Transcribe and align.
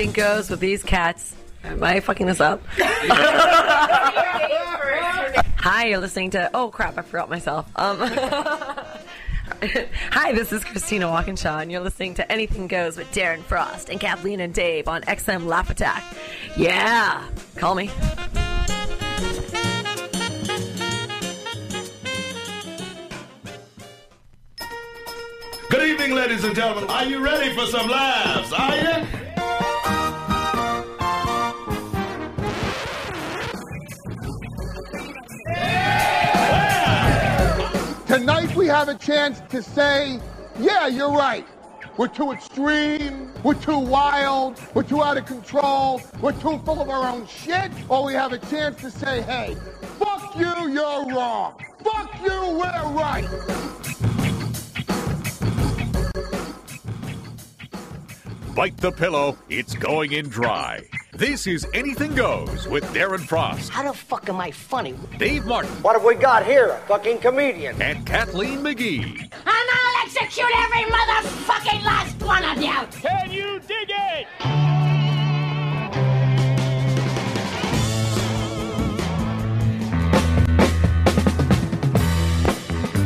anything 0.00 0.14
goes 0.14 0.48
with 0.48 0.60
these 0.60 0.82
cats. 0.82 1.36
Am 1.62 1.82
I 1.82 2.00
fucking 2.00 2.26
this 2.26 2.40
up? 2.40 2.62
Hi, 5.58 5.88
you're 5.88 5.98
listening 5.98 6.30
to. 6.30 6.50
Oh 6.54 6.70
crap! 6.70 6.96
I 6.96 7.02
forgot 7.02 7.28
myself. 7.28 7.66
Um, 7.76 7.98
Hi, 10.12 10.32
this 10.32 10.54
is 10.54 10.64
Christina 10.64 11.06
Walkinshaw, 11.06 11.58
and 11.58 11.70
you're 11.70 11.82
listening 11.82 12.14
to 12.14 12.32
Anything 12.32 12.66
Goes 12.66 12.96
with 12.96 13.12
Darren 13.12 13.42
Frost 13.42 13.90
and 13.90 14.00
Kathleen 14.00 14.40
and 14.40 14.54
Dave 14.54 14.88
on 14.88 15.02
XM 15.02 15.44
Laugh 15.44 15.68
Attack. 15.68 16.02
Yeah, 16.56 17.22
call 17.56 17.74
me. 17.74 17.90
Good 25.68 25.82
evening, 25.86 26.14
ladies 26.14 26.42
and 26.44 26.56
gentlemen. 26.56 26.88
Are 26.88 27.04
you 27.04 27.22
ready 27.22 27.54
for 27.54 27.66
some 27.66 27.86
laughs? 27.90 28.50
Are 28.54 28.76
you? 28.76 29.19
Tonight 38.10 38.56
we 38.56 38.66
have 38.66 38.88
a 38.88 38.96
chance 38.96 39.40
to 39.50 39.62
say, 39.62 40.18
yeah, 40.58 40.88
you're 40.88 41.12
right. 41.12 41.46
We're 41.96 42.08
too 42.08 42.32
extreme, 42.32 43.32
we're 43.44 43.54
too 43.54 43.78
wild, 43.78 44.60
we're 44.74 44.82
too 44.82 45.00
out 45.00 45.16
of 45.16 45.26
control, 45.26 46.02
we're 46.20 46.32
too 46.32 46.58
full 46.64 46.82
of 46.82 46.90
our 46.90 47.08
own 47.08 47.24
shit, 47.28 47.70
or 47.88 48.04
we 48.04 48.14
have 48.14 48.32
a 48.32 48.38
chance 48.38 48.80
to 48.80 48.90
say, 48.90 49.22
hey, 49.22 49.56
fuck 50.00 50.36
you, 50.36 50.70
you're 50.70 51.06
wrong. 51.06 51.54
Fuck 51.84 52.20
you, 52.20 52.58
we're 52.58 52.92
right. 52.94 53.28
Bite 58.54 58.76
the 58.78 58.90
pillow, 58.90 59.36
it's 59.48 59.74
going 59.74 60.12
in 60.12 60.28
dry. 60.28 60.82
This 61.12 61.46
is 61.46 61.66
Anything 61.72 62.14
Goes 62.14 62.66
with 62.68 62.84
Darren 62.94 63.20
Frost, 63.20 63.70
How 63.70 63.84
the 63.84 63.92
fuck 63.96 64.28
am 64.28 64.40
I 64.40 64.50
funny? 64.50 64.94
Dave 65.18 65.46
Martin, 65.46 65.70
What 65.82 65.94
have 65.94 66.04
we 66.04 66.14
got 66.16 66.44
here? 66.44 66.68
A 66.70 66.78
fucking 66.88 67.18
comedian. 67.18 67.80
and 67.80 68.04
Kathleen 68.06 68.58
McGee. 68.58 69.20
And 69.20 69.30
I'll 69.46 70.04
execute 70.04 70.46
every 70.56 70.82
motherfucking 70.90 71.84
last 71.84 72.22
one 72.22 72.44
of 72.44 72.62
you! 72.62 73.00
Can 73.00 73.30
you 73.30 73.60
dig 73.60 73.88
it? 73.90 74.26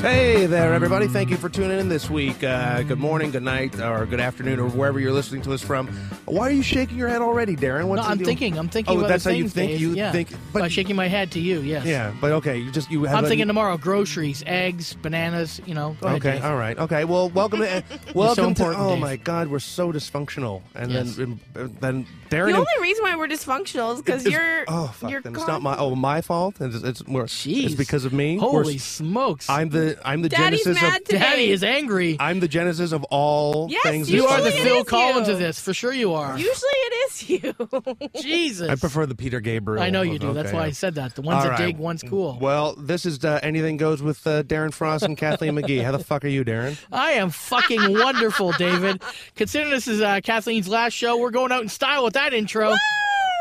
Hey 0.04 0.44
there, 0.44 0.74
everybody. 0.74 1.08
Thank 1.08 1.30
you 1.30 1.38
for 1.38 1.48
tuning 1.48 1.80
in 1.80 1.88
this 1.88 2.10
week. 2.10 2.44
Uh, 2.44 2.82
good 2.82 2.98
morning, 2.98 3.30
good 3.30 3.42
night, 3.42 3.80
or 3.80 4.04
good 4.04 4.20
afternoon, 4.20 4.60
or 4.60 4.68
wherever 4.68 5.00
you're 5.00 5.14
listening 5.14 5.40
to 5.40 5.54
us 5.54 5.62
from. 5.62 5.88
Why 6.26 6.48
are 6.48 6.50
you 6.50 6.62
shaking 6.62 6.98
your 6.98 7.08
head 7.08 7.22
already, 7.22 7.56
Darren? 7.56 7.86
What's 7.86 8.02
No, 8.02 8.08
I'm 8.08 8.18
deal? 8.18 8.26
thinking. 8.26 8.58
I'm 8.58 8.68
thinking. 8.68 8.98
Oh, 8.98 9.00
of 9.00 9.08
that's 9.08 9.24
how 9.24 9.30
other 9.30 9.38
you 9.38 9.48
think. 9.48 9.70
Dave. 9.70 9.80
You 9.80 9.94
yeah. 9.94 10.12
think, 10.12 10.28
by 10.52 10.68
shaking 10.68 10.94
my 10.94 11.08
head 11.08 11.30
to 11.32 11.40
you. 11.40 11.60
Yes. 11.62 11.86
yeah, 11.86 12.12
but 12.20 12.32
okay. 12.32 12.58
You 12.58 12.70
just 12.70 12.90
you 12.90 13.04
have. 13.04 13.16
I'm 13.16 13.24
a- 13.24 13.28
thinking 13.28 13.46
tomorrow 13.46 13.78
groceries, 13.78 14.44
eggs, 14.46 14.92
bananas. 14.92 15.62
You 15.64 15.72
know. 15.72 15.96
Go 16.02 16.08
ahead, 16.08 16.18
Okay, 16.18 16.32
Dave. 16.32 16.44
all 16.44 16.56
right. 16.56 16.78
Okay, 16.78 17.06
well, 17.06 17.30
welcome 17.30 17.60
to 17.60 17.82
welcome 18.14 18.52
to. 18.56 18.76
Oh 18.76 18.90
Dave. 18.90 19.00
my 19.00 19.16
God, 19.16 19.48
we're 19.48 19.58
so 19.58 19.90
dysfunctional, 19.90 20.60
and 20.74 20.92
Yes. 20.92 21.16
then 21.16 21.40
uh, 21.56 21.68
then 21.80 22.06
Darren. 22.28 22.48
The 22.52 22.56
and- 22.56 22.56
only 22.56 22.82
reason 22.82 23.04
why 23.04 23.16
we're 23.16 23.28
dysfunctional 23.28 23.94
is 23.94 24.02
because 24.02 24.26
you're. 24.26 24.64
oh 24.68 24.88
fuck, 24.88 25.10
you're 25.10 25.22
then 25.22 25.34
it's 25.34 25.46
not 25.46 25.62
my 25.62 25.78
oh 25.78 25.94
my 25.94 26.20
fault. 26.20 26.56
It's 26.60 26.76
it's, 26.82 27.06
we're, 27.06 27.24
it's 27.24 27.74
because 27.74 28.04
of 28.04 28.12
me. 28.12 28.36
Holy 28.36 28.64
We're- 28.64 28.78
smokes! 28.78 29.48
I'm 29.48 29.70
the 29.70 29.93
I'm 30.04 30.22
the 30.22 30.28
Daddy's 30.28 30.64
genesis 30.64 30.82
mad 30.82 31.00
of 31.02 31.06
today. 31.06 31.18
Daddy 31.18 31.50
is 31.50 31.62
angry. 31.64 32.16
I'm 32.18 32.40
the 32.40 32.48
genesis 32.48 32.92
of 32.92 33.04
all 33.04 33.68
Yes, 33.70 33.82
things. 33.82 34.10
you 34.10 34.22
you 34.22 34.26
are 34.26 34.40
the 34.40 34.46
Usually 34.50 34.60
it 34.62 34.64
Phil 34.68 34.78
is 34.82 34.88
Collins 34.88 35.28
you. 35.28 35.34
of 35.34 35.38
this, 35.40 35.60
for 35.60 35.74
sure. 35.74 35.92
You 35.92 36.14
are. 36.14 36.38
Usually 36.38 36.52
it 36.72 36.94
is 37.10 37.28
you. 37.28 37.54
Jesus. 38.22 38.68
I 38.70 38.76
prefer 38.76 39.06
the 39.06 39.14
Peter 39.14 39.40
Gabriel. 39.40 39.82
I 39.82 39.90
know 39.90 40.02
you 40.02 40.18
do. 40.18 40.28
Okay, 40.28 40.42
That's 40.42 40.52
why. 40.54 40.64
I 40.64 40.70
said 40.70 40.94
that. 40.94 41.14
The 41.14 41.22
ones 41.22 41.36
All 41.38 41.42
that 41.50 41.58
right. 41.58 41.66
dig, 41.66 41.78
one's 41.78 42.02
cool. 42.02 42.38
Well, 42.40 42.74
this 42.76 43.04
is 43.06 43.24
uh, 43.24 43.40
anything 43.42 43.76
goes 43.76 44.02
with 44.02 44.26
uh, 44.26 44.42
Darren 44.44 44.72
Frost 44.72 45.04
and 45.04 45.16
Kathleen 45.16 45.54
McGee. 45.54 45.82
How 45.84 45.92
the 45.92 45.98
fuck 46.02 46.24
are 46.24 46.28
you, 46.28 46.44
Darren? 46.44 46.78
I 46.92 47.12
am 47.12 47.30
fucking 47.30 47.92
wonderful, 47.98 48.52
David. 48.52 49.02
Considering 49.36 49.70
this 49.70 49.86
is 49.88 50.00
uh, 50.00 50.20
Kathleen's 50.22 50.68
last 50.68 50.92
show, 50.94 51.16
we're 51.18 51.30
going 51.30 51.52
out 51.52 51.62
in 51.62 51.68
style 51.68 52.04
with 52.04 52.14
that 52.14 52.32
intro. 52.34 52.74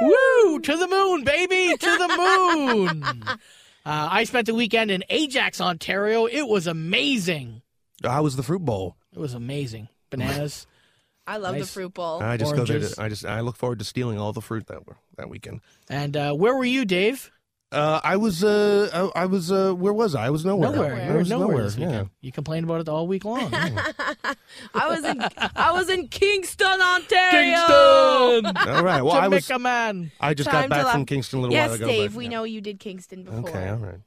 Woo! 0.02 0.60
To 0.60 0.76
the 0.78 0.88
moon, 0.88 1.24
baby! 1.24 1.78
To 1.78 1.98
the 1.98 2.08
moon! 2.18 3.24
Uh, 3.86 4.08
I 4.12 4.24
spent 4.24 4.48
the 4.48 4.56
weekend 4.56 4.92
in 4.92 5.04
Ajax, 5.10 5.60
Ontario. 5.60 6.26
It 6.26 6.48
was 6.48 6.68
amazing. 6.68 7.62
How 8.04 8.24
was 8.24 8.36
the 8.36 8.44
fruit 8.44 8.64
bowl? 8.64 8.96
It 9.14 9.20
was 9.20 9.34
amazing. 9.34 9.90
Bananas. 10.10 10.68
I 11.28 11.38
love 11.38 11.58
the 11.58 11.66
fruit 11.66 11.94
bowl. 11.94 12.22
I 12.22 12.36
just 12.36 12.56
go 12.56 12.66
there. 12.66 12.80
To, 12.80 13.02
I 13.02 13.08
just 13.08 13.26
I 13.26 13.40
look 13.40 13.56
forward 13.56 13.80
to 13.80 13.86
stealing 13.86 14.20
all 14.20 14.34
the 14.34 14.42
fruit 14.42 14.68
that 14.68 14.80
that 15.16 15.30
weekend. 15.30 15.62
And 15.90 16.18
uh, 16.18 16.34
where 16.34 16.56
were 16.56 16.66
you, 16.66 16.84
Dave? 16.84 17.32
Uh, 17.74 18.00
I 18.04 18.18
was 18.18 18.44
uh, 18.44 19.10
I, 19.16 19.24
I 19.24 19.26
was 19.26 19.52
uh, 19.52 19.74
where 19.74 19.94
was 19.94 20.14
I? 20.16 20.28
I 20.28 20.30
was 20.30 20.46
nowhere. 20.46 20.72
Nowhere. 20.72 20.96
I 20.96 21.06
You 21.08 21.12
were 21.14 21.18
was 21.20 21.30
nowhere, 21.30 21.48
nowhere. 21.50 21.64
this 21.64 21.78
yeah. 21.78 22.04
You 22.22 22.32
complained 22.32 22.66
about 22.66 22.82
it 22.82 22.88
all 22.90 23.08
week 23.08 23.26
long. 23.26 23.50
I 23.54 24.88
was 24.88 25.04
in. 25.04 25.22
I 25.56 25.72
was 25.72 25.90
in 25.90 26.08
Kingston, 26.08 26.68
Ontario. 26.82 27.56
Kingston! 27.58 28.58
All 28.76 28.84
right. 28.84 29.02
Well, 29.02 29.14
I 29.14 29.28
was. 29.28 29.48
Jamaica 29.48 29.60
man. 29.60 30.12
I 30.20 30.34
just 30.34 30.50
Time 30.50 30.70
got 30.70 30.78
to 30.78 30.84
back 30.84 30.94
from. 30.94 31.06
Kingston 31.06 31.40
a 31.40 31.42
little 31.42 31.54
Yes, 31.56 31.70
while 31.70 31.76
ago. 31.78 31.88
Yes, 31.88 31.96
Dave. 31.98 32.12
but, 32.12 32.18
We 32.18 32.24
yeah. 32.26 32.30
know 32.32 32.44
you 32.44 32.62
did 32.62 32.80
Kingston 32.80 33.24
before. 33.24 33.50
Okay. 33.50 33.70
All 33.70 33.78
right. 33.78 34.00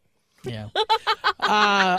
Yeah. 0.44 0.68
uh, 1.40 1.98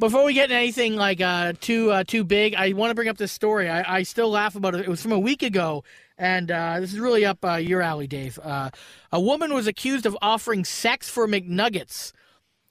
before 0.00 0.24
we 0.24 0.34
get 0.34 0.44
into 0.50 0.56
anything 0.56 0.96
like 0.96 1.20
uh, 1.22 1.54
too 1.60 1.90
uh, 1.90 2.04
too 2.04 2.24
big, 2.24 2.54
I 2.54 2.72
want 2.74 2.90
to 2.90 2.94
bring 2.94 3.08
up 3.08 3.16
this 3.16 3.32
story. 3.32 3.68
I, 3.68 3.98
I 3.98 4.02
still 4.02 4.30
laugh 4.30 4.54
about 4.56 4.74
it. 4.74 4.80
It 4.82 4.88
was 4.88 5.00
from 5.02 5.12
a 5.12 5.18
week 5.18 5.42
ago, 5.42 5.84
and 6.18 6.50
uh, 6.50 6.80
this 6.80 6.92
is 6.92 6.98
really 6.98 7.24
up 7.24 7.44
uh, 7.44 7.54
your 7.54 7.80
alley, 7.80 8.06
Dave. 8.06 8.38
Uh, 8.42 8.70
a 9.12 9.20
woman 9.20 9.54
was 9.54 9.66
accused 9.66 10.04
of 10.04 10.16
offering 10.20 10.64
sex 10.64 11.08
for 11.08 11.26
McNuggets. 11.26 12.12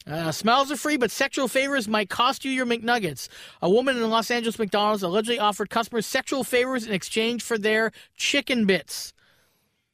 Uh, 0.06 0.32
smiles 0.32 0.72
are 0.72 0.78
free, 0.78 0.96
but 0.96 1.12
sexual 1.12 1.48
favors 1.48 1.88
might 1.88 2.10
cost 2.10 2.46
you 2.46 2.52
your 2.52 2.66
McNuggets. 2.66 3.28
A 3.62 3.70
woman 3.70 3.98
in 3.98 4.10
Los 4.10 4.32
Angeles 4.32 4.58
McDonald's 4.58 5.04
allegedly 5.04 5.40
offered 5.40 5.70
customers 5.70 6.06
sexual 6.06 6.44
favors 6.44 6.86
in 6.86 6.94
exchange 6.94 7.44
for 7.44 7.58
their 7.58 7.92
chicken 8.16 8.66
bits. 8.66 9.14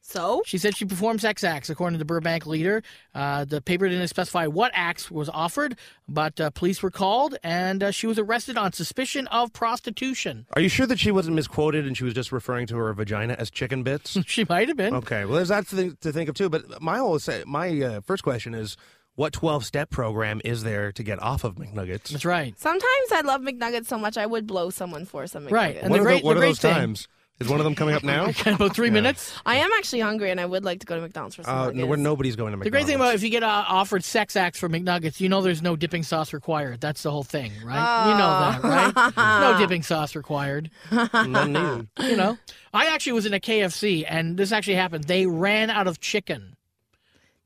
So 0.06 0.42
She 0.44 0.58
said 0.58 0.76
she 0.76 0.84
performed 0.84 1.22
sex 1.22 1.42
acts, 1.42 1.70
according 1.70 1.94
to 1.94 1.98
the 1.98 2.04
Burbank 2.04 2.44
leader. 2.46 2.82
Uh, 3.14 3.46
the 3.46 3.62
paper 3.62 3.88
didn't 3.88 4.06
specify 4.08 4.46
what 4.46 4.70
acts 4.74 5.10
was 5.10 5.30
offered, 5.30 5.78
but 6.06 6.38
uh, 6.38 6.50
police 6.50 6.82
were 6.82 6.90
called, 6.90 7.36
and 7.42 7.82
uh, 7.82 7.90
she 7.90 8.06
was 8.06 8.18
arrested 8.18 8.58
on 8.58 8.72
suspicion 8.74 9.26
of 9.28 9.52
prostitution. 9.54 10.46
Are 10.52 10.60
you 10.60 10.68
sure 10.68 10.86
that 10.86 10.98
she 10.98 11.10
wasn't 11.10 11.36
misquoted 11.36 11.86
and 11.86 11.96
she 11.96 12.04
was 12.04 12.12
just 12.12 12.32
referring 12.32 12.66
to 12.66 12.76
her 12.76 12.92
vagina 12.92 13.34
as 13.38 13.50
chicken 13.50 13.82
bits? 13.82 14.18
She 14.26 14.44
might 14.48 14.68
have 14.68 14.76
been. 14.76 14.94
okay. 14.94 15.24
Well, 15.24 15.36
there's 15.36 15.48
that 15.48 15.68
to 15.68 15.76
think, 15.76 16.00
to 16.00 16.12
think 16.12 16.28
of 16.28 16.34
too. 16.34 16.48
But 16.50 16.82
my 16.82 16.98
whole 16.98 17.18
say, 17.18 17.42
my 17.46 17.80
uh, 17.80 18.00
first 18.02 18.22
question 18.22 18.52
is, 18.54 18.76
what 19.14 19.32
12 19.32 19.64
step 19.64 19.90
program 19.90 20.40
is 20.44 20.64
there 20.64 20.92
to 20.92 21.02
get 21.02 21.22
off 21.22 21.44
of 21.44 21.54
McNuggets? 21.54 22.08
That's 22.10 22.24
right. 22.24 22.58
sometimes 22.58 23.12
I 23.12 23.20
love 23.24 23.40
McNuggets 23.42 23.86
so 23.86 23.96
much 23.96 24.18
I 24.18 24.26
would 24.26 24.46
blow 24.46 24.70
someone 24.70 25.06
for 25.06 25.26
some 25.28 25.44
McNuggets. 25.46 25.50
Right, 25.52 25.76
and 25.80 25.90
what 25.90 25.96
the 25.98 26.02
are, 26.02 26.04
great- 26.04 26.20
the, 26.22 26.26
what 26.26 26.34
the 26.34 26.38
are 26.38 26.42
great 26.42 26.48
those 26.50 26.58
thing- 26.58 26.74
times? 26.74 27.08
Is 27.40 27.48
one 27.48 27.58
of 27.58 27.64
them 27.64 27.74
coming 27.74 27.96
up 27.96 28.04
now? 28.04 28.26
About 28.46 28.76
three 28.76 28.90
minutes. 28.90 29.32
I 29.44 29.56
am 29.56 29.68
actually 29.76 29.98
hungry 30.00 30.30
and 30.30 30.40
I 30.40 30.46
would 30.46 30.64
like 30.64 30.78
to 30.80 30.86
go 30.86 30.94
to 30.94 31.00
McDonald's 31.00 31.34
for 31.34 31.42
some 31.42 31.52
Uh, 31.58 31.64
nuggets. 31.66 31.86
where 31.88 31.98
nobody's 31.98 32.36
going 32.36 32.52
to 32.52 32.56
McDonald's. 32.58 32.64
The 32.64 32.70
McDonald's. 32.70 32.70
great 32.70 32.86
thing 32.86 32.94
about 32.94 33.14
if 33.16 33.22
you 33.24 33.30
get 33.30 33.42
uh, 33.42 33.64
offered 33.66 34.04
sex 34.04 34.36
acts 34.36 34.56
for 34.58 34.68
McNuggets, 34.68 35.18
you 35.18 35.28
know 35.28 35.42
there's 35.42 35.60
no 35.60 35.74
dipping 35.74 36.04
sauce 36.04 36.32
required. 36.32 36.80
That's 36.80 37.02
the 37.02 37.10
whole 37.10 37.24
thing, 37.24 37.50
right? 37.64 38.08
You 38.08 38.16
know 38.16 38.62
that, 38.62 39.14
right? 39.16 39.16
no 39.52 39.58
dipping 39.58 39.82
sauce 39.82 40.14
required. 40.14 40.70
None 40.92 41.52
needed. 41.52 41.88
You 42.08 42.16
know, 42.16 42.38
I 42.72 42.86
actually 42.86 43.14
was 43.14 43.26
in 43.26 43.34
a 43.34 43.40
KFC, 43.40 44.04
and 44.08 44.36
this 44.36 44.52
actually 44.52 44.76
happened. 44.76 45.04
They 45.04 45.26
ran 45.26 45.70
out 45.70 45.88
of 45.88 46.00
chicken. 46.00 46.54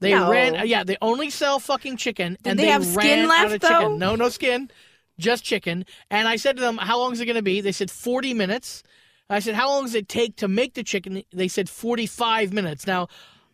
They 0.00 0.10
No. 0.12 0.30
ran, 0.30 0.68
yeah. 0.68 0.84
They 0.84 0.98
only 1.00 1.30
sell 1.30 1.58
fucking 1.58 1.96
chicken, 1.96 2.36
Did 2.42 2.50
and 2.50 2.58
they 2.58 2.66
have 2.66 2.84
skin 2.84 2.96
ran 2.96 3.30
out 3.30 3.50
left, 3.50 3.54
of 3.54 3.60
chicken. 3.62 3.98
though? 3.98 4.10
No, 4.10 4.16
no 4.16 4.28
skin, 4.28 4.70
just 5.18 5.44
chicken. 5.44 5.86
And 6.10 6.28
I 6.28 6.36
said 6.36 6.56
to 6.56 6.60
them, 6.62 6.76
"How 6.76 6.98
long 6.98 7.12
is 7.14 7.20
it 7.20 7.24
going 7.26 7.36
to 7.36 7.42
be?" 7.42 7.62
They 7.62 7.72
said 7.72 7.90
forty 7.90 8.34
minutes. 8.34 8.82
I 9.30 9.40
said, 9.40 9.54
"How 9.54 9.68
long 9.68 9.84
does 9.84 9.94
it 9.94 10.08
take 10.08 10.36
to 10.36 10.48
make 10.48 10.74
the 10.74 10.82
chicken?" 10.82 11.22
They 11.32 11.48
said 11.48 11.68
forty-five 11.68 12.52
minutes. 12.52 12.86
Now, 12.86 13.08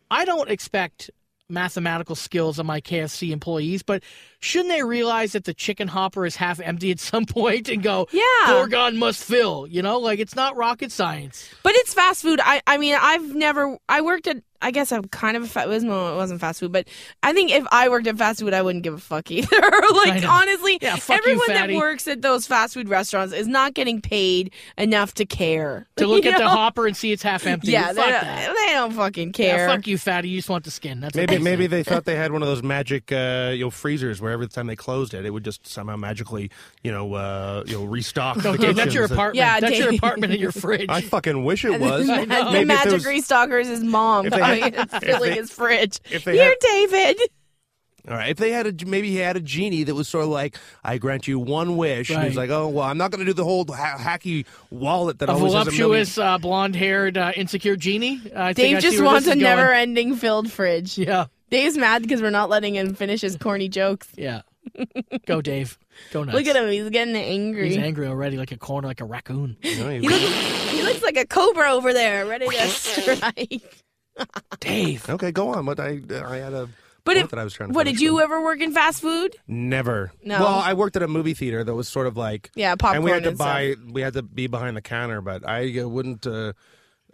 I 0.09 0.25
don't 0.25 0.49
expect 0.49 1.11
mathematical 1.47 2.15
skills 2.15 2.57
on 2.57 2.65
my 2.65 2.81
KFC 2.81 3.29
employees, 3.31 3.83
but 3.83 4.01
shouldn't 4.39 4.69
they 4.73 4.81
realize 4.81 5.33
that 5.33 5.43
the 5.43 5.53
chicken 5.53 5.87
hopper 5.87 6.25
is 6.25 6.35
half 6.37 6.59
empty 6.59 6.89
at 6.89 6.99
some 6.99 7.25
point 7.27 7.69
and 7.69 7.83
go, 7.83 8.07
Yeah. 8.11 8.23
Gorgon 8.47 8.97
must 8.97 9.23
fill"? 9.23 9.67
You 9.67 9.81
know, 9.81 9.99
like 9.99 10.19
it's 10.19 10.35
not 10.35 10.55
rocket 10.55 10.91
science. 10.91 11.49
But 11.61 11.73
it's 11.75 11.93
fast 11.93 12.21
food. 12.23 12.39
I 12.43 12.61
I 12.65 12.77
mean 12.77 12.95
I've 12.99 13.35
never 13.35 13.77
I 13.87 14.01
worked 14.01 14.27
at 14.27 14.37
I 14.65 14.71
guess 14.71 14.91
I'm 14.91 15.03
kind 15.05 15.37
of 15.37 15.43
a 15.43 15.47
fat. 15.47 15.67
It 15.67 15.69
wasn't, 15.69 15.91
it 15.91 16.15
wasn't 16.15 16.41
fast 16.41 16.59
food, 16.59 16.71
but 16.71 16.87
I 17.21 17.33
think 17.33 17.51
if 17.51 17.65
I 17.71 17.87
worked 17.89 18.07
at 18.07 18.17
fast 18.17 18.39
food, 18.39 18.53
I 18.53 18.61
wouldn't 18.61 18.83
give 18.83 18.93
a 18.95 18.97
fuck 18.97 19.29
either. 19.31 19.47
like 19.93 20.23
honestly, 20.27 20.79
Yeah, 20.81 20.95
fuck 20.95 21.23
you, 21.25 21.31
everyone 21.33 21.47
that 21.49 21.69
works 21.79 22.07
at 22.07 22.21
those 22.21 22.47
fast 22.47 22.73
food 22.73 22.89
restaurants 22.89 23.33
is 23.33 23.47
not 23.47 23.73
getting 23.75 24.01
paid 24.01 24.51
enough 24.77 25.13
to 25.15 25.25
care. 25.25 25.87
To 25.97 26.07
look 26.07 26.23
You 26.25 26.31
at 26.31 26.39
the 26.39 26.49
hopper 26.49 26.87
and 26.87 26.97
see 26.97 27.11
it's 27.11 27.21
half 27.23 27.45
empty. 27.45 27.71
Yeah, 27.71 27.93
fuck 27.93 27.95
they, 27.95 28.45
don't, 28.45 28.55
they 28.65 28.71
don't 28.73 28.91
fucking 28.93 29.27
Yeah, 29.37 29.55
care. 29.55 29.67
fuck 29.69 29.85
you, 29.87 29.97
fatty. 29.97 30.29
You 30.29 30.37
just 30.39 30.49
want 30.49 30.63
the 30.65 30.71
skin. 30.71 30.99
That's 30.99 31.15
Maybe 31.15 31.37
they 31.37 31.43
maybe 31.43 31.63
say. 31.65 31.67
they 31.67 31.83
thought 31.83 32.05
they 32.05 32.15
had 32.15 32.31
one 32.31 32.41
of 32.41 32.47
those 32.47 32.63
magic 32.63 33.11
uh, 33.11 33.51
you 33.53 33.65
know 33.65 33.69
freezers 33.69 34.19
where 34.21 34.31
every 34.31 34.47
time 34.47 34.67
they 34.67 34.75
closed 34.75 35.13
it, 35.13 35.25
it 35.25 35.29
would 35.29 35.43
just 35.45 35.67
somehow 35.67 35.95
magically 35.95 36.49
you 36.83 36.91
know 36.91 37.13
uh, 37.13 37.63
you 37.67 37.77
know 37.77 37.85
restock. 37.85 38.37
the 38.37 38.49
Okay, 38.49 38.73
that's 38.73 38.93
your 38.95 39.05
apartment. 39.05 39.35
Yeah, 39.35 39.59
that's 39.59 39.77
your 39.77 39.93
apartment 39.93 40.33
and 40.33 40.41
your 40.41 40.51
fridge. 40.51 40.87
I 40.89 41.01
fucking 41.01 41.43
wish 41.43 41.65
it 41.65 41.79
was. 41.79 42.07
the 42.07 42.25
Maybe 42.25 42.57
if 42.61 42.67
magic 42.67 42.93
was- 42.93 43.05
restocker 43.05 43.61
is 43.61 43.67
his 43.67 43.83
mom 43.83 44.25
if 44.25 44.33
they 44.61 44.71
coming 44.71 44.73
had- 44.79 44.89
and 44.93 45.03
if 45.03 45.09
filling 45.09 45.29
they- 45.31 45.35
his 45.37 45.51
fridge. 45.51 45.99
Here, 46.05 46.19
had- 46.43 46.57
David. 46.59 47.17
All 48.07 48.13
right. 48.13 48.29
If 48.29 48.37
they 48.37 48.51
had 48.51 48.67
a 48.67 48.85
maybe 48.85 49.09
he 49.09 49.15
had 49.17 49.35
a 49.35 49.39
genie 49.39 49.83
that 49.85 49.95
was 49.95 50.07
sort 50.07 50.25
of 50.25 50.29
like, 50.29 50.57
I 50.83 50.99
grant 50.99 51.27
you 51.27 51.39
one 51.39 51.75
wish. 51.75 52.11
And 52.11 52.23
he's 52.23 52.37
Right. 52.37 52.49
like, 52.49 52.55
oh 52.55 52.67
well, 52.67 52.85
I'm 52.85 52.99
not 52.99 53.09
going 53.09 53.19
to 53.19 53.25
do 53.25 53.33
the 53.33 53.43
whole 53.43 53.65
ha- 53.67 53.97
hacky 53.99 54.45
wallet 54.69 55.17
that 55.19 55.29
a 55.29 55.31
always 55.31 55.53
has 55.53 55.67
a 55.67 55.71
million. 55.71 55.87
voluptuous, 55.87 56.17
uh, 56.19 56.37
blonde-haired, 56.37 57.17
uh, 57.17 57.31
insecure 57.35 57.75
genie. 57.75 58.21
I 58.35 58.53
Dave 58.53 58.79
just 58.79 59.01
wants 59.01 59.25
a 59.25 59.33
never-ending 59.33 60.17
filled 60.17 60.51
fridge. 60.51 60.99
Yeah, 60.99 61.25
Dave's 61.49 61.79
mad 61.79 62.03
because 62.03 62.21
we're 62.21 62.29
not 62.29 62.47
letting 62.51 62.75
him 62.75 62.93
finish 62.93 63.21
his 63.21 63.37
corny 63.37 63.69
jokes. 63.69 64.07
yeah. 64.15 64.41
Go, 65.25 65.41
Dave. 65.41 65.77
Go 66.11 66.23
nuts. 66.23 66.35
Look 66.37 66.45
at 66.47 66.55
him; 66.55 66.69
he's 66.69 66.89
getting 66.91 67.15
angry. 67.15 67.69
He's 67.69 67.77
angry 67.77 68.05
already, 68.07 68.37
like 68.37 68.51
a 68.51 68.57
corner, 68.57 68.87
like 68.87 69.01
a 69.01 69.05
raccoon. 69.05 69.57
He 69.63 69.75
looks, 70.09 70.71
he 70.71 70.83
looks 70.83 71.01
like 71.01 71.17
a 71.17 71.25
cobra 71.25 71.71
over 71.71 71.91
there, 71.93 72.25
ready 72.27 72.47
to 72.47 72.67
strike. 72.67 73.83
Dave. 74.59 75.09
okay, 75.09 75.31
go 75.31 75.49
on. 75.49 75.65
What 75.65 75.79
I 75.79 75.99
I 76.09 76.37
had 76.37 76.53
a 76.53 76.69
But 77.03 77.17
if, 77.17 77.29
that 77.29 77.39
I 77.39 77.43
was 77.43 77.53
trying 77.53 77.69
to. 77.69 77.75
what 77.75 77.85
did 77.85 77.99
you 77.99 78.15
with. 78.15 78.23
ever 78.23 78.41
work 78.43 78.61
in 78.61 78.71
fast 78.73 79.01
food? 79.01 79.35
Never. 79.47 80.11
No. 80.23 80.39
Well, 80.39 80.59
I 80.59 80.73
worked 80.73 80.95
at 80.95 81.03
a 81.03 81.07
movie 81.07 81.33
theater 81.33 81.63
that 81.63 81.73
was 81.73 81.87
sort 81.87 82.07
of 82.07 82.17
like 82.17 82.51
Yeah, 82.55 82.75
popcorn 82.75 82.95
and 82.97 83.03
we 83.03 83.11
had 83.11 83.23
to 83.23 83.29
and 83.29 83.37
buy. 83.37 83.75
We 83.89 84.01
had 84.01 84.13
to 84.13 84.21
be 84.23 84.47
behind 84.47 84.75
the 84.77 84.81
counter, 84.81 85.21
but 85.21 85.47
I 85.47 85.79
uh, 85.79 85.87
wouldn't. 85.87 86.25
Uh, 86.25 86.53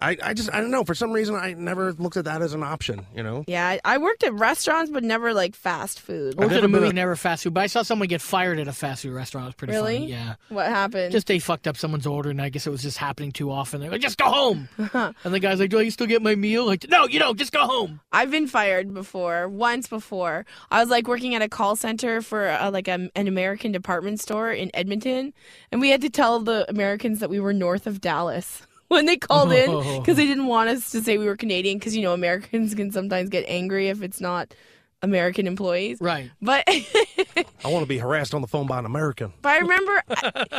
I 0.01 0.17
I 0.23 0.33
just 0.33 0.51
I 0.53 0.59
don't 0.59 0.71
know. 0.71 0.83
For 0.83 0.95
some 0.95 1.11
reason, 1.11 1.35
I 1.35 1.53
never 1.53 1.93
looked 1.93 2.17
at 2.17 2.25
that 2.25 2.41
as 2.41 2.53
an 2.53 2.63
option. 2.63 3.05
You 3.15 3.23
know. 3.23 3.43
Yeah, 3.47 3.67
I, 3.67 3.79
I 3.85 3.97
worked 3.99 4.23
at 4.23 4.33
restaurants, 4.33 4.89
but 4.91 5.03
never 5.03 5.33
like 5.33 5.55
fast 5.55 5.99
food. 5.99 6.35
I 6.37 6.41
worked 6.41 6.53
at 6.53 6.55
never 6.61 6.65
a 6.65 6.69
movie, 6.69 6.87
a- 6.89 6.93
never 6.93 7.15
fast 7.15 7.43
food, 7.43 7.53
but 7.53 7.61
I 7.61 7.67
saw 7.67 7.83
someone 7.83 8.07
get 8.07 8.21
fired 8.21 8.59
at 8.59 8.67
a 8.67 8.73
fast 8.73 9.03
food 9.03 9.13
restaurant. 9.13 9.45
It 9.45 9.47
was 9.49 9.55
pretty 9.55 9.73
Really? 9.73 9.95
funny. 9.99 10.11
Yeah. 10.11 10.35
What 10.49 10.65
happened? 10.67 11.11
Just 11.11 11.27
they 11.27 11.39
fucked 11.39 11.67
up 11.67 11.77
someone's 11.77 12.07
order, 12.07 12.29
and 12.29 12.41
I 12.41 12.49
guess 12.49 12.65
it 12.67 12.71
was 12.71 12.81
just 12.81 12.97
happening 12.97 13.31
too 13.31 13.51
often. 13.51 13.79
They're 13.81 13.91
like, 13.91 14.01
just 14.01 14.17
go 14.17 14.25
home. 14.25 14.67
and 15.23 15.33
the 15.33 15.39
guy's 15.39 15.59
like, 15.59 15.69
do 15.69 15.79
I 15.79 15.87
still 15.89 16.07
get 16.07 16.21
my 16.21 16.35
meal? 16.35 16.65
Like, 16.65 16.87
no, 16.89 17.05
you 17.07 17.19
don't. 17.19 17.37
Just 17.37 17.51
go 17.51 17.61
home. 17.65 17.99
I've 18.11 18.31
been 18.31 18.47
fired 18.47 18.93
before, 18.93 19.47
once 19.47 19.87
before. 19.87 20.45
I 20.71 20.79
was 20.81 20.89
like 20.89 21.07
working 21.07 21.35
at 21.35 21.41
a 21.41 21.49
call 21.49 21.75
center 21.75 22.21
for 22.21 22.47
uh, 22.47 22.71
like 22.71 22.87
a, 22.87 23.09
an 23.15 23.27
American 23.27 23.71
department 23.71 24.19
store 24.19 24.51
in 24.51 24.71
Edmonton, 24.73 25.33
and 25.71 25.79
we 25.79 25.89
had 25.91 26.01
to 26.01 26.09
tell 26.09 26.39
the 26.39 26.69
Americans 26.69 27.19
that 27.19 27.29
we 27.29 27.39
were 27.39 27.53
north 27.53 27.85
of 27.87 28.01
Dallas 28.01 28.63
when 28.91 29.05
they 29.05 29.15
called 29.15 29.53
in 29.53 29.99
because 29.99 30.17
they 30.17 30.25
didn't 30.25 30.47
want 30.47 30.69
us 30.69 30.91
to 30.91 31.01
say 31.01 31.17
we 31.17 31.25
were 31.25 31.37
Canadian 31.37 31.79
because 31.79 31.95
you 31.95 32.01
know 32.01 32.13
Americans 32.13 32.75
can 32.75 32.91
sometimes 32.91 33.29
get 33.29 33.45
angry 33.47 33.87
if 33.87 34.01
it's 34.01 34.19
not 34.19 34.53
American 35.01 35.47
employees. 35.47 35.99
Right. 36.01 36.29
But 36.41 36.65
I 36.67 37.67
want 37.69 37.83
to 37.83 37.87
be 37.87 37.97
harassed 37.97 38.33
on 38.33 38.41
the 38.41 38.47
phone 38.47 38.67
by 38.67 38.79
an 38.79 38.85
American. 38.85 39.31
But 39.41 39.53
I 39.53 39.57
remember 39.59 40.03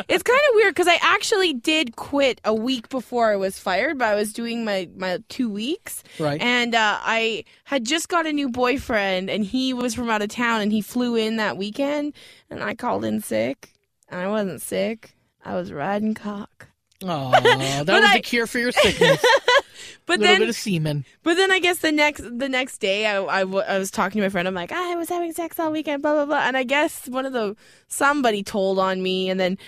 it's 0.08 0.22
kind 0.22 0.40
of 0.48 0.54
weird 0.54 0.74
because 0.74 0.88
I 0.88 0.98
actually 1.02 1.52
did 1.52 1.96
quit 1.96 2.40
a 2.44 2.54
week 2.54 2.88
before 2.88 3.30
I 3.30 3.36
was 3.36 3.58
fired, 3.58 3.98
but 3.98 4.08
I 4.08 4.14
was 4.14 4.32
doing 4.32 4.64
my, 4.64 4.88
my 4.96 5.18
two 5.28 5.50
weeks. 5.50 6.02
Right. 6.18 6.40
And 6.40 6.74
uh, 6.74 6.98
I 7.00 7.44
had 7.64 7.84
just 7.84 8.08
got 8.08 8.26
a 8.26 8.32
new 8.32 8.48
boyfriend, 8.48 9.28
and 9.28 9.44
he 9.44 9.74
was 9.74 9.94
from 9.94 10.08
out 10.10 10.22
of 10.22 10.28
town, 10.30 10.62
and 10.62 10.72
he 10.72 10.80
flew 10.80 11.16
in 11.16 11.36
that 11.36 11.56
weekend, 11.56 12.14
and 12.50 12.62
I 12.62 12.74
called 12.74 13.04
in 13.04 13.20
sick. 13.20 13.68
And 14.08 14.20
I 14.20 14.28
wasn't 14.28 14.60
sick, 14.60 15.14
I 15.44 15.54
was 15.54 15.72
riding 15.72 16.14
cock. 16.14 16.71
Oh, 17.04 17.30
that 17.30 17.86
was 17.86 18.04
I- 18.04 18.16
the 18.16 18.22
cure 18.22 18.46
for 18.46 18.58
your 18.58 18.72
sickness. 18.72 19.24
But 20.04 20.18
a 20.18 20.20
little 20.20 20.34
then, 20.34 20.40
bit 20.40 20.48
of 20.48 20.56
semen. 20.56 21.04
but 21.22 21.34
then 21.36 21.52
I 21.52 21.60
guess 21.60 21.78
the 21.78 21.92
next 21.92 22.22
the 22.22 22.48
next 22.48 22.78
day 22.78 23.06
I, 23.06 23.22
I, 23.22 23.40
w- 23.40 23.60
I 23.66 23.78
was 23.78 23.88
talking 23.92 24.20
to 24.20 24.26
my 24.26 24.30
friend. 24.30 24.48
I'm 24.48 24.54
like, 24.54 24.72
ah, 24.72 24.92
I 24.92 24.96
was 24.96 25.08
having 25.08 25.32
sex 25.32 25.60
all 25.60 25.70
weekend, 25.70 26.02
blah 26.02 26.12
blah 26.14 26.24
blah. 26.26 26.40
And 26.44 26.56
I 26.56 26.64
guess 26.64 27.08
one 27.08 27.24
of 27.24 27.32
the 27.32 27.54
somebody 27.86 28.42
told 28.42 28.80
on 28.80 29.00
me, 29.00 29.30
and 29.30 29.38
then 29.38 29.58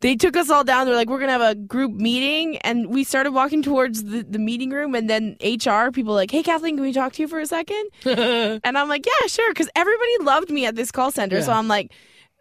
they 0.00 0.16
took 0.16 0.34
us 0.34 0.48
all 0.48 0.64
down. 0.64 0.86
They're 0.86 0.96
like, 0.96 1.10
we're 1.10 1.20
gonna 1.20 1.32
have 1.32 1.42
a 1.42 1.54
group 1.54 1.92
meeting, 1.92 2.56
and 2.58 2.86
we 2.86 3.04
started 3.04 3.32
walking 3.32 3.62
towards 3.62 4.04
the, 4.04 4.22
the 4.22 4.38
meeting 4.38 4.70
room, 4.70 4.94
and 4.94 5.10
then 5.10 5.36
HR 5.42 5.90
people 5.90 6.14
were 6.14 6.20
like, 6.20 6.30
hey 6.30 6.42
Kathleen, 6.42 6.76
can 6.76 6.84
we 6.84 6.92
talk 6.94 7.12
to 7.14 7.22
you 7.22 7.28
for 7.28 7.40
a 7.40 7.46
second? 7.46 7.84
and 8.06 8.78
I'm 8.78 8.88
like, 8.88 9.04
yeah, 9.04 9.26
sure, 9.26 9.50
because 9.52 9.68
everybody 9.76 10.18
loved 10.22 10.48
me 10.50 10.64
at 10.64 10.74
this 10.74 10.90
call 10.90 11.10
center. 11.10 11.42
So 11.42 11.52
I'm 11.52 11.68
like. 11.68 11.92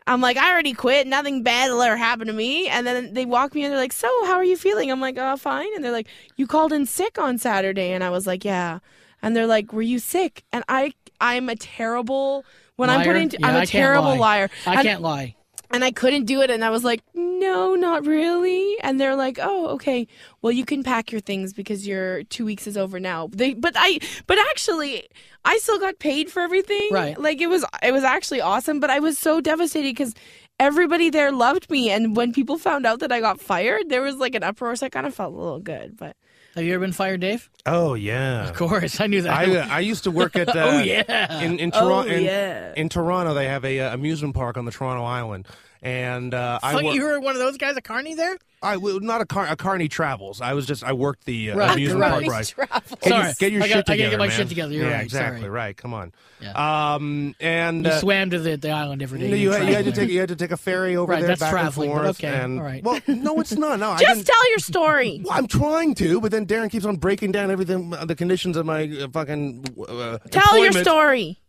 I'm 0.07 0.21
like, 0.21 0.37
I 0.37 0.51
already 0.51 0.73
quit. 0.73 1.07
Nothing 1.07 1.43
bad 1.43 1.69
will 1.69 1.81
ever 1.81 1.97
happen 1.97 2.27
to 2.27 2.33
me. 2.33 2.67
And 2.67 2.85
then 2.85 3.13
they 3.13 3.25
walk 3.25 3.53
me 3.53 3.63
in. 3.63 3.71
They're 3.71 3.79
like, 3.79 3.93
So, 3.93 4.07
how 4.25 4.33
are 4.33 4.43
you 4.43 4.57
feeling? 4.57 4.91
I'm 4.91 5.01
like, 5.01 5.15
Oh, 5.17 5.37
fine. 5.37 5.69
And 5.75 5.83
they're 5.83 5.91
like, 5.91 6.07
You 6.35 6.47
called 6.47 6.73
in 6.73 6.85
sick 6.85 7.17
on 7.19 7.37
Saturday. 7.37 7.91
And 7.91 8.03
I 8.03 8.09
was 8.09 8.25
like, 8.25 8.43
Yeah. 8.43 8.79
And 9.21 9.35
they're 9.35 9.47
like, 9.47 9.73
Were 9.73 9.81
you 9.81 9.99
sick? 9.99 10.43
And 10.51 10.63
I, 10.67 10.93
I'm 11.19 11.49
a 11.49 11.55
terrible. 11.55 12.45
When 12.77 12.89
I'm 12.89 13.05
putting, 13.05 13.29
Yeah, 13.29 13.47
I'm 13.47 13.61
a 13.61 13.65
terrible 13.65 14.11
lie. 14.11 14.17
liar. 14.17 14.49
I 14.65 14.73
and, 14.75 14.83
can't 14.83 15.01
lie. 15.01 15.35
And 15.73 15.83
I 15.83 15.91
couldn't 15.91 16.25
do 16.25 16.41
it. 16.41 16.49
And 16.49 16.63
I 16.63 16.69
was 16.69 16.83
like, 16.83 17.01
No, 17.13 17.75
not 17.75 18.05
really. 18.05 18.77
And 18.81 18.99
they're 18.99 19.15
like, 19.15 19.37
Oh, 19.41 19.67
okay. 19.69 20.07
Well, 20.41 20.51
you 20.51 20.65
can 20.65 20.83
pack 20.83 21.11
your 21.11 21.21
things 21.21 21.53
because 21.53 21.87
your 21.87 22.23
two 22.23 22.45
weeks 22.45 22.67
is 22.67 22.77
over 22.77 22.99
now. 22.99 23.29
They, 23.31 23.53
but 23.53 23.73
I, 23.77 23.99
but 24.27 24.37
actually, 24.49 25.07
I 25.45 25.57
still 25.57 25.79
got 25.79 25.99
paid 25.99 26.31
for 26.31 26.41
everything. 26.41 26.89
Right. 26.91 27.19
Like 27.19 27.41
it 27.41 27.47
was, 27.47 27.65
it 27.81 27.91
was 27.91 28.03
actually 28.03 28.41
awesome. 28.41 28.79
But 28.79 28.89
I 28.89 28.99
was 28.99 29.17
so 29.17 29.41
devastated 29.41 29.95
because 29.95 30.13
everybody 30.59 31.09
there 31.09 31.31
loved 31.31 31.69
me. 31.69 31.89
And 31.89 32.15
when 32.15 32.33
people 32.33 32.57
found 32.57 32.85
out 32.85 32.99
that 32.99 33.11
I 33.11 33.19
got 33.19 33.39
fired, 33.39 33.89
there 33.89 34.01
was 34.01 34.17
like 34.17 34.35
an 34.35 34.43
uproar. 34.43 34.75
So 34.75 34.85
I 34.85 34.89
kind 34.89 35.07
of 35.07 35.13
felt 35.13 35.33
a 35.33 35.37
little 35.37 35.59
good. 35.59 35.97
But 35.97 36.15
Have 36.55 36.63
you 36.65 36.73
ever 36.73 36.81
been 36.81 36.91
fired, 36.91 37.21
Dave? 37.21 37.49
Oh 37.65 37.93
yeah. 37.93 38.49
Of 38.49 38.55
course, 38.55 38.99
I 38.99 39.07
knew 39.07 39.21
that. 39.21 39.31
I 39.31 39.55
uh, 39.57 39.67
I 39.69 39.79
used 39.79 40.03
to 40.05 40.11
work 40.11 40.35
at. 40.35 40.49
Uh, 40.55 40.59
Oh, 40.59 40.79
yeah. 40.79 41.39
In 41.41 41.59
in 41.59 41.71
Oh, 41.73 41.79
Toronto. 41.87 42.11
in, 42.11 42.23
yeah. 42.23 42.73
in 42.75 42.89
Toronto, 42.89 43.33
they 43.33 43.47
have 43.47 43.63
a 43.63 43.79
uh, 43.79 43.93
amusement 43.93 44.35
park 44.35 44.57
on 44.57 44.65
the 44.65 44.71
Toronto 44.71 45.03
Island, 45.03 45.47
and 45.81 46.33
uh, 46.33 46.59
I 46.61 46.81
wor- 46.81 46.93
you 46.93 47.03
were 47.03 47.19
one 47.19 47.35
of 47.35 47.39
those 47.39 47.57
guys 47.57 47.75
at 47.77 47.83
Carney 47.83 48.13
there? 48.15 48.37
I 48.63 48.75
w- 48.75 48.99
not 48.99 49.21
a 49.21 49.25
car 49.25 49.47
a 49.49 49.55
Carney 49.55 49.87
Travels. 49.87 50.39
I 50.39 50.53
was 50.53 50.67
just 50.67 50.83
I 50.83 50.93
worked 50.93 51.25
the 51.25 51.51
uh, 51.51 51.55
Right, 51.57 51.71
amusement 51.73 52.01
right. 52.01 52.11
park 52.11 52.27
ride. 52.27 52.47
travel. 52.47 52.97
Get 53.01 53.09
Sorry. 53.09 53.23
your, 53.25 53.33
get 53.39 53.51
your 53.51 53.63
I 53.63 53.67
shit 53.67 53.73
got- 53.87 53.89
I 53.93 53.97
gotta 53.97 54.09
get 54.11 54.19
my 54.19 54.27
man. 54.27 54.37
shit 54.37 54.49
together. 54.49 54.73
You're 54.75 54.85
yeah, 54.87 54.93
right. 54.97 55.03
exactly 55.03 55.39
Sorry. 55.41 55.49
right. 55.49 55.75
Come 55.77 55.93
on. 55.95 56.13
Yeah. 56.39 56.93
Um, 56.93 57.35
and 57.39 57.85
You 57.85 57.91
uh, 57.91 57.99
swam 57.99 58.29
to 58.29 58.39
the, 58.39 58.57
the 58.57 58.69
island 58.69 59.01
every 59.01 59.19
day. 59.19 59.29
no, 59.31 59.35
you, 59.35 59.51
had, 59.51 59.67
you 59.67 59.73
had 59.75 59.85
to 59.85 59.91
take 59.91 60.09
you 60.11 60.19
had 60.19 60.29
to 60.29 60.35
take 60.35 60.51
a 60.51 60.57
ferry 60.57 60.95
over 60.95 61.11
Right, 61.11 61.19
there 61.21 61.29
that's 61.29 61.39
back 61.41 61.51
traveling, 61.51 61.91
and 61.91 61.99
forth. 62.01 62.19
okay, 62.19 62.27
and, 62.27 62.59
all 62.59 62.65
right. 62.65 62.83
Well, 62.83 62.99
no, 63.07 63.39
it's 63.39 63.53
not. 63.53 63.79
No, 63.79 63.89
I 63.93 63.97
Just 63.99 64.27
tell 64.27 64.49
your 64.49 64.59
story. 64.59 65.21
Well, 65.25 65.33
I'm 65.33 65.47
trying 65.47 65.95
to, 65.95 66.21
but 66.21 66.31
then 66.31 66.45
Darren 66.45 66.69
keeps 66.69 66.85
on 66.85 66.97
breaking 66.97 67.31
down 67.31 67.49
everything, 67.49 67.91
uh, 67.93 68.05
the 68.05 68.15
conditions 68.15 68.57
of 68.57 68.65
my 68.67 68.83
uh, 68.83 69.07
fucking. 69.11 69.65
Uh, 69.87 70.17
Tell 70.29 70.57
your 70.59 70.71
story. 70.71 71.39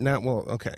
Now, 0.00 0.18
well, 0.20 0.44
okay. 0.50 0.74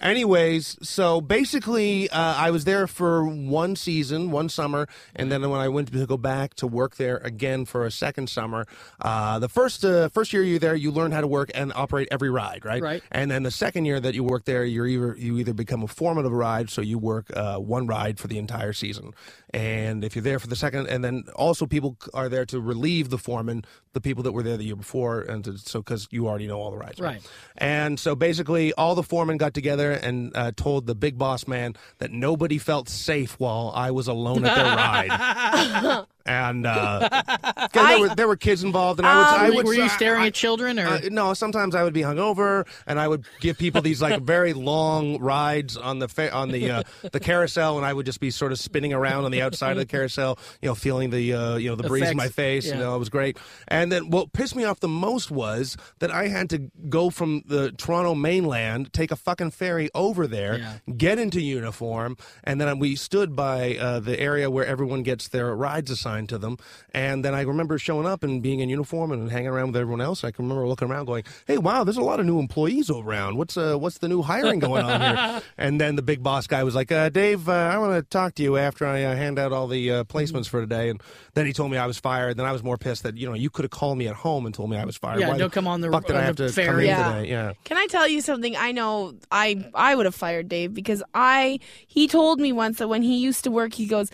Anyways, 0.00 0.76
so 0.82 1.20
basically, 1.20 2.08
uh, 2.10 2.34
I 2.36 2.50
was 2.50 2.64
there 2.64 2.86
for 2.86 3.24
one 3.26 3.76
season, 3.76 4.30
one 4.30 4.48
summer, 4.48 4.88
and 5.14 5.30
then 5.30 5.42
when 5.48 5.60
I 5.60 5.68
went 5.68 5.92
to 5.92 6.06
go 6.06 6.16
back 6.16 6.54
to 6.54 6.66
work 6.66 6.96
there 6.96 7.18
again 7.18 7.64
for 7.64 7.86
a 7.86 7.90
second 7.90 8.28
summer, 8.28 8.66
uh, 9.00 9.38
the 9.38 9.48
first 9.48 9.84
uh, 9.84 10.08
first 10.08 10.32
year 10.32 10.42
you're 10.42 10.58
there, 10.58 10.74
you 10.74 10.90
learn 10.90 11.12
how 11.12 11.20
to 11.20 11.26
work 11.26 11.50
and 11.54 11.72
operate 11.74 12.08
every 12.10 12.30
ride, 12.30 12.64
right? 12.64 12.82
Right. 12.82 13.02
And 13.12 13.30
then 13.30 13.42
the 13.44 13.50
second 13.50 13.84
year 13.84 14.00
that 14.00 14.14
you 14.14 14.24
work 14.24 14.44
there, 14.44 14.64
you're 14.64 14.86
either 14.86 15.16
you 15.16 15.38
either 15.38 15.52
become 15.54 15.82
a 15.82 15.88
foreman 15.88 16.24
of 16.26 16.32
a 16.32 16.36
ride, 16.36 16.70
so 16.70 16.80
you 16.80 16.98
work 16.98 17.26
uh, 17.36 17.58
one 17.58 17.86
ride 17.86 18.18
for 18.18 18.26
the 18.28 18.38
entire 18.38 18.72
season, 18.72 19.12
and 19.54 20.04
if 20.04 20.16
you're 20.16 20.22
there 20.22 20.38
for 20.38 20.46
the 20.48 20.56
second, 20.56 20.88
and 20.88 21.04
then 21.04 21.24
also 21.36 21.66
people 21.66 21.96
are 22.14 22.28
there 22.28 22.44
to 22.46 22.60
relieve 22.60 23.10
the 23.10 23.18
foreman, 23.18 23.64
the 23.92 24.00
people 24.00 24.22
that 24.24 24.32
were 24.32 24.42
there 24.42 24.56
the 24.56 24.64
year 24.64 24.76
before, 24.76 25.20
and 25.20 25.44
to, 25.44 25.58
so 25.58 25.80
because 25.80 26.08
you 26.10 26.26
already 26.26 26.46
know 26.46 26.58
all 26.60 26.70
the 26.70 26.76
rides, 26.78 27.00
Right. 27.00 27.22
and 27.58 27.98
so 28.00 28.14
basically, 28.16 28.72
all 28.74 28.94
the 28.94 29.02
foremen 29.02 29.36
got 29.36 29.52
together 29.54 29.59
and 29.92 30.36
uh, 30.36 30.52
told 30.56 30.86
the 30.86 30.94
big 30.94 31.18
boss 31.18 31.46
man 31.46 31.74
that 31.98 32.10
nobody 32.10 32.58
felt 32.58 32.88
safe 32.88 33.38
while 33.38 33.72
I 33.74 33.90
was 33.90 34.08
alone 34.08 34.44
at 34.44 34.54
their 34.54 34.64
ride. 34.76 36.06
And 36.30 36.66
uh, 36.66 37.08
'cause 37.72 37.88
there, 37.88 38.00
were, 38.00 38.08
there 38.14 38.28
were 38.28 38.36
kids 38.36 38.62
involved, 38.62 39.00
and 39.00 39.06
I 39.06 39.16
would. 39.16 39.24
I 39.40 39.48
Were, 39.50 39.56
would 39.56 39.66
were 39.66 39.74
you 39.74 39.88
staring 39.88 40.22
I- 40.22 40.26
at 40.28 40.34
children 40.34 40.78
or? 40.78 40.86
uh, 40.86 41.00
no, 41.10 41.34
sometimes 41.34 41.74
I 41.74 41.82
would 41.82 41.92
be 41.92 42.02
hungover, 42.02 42.66
and 42.86 43.00
I 43.00 43.08
would 43.08 43.24
give 43.40 43.58
people 43.58 43.82
these 43.82 44.00
like 44.00 44.22
very 44.22 44.52
long 44.52 45.18
rides 45.20 45.76
on 45.76 45.98
the 45.98 46.08
fa- 46.08 46.32
on 46.32 46.50
the 46.50 46.70
uh, 46.70 46.82
the 47.12 47.20
carousel, 47.20 47.76
and 47.76 47.84
I 47.86 47.92
would 47.92 48.06
just 48.06 48.20
be 48.20 48.30
sort 48.30 48.52
of 48.52 48.58
spinning 48.58 48.92
around 48.92 49.24
on 49.24 49.30
the 49.32 49.42
outside 49.42 49.72
of 49.72 49.78
the 49.78 49.86
carousel, 49.86 50.38
you 50.62 50.68
know, 50.68 50.74
feeling 50.74 51.10
the 51.10 51.32
uh, 51.34 51.56
you 51.56 51.68
know 51.68 51.74
the 51.76 51.88
breeze 51.88 52.08
in 52.10 52.16
my 52.16 52.24
Effects, 52.24 52.34
face. 52.36 52.66
You 52.68 52.74
know, 52.76 52.94
it 52.94 52.98
was 52.98 53.08
great. 53.08 53.38
And 53.68 53.90
then 53.90 54.10
what 54.10 54.32
pissed 54.32 54.54
me 54.54 54.64
off 54.64 54.80
the 54.80 54.88
most 54.88 55.30
was 55.30 55.76
that 55.98 56.10
I 56.10 56.28
had 56.28 56.48
to 56.50 56.70
go 56.88 57.10
from 57.10 57.42
the 57.46 57.72
Toronto 57.72 58.14
mainland, 58.14 58.92
take 58.92 59.10
a 59.10 59.16
fucking 59.16 59.50
ferry 59.50 59.90
over 59.94 60.26
there, 60.26 60.58
Yeah. 60.58 60.74
get 60.96 61.18
into 61.18 61.40
uniform, 61.40 62.16
and 62.44 62.60
then 62.60 62.78
we 62.78 62.94
stood 62.96 63.34
by 63.34 63.76
uh, 63.76 64.00
the 64.00 64.18
area 64.20 64.50
where 64.50 64.66
everyone 64.66 65.02
gets 65.02 65.28
their 65.28 65.54
rides 65.56 65.90
assigned 65.90 66.19
kind 66.20 66.28
to 66.28 66.38
them. 66.38 66.56
And 66.92 67.24
then 67.24 67.34
I 67.34 67.42
remember 67.42 67.78
showing 67.78 68.06
up 68.06 68.22
and 68.22 68.42
being 68.42 68.60
in 68.60 68.68
uniform 68.68 69.12
and 69.12 69.30
hanging 69.30 69.48
around 69.48 69.68
with 69.68 69.76
everyone 69.76 70.00
else. 70.00 70.24
I 70.24 70.30
can 70.30 70.44
remember 70.44 70.66
looking 70.68 70.90
around, 70.90 71.06
going, 71.06 71.24
"Hey, 71.46 71.58
wow, 71.58 71.84
there's 71.84 71.96
a 71.96 72.02
lot 72.02 72.20
of 72.20 72.26
new 72.26 72.38
employees 72.38 72.90
around. 72.90 73.36
What's 73.36 73.56
uh, 73.56 73.76
what's 73.76 73.98
the 73.98 74.08
new 74.08 74.22
hiring 74.22 74.58
going 74.60 74.84
on 74.84 75.00
here?" 75.00 75.42
and 75.58 75.80
then 75.80 75.96
the 75.96 76.02
big 76.02 76.22
boss 76.22 76.46
guy 76.46 76.62
was 76.64 76.74
like, 76.74 76.92
uh, 76.92 77.08
"Dave, 77.08 77.48
uh, 77.48 77.52
I 77.52 77.78
want 77.78 77.94
to 77.94 78.02
talk 78.02 78.34
to 78.36 78.42
you 78.42 78.56
after 78.56 78.86
I 78.86 79.02
uh, 79.04 79.14
hand 79.16 79.38
out 79.38 79.52
all 79.52 79.66
the 79.66 79.90
uh, 79.90 80.04
placements 80.04 80.48
for 80.48 80.60
today." 80.60 80.90
And 80.90 81.00
then 81.34 81.46
he 81.46 81.52
told 81.52 81.70
me 81.70 81.78
I 81.78 81.86
was 81.86 81.98
fired. 81.98 82.36
Then 82.36 82.46
I 82.46 82.52
was 82.52 82.62
more 82.62 82.76
pissed 82.76 83.02
that 83.04 83.16
you 83.16 83.26
know 83.26 83.34
you 83.34 83.50
could 83.50 83.64
have 83.64 83.70
called 83.70 83.98
me 83.98 84.08
at 84.08 84.16
home 84.16 84.46
and 84.46 84.54
told 84.54 84.70
me 84.70 84.76
I 84.76 84.84
was 84.84 84.96
fired. 84.96 85.20
Yeah, 85.20 85.30
Why 85.30 85.38
don't 85.38 85.52
come 85.52 85.66
on 85.66 85.80
the- 85.80 85.90
fuck 85.90 86.06
did 86.06 86.16
on 86.16 86.22
I 86.22 86.24
have 86.26 86.36
the 86.36 86.48
to 86.48 86.54
come 86.54 86.64
ferry. 86.64 86.84
in 86.84 86.96
Yeah. 86.96 87.20
Yeah. 87.20 87.52
Can 87.64 87.76
I 87.76 87.86
tell 87.86 88.06
you 88.08 88.20
something? 88.20 88.56
I 88.56 88.72
know 88.72 89.14
I 89.30 89.64
I 89.74 89.94
would 89.94 90.06
have 90.06 90.14
fired 90.14 90.48
Dave 90.48 90.74
because 90.74 91.02
I 91.14 91.60
he 91.86 92.08
told 92.08 92.40
me 92.40 92.52
once 92.52 92.78
that 92.78 92.88
when 92.88 93.02
he 93.02 93.16
used 93.18 93.44
to 93.44 93.50
work, 93.50 93.74
he 93.74 93.86
goes 93.86 94.10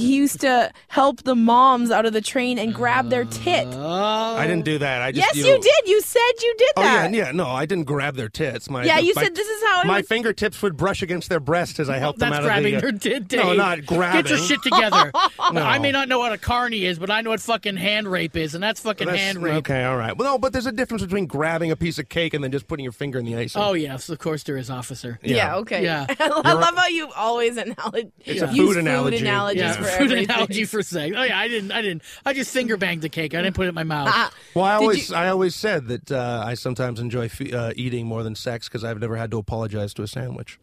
he 0.00 0.16
used 0.16 0.40
to 0.40 0.72
help 0.88 1.22
the 1.22 1.34
moms 1.34 1.90
out 1.90 2.06
of 2.06 2.12
the 2.12 2.20
train 2.20 2.58
and 2.58 2.74
grab 2.74 3.10
their 3.10 3.24
tit. 3.24 3.66
Oh. 3.70 4.36
I 4.36 4.46
didn't 4.46 4.64
do 4.64 4.78
that. 4.78 5.02
I 5.02 5.12
just 5.12 5.34
yes, 5.34 5.44
you, 5.44 5.52
you, 5.52 5.60
did. 5.60 5.88
You 5.88 6.00
said 6.00 6.20
you 6.42 6.54
did 6.58 6.70
Oh 6.76 6.82
yeah, 6.82 7.02
that. 7.08 7.14
yeah. 7.14 7.32
No, 7.32 7.46
I 7.48 7.66
didn't 7.66 7.84
grab 7.84 8.16
their 8.16 8.28
tits. 8.28 8.68
My 8.70 8.84
Yeah, 8.84 8.98
you 8.98 9.12
my- 9.14 9.22
said 9.24 9.34
this 9.34 9.48
is 9.48 9.62
how 9.64 9.82
it 9.82 9.86
my 9.86 9.98
was- 9.98 10.08
fingertips 10.08 10.62
would 10.62 10.76
brush 10.76 11.02
against 11.02 11.28
their 11.28 11.40
breast 11.40 11.78
as 11.80 11.88
I 11.90 11.98
helped 11.98 12.18
them 12.18 12.30
That's 12.30 12.40
out 12.40 12.46
grabbing 12.46 12.74
of 12.76 12.82
the. 12.82 12.88
uh, 12.88 12.90
their 12.92 12.98
tit, 12.98 13.28
Dave. 13.28 13.40
No, 13.40 13.52
not 13.54 13.86
grabbing. 13.86 14.22
Get 14.22 14.30
your 14.30 14.38
shit 14.38 14.62
together. 14.62 15.12
No. 15.52 15.62
I 15.62 15.78
may 15.80 15.90
not 15.90 16.08
know 16.08 16.18
what 16.20 16.32
a 16.32 16.38
carny 16.38 16.84
is, 16.84 16.98
but 17.00 17.10
I 17.10 17.22
know 17.22 17.30
what 17.30 17.40
fucking 17.40 17.76
hand 17.76 18.06
rape 18.06 18.36
is, 18.36 18.54
and 18.54 18.62
that's 18.62 18.78
fucking 18.80 19.06
That's- 19.08 19.24
hand 19.24 19.42
rape. 19.42 19.54
Okay, 19.54 19.82
all 19.82 19.96
right. 19.96 20.16
Well, 20.16 20.34
no, 20.34 20.38
but 20.38 20.52
there's 20.52 20.66
a 20.66 20.70
difference 20.72 21.02
between 21.02 21.26
grabbing 21.26 21.72
a 21.72 21.76
piece 21.76 21.98
of 21.98 22.08
cake 22.08 22.34
and 22.34 22.44
then 22.44 22.52
just 22.52 22.68
putting 22.68 22.84
your 22.84 22.92
finger 22.92 23.18
in 23.18 23.24
the 23.24 23.34
icing. 23.36 23.60
Oh 23.60 23.72
yes, 23.72 24.08
of 24.08 24.18
course 24.20 24.44
there 24.44 24.56
is, 24.56 24.70
officer. 24.70 25.18
Yeah, 25.22 25.56
okay. 25.56 25.82
Yeah. 25.82 26.06
I 26.20 26.52
love 26.52 26.76
how 26.76 26.86
you 26.86 27.10
always 27.16 27.56
analogy. 27.56 28.12
It's 28.24 28.42
a 28.42 28.46
use 28.54 28.74
food 28.74 28.76
analogy. 28.76 29.18
analogies 29.18 29.60
Yeah, 29.62 29.72
for 29.72 29.88
food 29.90 30.02
everything. 30.12 30.24
analogy 30.24 30.64
for 30.64 30.82
sex. 30.82 31.14
Oh 31.16 31.22
yeah, 31.22 31.38
I 31.38 31.48
didn't, 31.48 31.72
I 31.72 31.82
didn't, 31.82 32.02
I 32.24 32.32
just 32.32 32.52
finger 32.52 32.76
banged 32.76 33.02
the 33.02 33.08
cake. 33.08 33.34
I 33.34 33.42
didn't 33.42 33.54
put 33.56 33.66
it 33.66 33.70
in 33.70 33.74
my 33.74 33.84
mouth. 33.84 34.08
Ah, 34.10 34.32
Well, 34.54 34.64
I 34.64 34.74
always, 34.74 35.10
you- 35.10 35.16
I 35.16 35.28
always 35.28 35.54
said 35.54 35.88
that 35.88 36.10
uh, 36.12 36.42
I 36.46 36.54
sometimes 36.54 37.00
enjoy 37.00 37.28
fe- 37.28 37.52
uh, 37.52 37.72
eating 37.76 38.06
more 38.06 38.22
than 38.22 38.34
sex 38.34 38.68
because 38.68 38.84
I've 38.84 39.00
never 39.00 39.16
had 39.16 39.30
to 39.32 39.38
apologize 39.38 39.92
to 39.94 40.02
a 40.02 40.08
sandwich. 40.08 40.58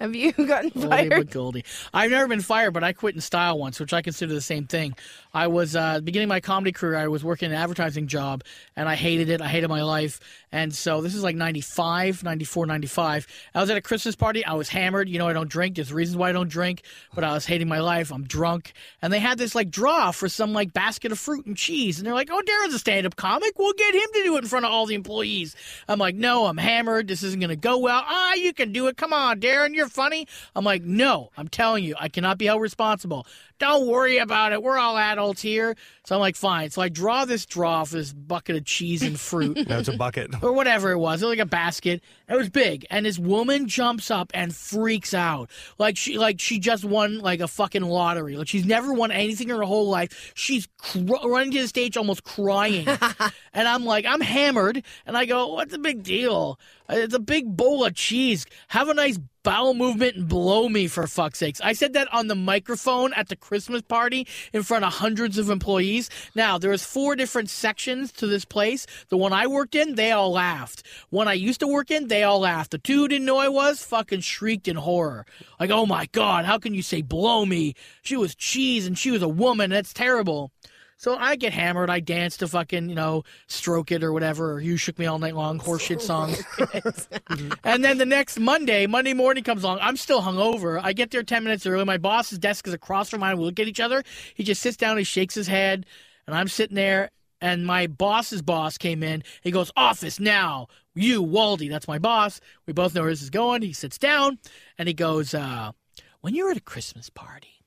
Have 0.00 0.14
you 0.14 0.32
gotten 0.46 0.70
Goldie 0.70 0.88
fired? 0.88 1.10
but 1.10 1.30
Goldie. 1.30 1.64
I've 1.92 2.10
never 2.10 2.26
been 2.28 2.40
fired, 2.40 2.72
but 2.72 2.82
I 2.84 2.92
quit 2.92 3.14
in 3.14 3.20
style 3.20 3.58
once, 3.58 3.78
which 3.80 3.92
I 3.92 4.02
consider 4.02 4.34
the 4.34 4.40
same 4.40 4.66
thing. 4.66 4.94
I 5.32 5.46
was 5.46 5.74
uh, 5.76 6.00
beginning 6.00 6.28
my 6.28 6.40
comedy 6.40 6.72
career. 6.72 6.96
I 6.96 7.08
was 7.08 7.24
working 7.24 7.50
an 7.50 7.56
advertising 7.56 8.06
job, 8.06 8.44
and 8.76 8.88
I 8.88 8.94
hated 8.94 9.28
it. 9.30 9.40
I 9.40 9.48
hated 9.48 9.68
my 9.68 9.82
life, 9.82 10.20
and 10.52 10.74
so 10.74 11.00
this 11.00 11.14
is 11.14 11.22
like 11.22 11.36
95, 11.36 12.22
94, 12.22 12.66
95. 12.66 13.26
I 13.54 13.60
was 13.60 13.70
at 13.70 13.76
a 13.76 13.80
Christmas 13.80 14.14
party. 14.14 14.44
I 14.44 14.54
was 14.54 14.68
hammered. 14.68 15.08
You 15.08 15.18
know, 15.18 15.28
I 15.28 15.32
don't 15.32 15.48
drink. 15.48 15.76
There's 15.76 15.92
reasons 15.92 16.16
why 16.16 16.28
I 16.28 16.32
don't 16.32 16.48
drink, 16.50 16.82
but 17.14 17.24
I 17.24 17.32
was 17.32 17.46
hating 17.46 17.68
my 17.68 17.80
life. 17.80 18.12
I'm 18.12 18.24
drunk, 18.24 18.72
and 19.02 19.12
they 19.12 19.18
had 19.20 19.38
this 19.38 19.54
like 19.54 19.70
draw 19.70 20.10
for 20.10 20.28
some 20.28 20.52
like 20.52 20.72
basket 20.72 21.12
of 21.12 21.18
fruit 21.18 21.46
and 21.46 21.56
cheese, 21.56 21.98
and 21.98 22.06
they're 22.06 22.14
like, 22.14 22.30
"Oh, 22.30 22.42
Darren's 22.44 22.74
a 22.74 22.78
stand-up 22.78 23.16
comic. 23.16 23.58
We'll 23.58 23.72
get 23.74 23.94
him 23.94 24.08
to 24.14 24.22
do 24.24 24.36
it 24.36 24.44
in 24.44 24.48
front 24.48 24.64
of 24.66 24.72
all 24.72 24.86
the 24.86 24.94
employees." 24.94 25.56
I'm 25.88 25.98
like, 25.98 26.14
"No, 26.14 26.46
I'm 26.46 26.56
hammered. 26.58 27.08
This 27.08 27.22
isn't 27.22 27.40
gonna 27.40 27.56
go 27.56 27.78
well." 27.78 28.02
Ah, 28.06 28.34
you 28.34 28.52
can 28.52 28.72
do 28.72 28.86
it. 28.86 28.96
Come 28.96 29.12
on, 29.12 29.40
Darren, 29.40 29.74
you're 29.74 29.83
funny. 29.88 30.26
I'm 30.54 30.64
like, 30.64 30.82
"No, 30.82 31.30
I'm 31.36 31.48
telling 31.48 31.84
you, 31.84 31.94
I 31.98 32.08
cannot 32.08 32.38
be 32.38 32.46
held 32.46 32.60
responsible. 32.62 33.26
Don't 33.58 33.86
worry 33.86 34.18
about 34.18 34.52
it. 34.52 34.62
We're 34.62 34.78
all 34.78 34.96
adults 34.98 35.40
here." 35.42 35.76
So 36.06 36.14
I'm 36.16 36.20
like, 36.20 36.36
"Fine." 36.36 36.70
So 36.70 36.82
I 36.82 36.88
draw 36.88 37.24
this 37.24 37.46
draw 37.46 37.84
for 37.84 37.96
this 37.96 38.12
bucket 38.12 38.56
of 38.56 38.64
cheese 38.64 39.02
and 39.02 39.18
fruit 39.18 39.56
Now 39.68 39.78
it's 39.78 39.88
a 39.88 39.96
bucket. 39.96 40.30
or 40.42 40.52
whatever 40.52 40.90
it 40.90 40.98
was. 40.98 41.22
It 41.22 41.26
was 41.26 41.36
like 41.38 41.46
a 41.46 41.48
basket. 41.48 42.02
It 42.28 42.36
was 42.36 42.48
big, 42.50 42.86
and 42.90 43.06
this 43.06 43.18
woman 43.18 43.68
jumps 43.68 44.10
up 44.10 44.30
and 44.34 44.54
freaks 44.54 45.14
out, 45.14 45.50
like 45.78 45.96
she 45.96 46.18
like 46.18 46.40
she 46.40 46.58
just 46.58 46.84
won 46.84 47.18
like 47.20 47.40
a 47.40 47.48
fucking 47.48 47.82
lottery. 47.82 48.36
Like 48.36 48.48
she's 48.48 48.64
never 48.66 48.92
won 48.92 49.10
anything 49.10 49.48
in 49.50 49.56
her 49.56 49.62
whole 49.62 49.88
life. 49.88 50.32
She's 50.34 50.66
cr- 50.78 50.98
running 51.24 51.52
to 51.52 51.60
the 51.62 51.68
stage, 51.68 51.96
almost 51.96 52.24
crying, 52.24 52.86
and 53.52 53.68
I'm 53.68 53.84
like, 53.84 54.04
I'm 54.06 54.20
hammered, 54.20 54.82
and 55.06 55.16
I 55.16 55.26
go, 55.26 55.54
"What's 55.54 55.72
the 55.72 55.78
big 55.78 56.02
deal? 56.02 56.58
Uh, 56.88 56.96
It's 56.96 57.14
a 57.14 57.18
big 57.20 57.56
bowl 57.56 57.84
of 57.84 57.94
cheese. 57.94 58.46
Have 58.68 58.88
a 58.88 58.94
nice." 58.94 59.18
Bowel 59.44 59.74
movement 59.74 60.16
and 60.16 60.26
blow 60.26 60.70
me 60.70 60.86
for 60.86 61.06
fuck's 61.06 61.38
sakes. 61.38 61.60
I 61.60 61.74
said 61.74 61.92
that 61.92 62.10
on 62.14 62.28
the 62.28 62.34
microphone 62.34 63.12
at 63.12 63.28
the 63.28 63.36
Christmas 63.44 63.82
party 63.82 64.26
in 64.52 64.62
front 64.62 64.84
of 64.84 64.94
hundreds 64.94 65.36
of 65.38 65.50
employees. 65.50 66.08
Now, 66.34 66.56
there 66.58 66.70
was 66.70 66.84
four 66.84 67.14
different 67.14 67.50
sections 67.50 68.10
to 68.12 68.26
this 68.26 68.44
place. 68.44 68.86
The 69.10 69.18
one 69.18 69.32
I 69.32 69.46
worked 69.46 69.74
in, 69.74 69.94
they 69.94 70.12
all 70.12 70.32
laughed. 70.32 70.82
One 71.10 71.28
I 71.28 71.34
used 71.34 71.60
to 71.60 71.68
work 71.68 71.90
in, 71.90 72.08
they 72.08 72.22
all 72.22 72.40
laughed. 72.40 72.70
The 72.70 72.78
two 72.78 73.00
who 73.00 73.08
didn't 73.08 73.26
know 73.26 73.38
I 73.38 73.48
was 73.48 73.84
fucking 73.84 74.20
shrieked 74.20 74.66
in 74.66 74.76
horror. 74.76 75.26
Like, 75.60 75.70
oh 75.70 75.86
my 75.86 76.06
God, 76.12 76.46
how 76.46 76.58
can 76.58 76.74
you 76.74 76.82
say 76.82 77.02
blow 77.02 77.44
me? 77.44 77.74
She 78.02 78.16
was 78.16 78.34
cheese 78.34 78.86
and 78.86 78.98
she 78.98 79.10
was 79.10 79.22
a 79.22 79.28
woman. 79.28 79.70
That's 79.70 79.92
terrible. 79.92 80.50
So 80.96 81.16
I 81.16 81.36
get 81.36 81.52
hammered. 81.52 81.90
I 81.90 82.00
dance 82.00 82.36
to 82.38 82.48
fucking, 82.48 82.88
you 82.88 82.94
know, 82.94 83.24
stroke 83.46 83.92
it 83.92 84.02
or 84.02 84.12
whatever. 84.12 84.52
Or 84.52 84.60
you 84.60 84.76
shook 84.76 84.98
me 84.98 85.06
all 85.06 85.18
night 85.18 85.34
long, 85.34 85.58
horseshit 85.58 86.00
songs. 86.00 86.42
and 87.64 87.84
then 87.84 87.98
the 87.98 88.06
next 88.06 88.38
Monday, 88.38 88.86
Monday 88.86 89.12
morning 89.12 89.44
comes 89.44 89.64
along. 89.64 89.78
I'm 89.80 89.96
still 89.96 90.22
hungover. 90.22 90.80
I 90.82 90.92
get 90.92 91.10
there 91.10 91.22
10 91.22 91.44
minutes 91.44 91.66
early. 91.66 91.84
My 91.84 91.98
boss's 91.98 92.38
desk 92.38 92.66
is 92.66 92.74
across 92.74 93.10
from 93.10 93.20
mine. 93.20 93.38
We 93.38 93.44
look 93.44 93.60
at 93.60 93.68
each 93.68 93.80
other. 93.80 94.02
He 94.34 94.44
just 94.44 94.62
sits 94.62 94.76
down. 94.76 94.96
He 94.96 95.04
shakes 95.04 95.34
his 95.34 95.48
head. 95.48 95.86
And 96.26 96.34
I'm 96.34 96.48
sitting 96.48 96.76
there. 96.76 97.10
And 97.40 97.66
my 97.66 97.86
boss's 97.86 98.40
boss 98.40 98.78
came 98.78 99.02
in. 99.02 99.22
He 99.42 99.50
goes, 99.50 99.70
Office 99.76 100.18
now. 100.18 100.68
You, 100.94 101.22
Waldy. 101.22 101.68
That's 101.68 101.88
my 101.88 101.98
boss. 101.98 102.40
We 102.66 102.72
both 102.72 102.94
know 102.94 103.02
where 103.02 103.10
this 103.10 103.20
is 103.20 103.30
going. 103.30 103.62
He 103.62 103.72
sits 103.72 103.98
down 103.98 104.38
and 104.78 104.88
he 104.88 104.94
goes, 104.94 105.34
uh, 105.34 105.72
When 106.20 106.34
you're 106.34 106.50
at 106.50 106.56
a 106.56 106.62
Christmas 106.62 107.10
party 107.10 107.60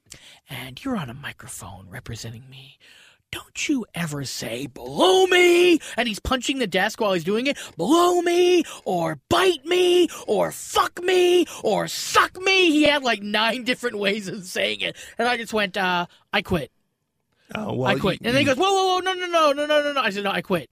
and 0.49 0.83
you're 0.83 0.97
on 0.97 1.09
a 1.09 1.13
microphone 1.13 1.87
representing 1.89 2.49
me, 2.49 2.79
don't 3.31 3.67
you 3.67 3.85
ever 3.93 4.23
say 4.23 4.67
blow 4.67 5.25
me 5.27 5.79
and 5.97 6.07
he's 6.07 6.19
punching 6.19 6.59
the 6.59 6.67
desk 6.67 7.01
while 7.01 7.13
he's 7.13 7.23
doing 7.23 7.47
it 7.47 7.57
blow 7.75 8.21
me 8.21 8.63
or 8.85 9.19
bite 9.29 9.65
me 9.65 10.07
or 10.27 10.51
fuck 10.51 11.01
me 11.03 11.45
or 11.63 11.87
suck 11.87 12.39
me 12.41 12.71
he 12.71 12.83
had 12.83 13.03
like 13.03 13.21
nine 13.21 13.63
different 13.63 13.97
ways 13.99 14.27
of 14.27 14.43
saying 14.45 14.79
it 14.81 14.95
and 15.17 15.27
i 15.27 15.35
just 15.35 15.53
went 15.53 15.75
uh 15.77 16.05
i 16.31 16.41
quit 16.41 16.71
Oh, 17.55 17.73
well, 17.73 17.87
i 17.89 17.95
quit 17.99 18.21
you- 18.21 18.27
and 18.27 18.35
then 18.35 18.41
he 18.41 18.45
goes 18.45 18.57
whoa 18.57 18.71
whoa 18.73 18.93
whoa 18.95 18.99
no 18.99 19.13
no 19.13 19.25
no 19.27 19.51
no 19.51 19.65
no 19.65 19.81
no 19.83 19.93
no 19.93 20.01
i 20.01 20.09
said 20.09 20.23
no 20.23 20.31
i 20.31 20.41
quit 20.41 20.69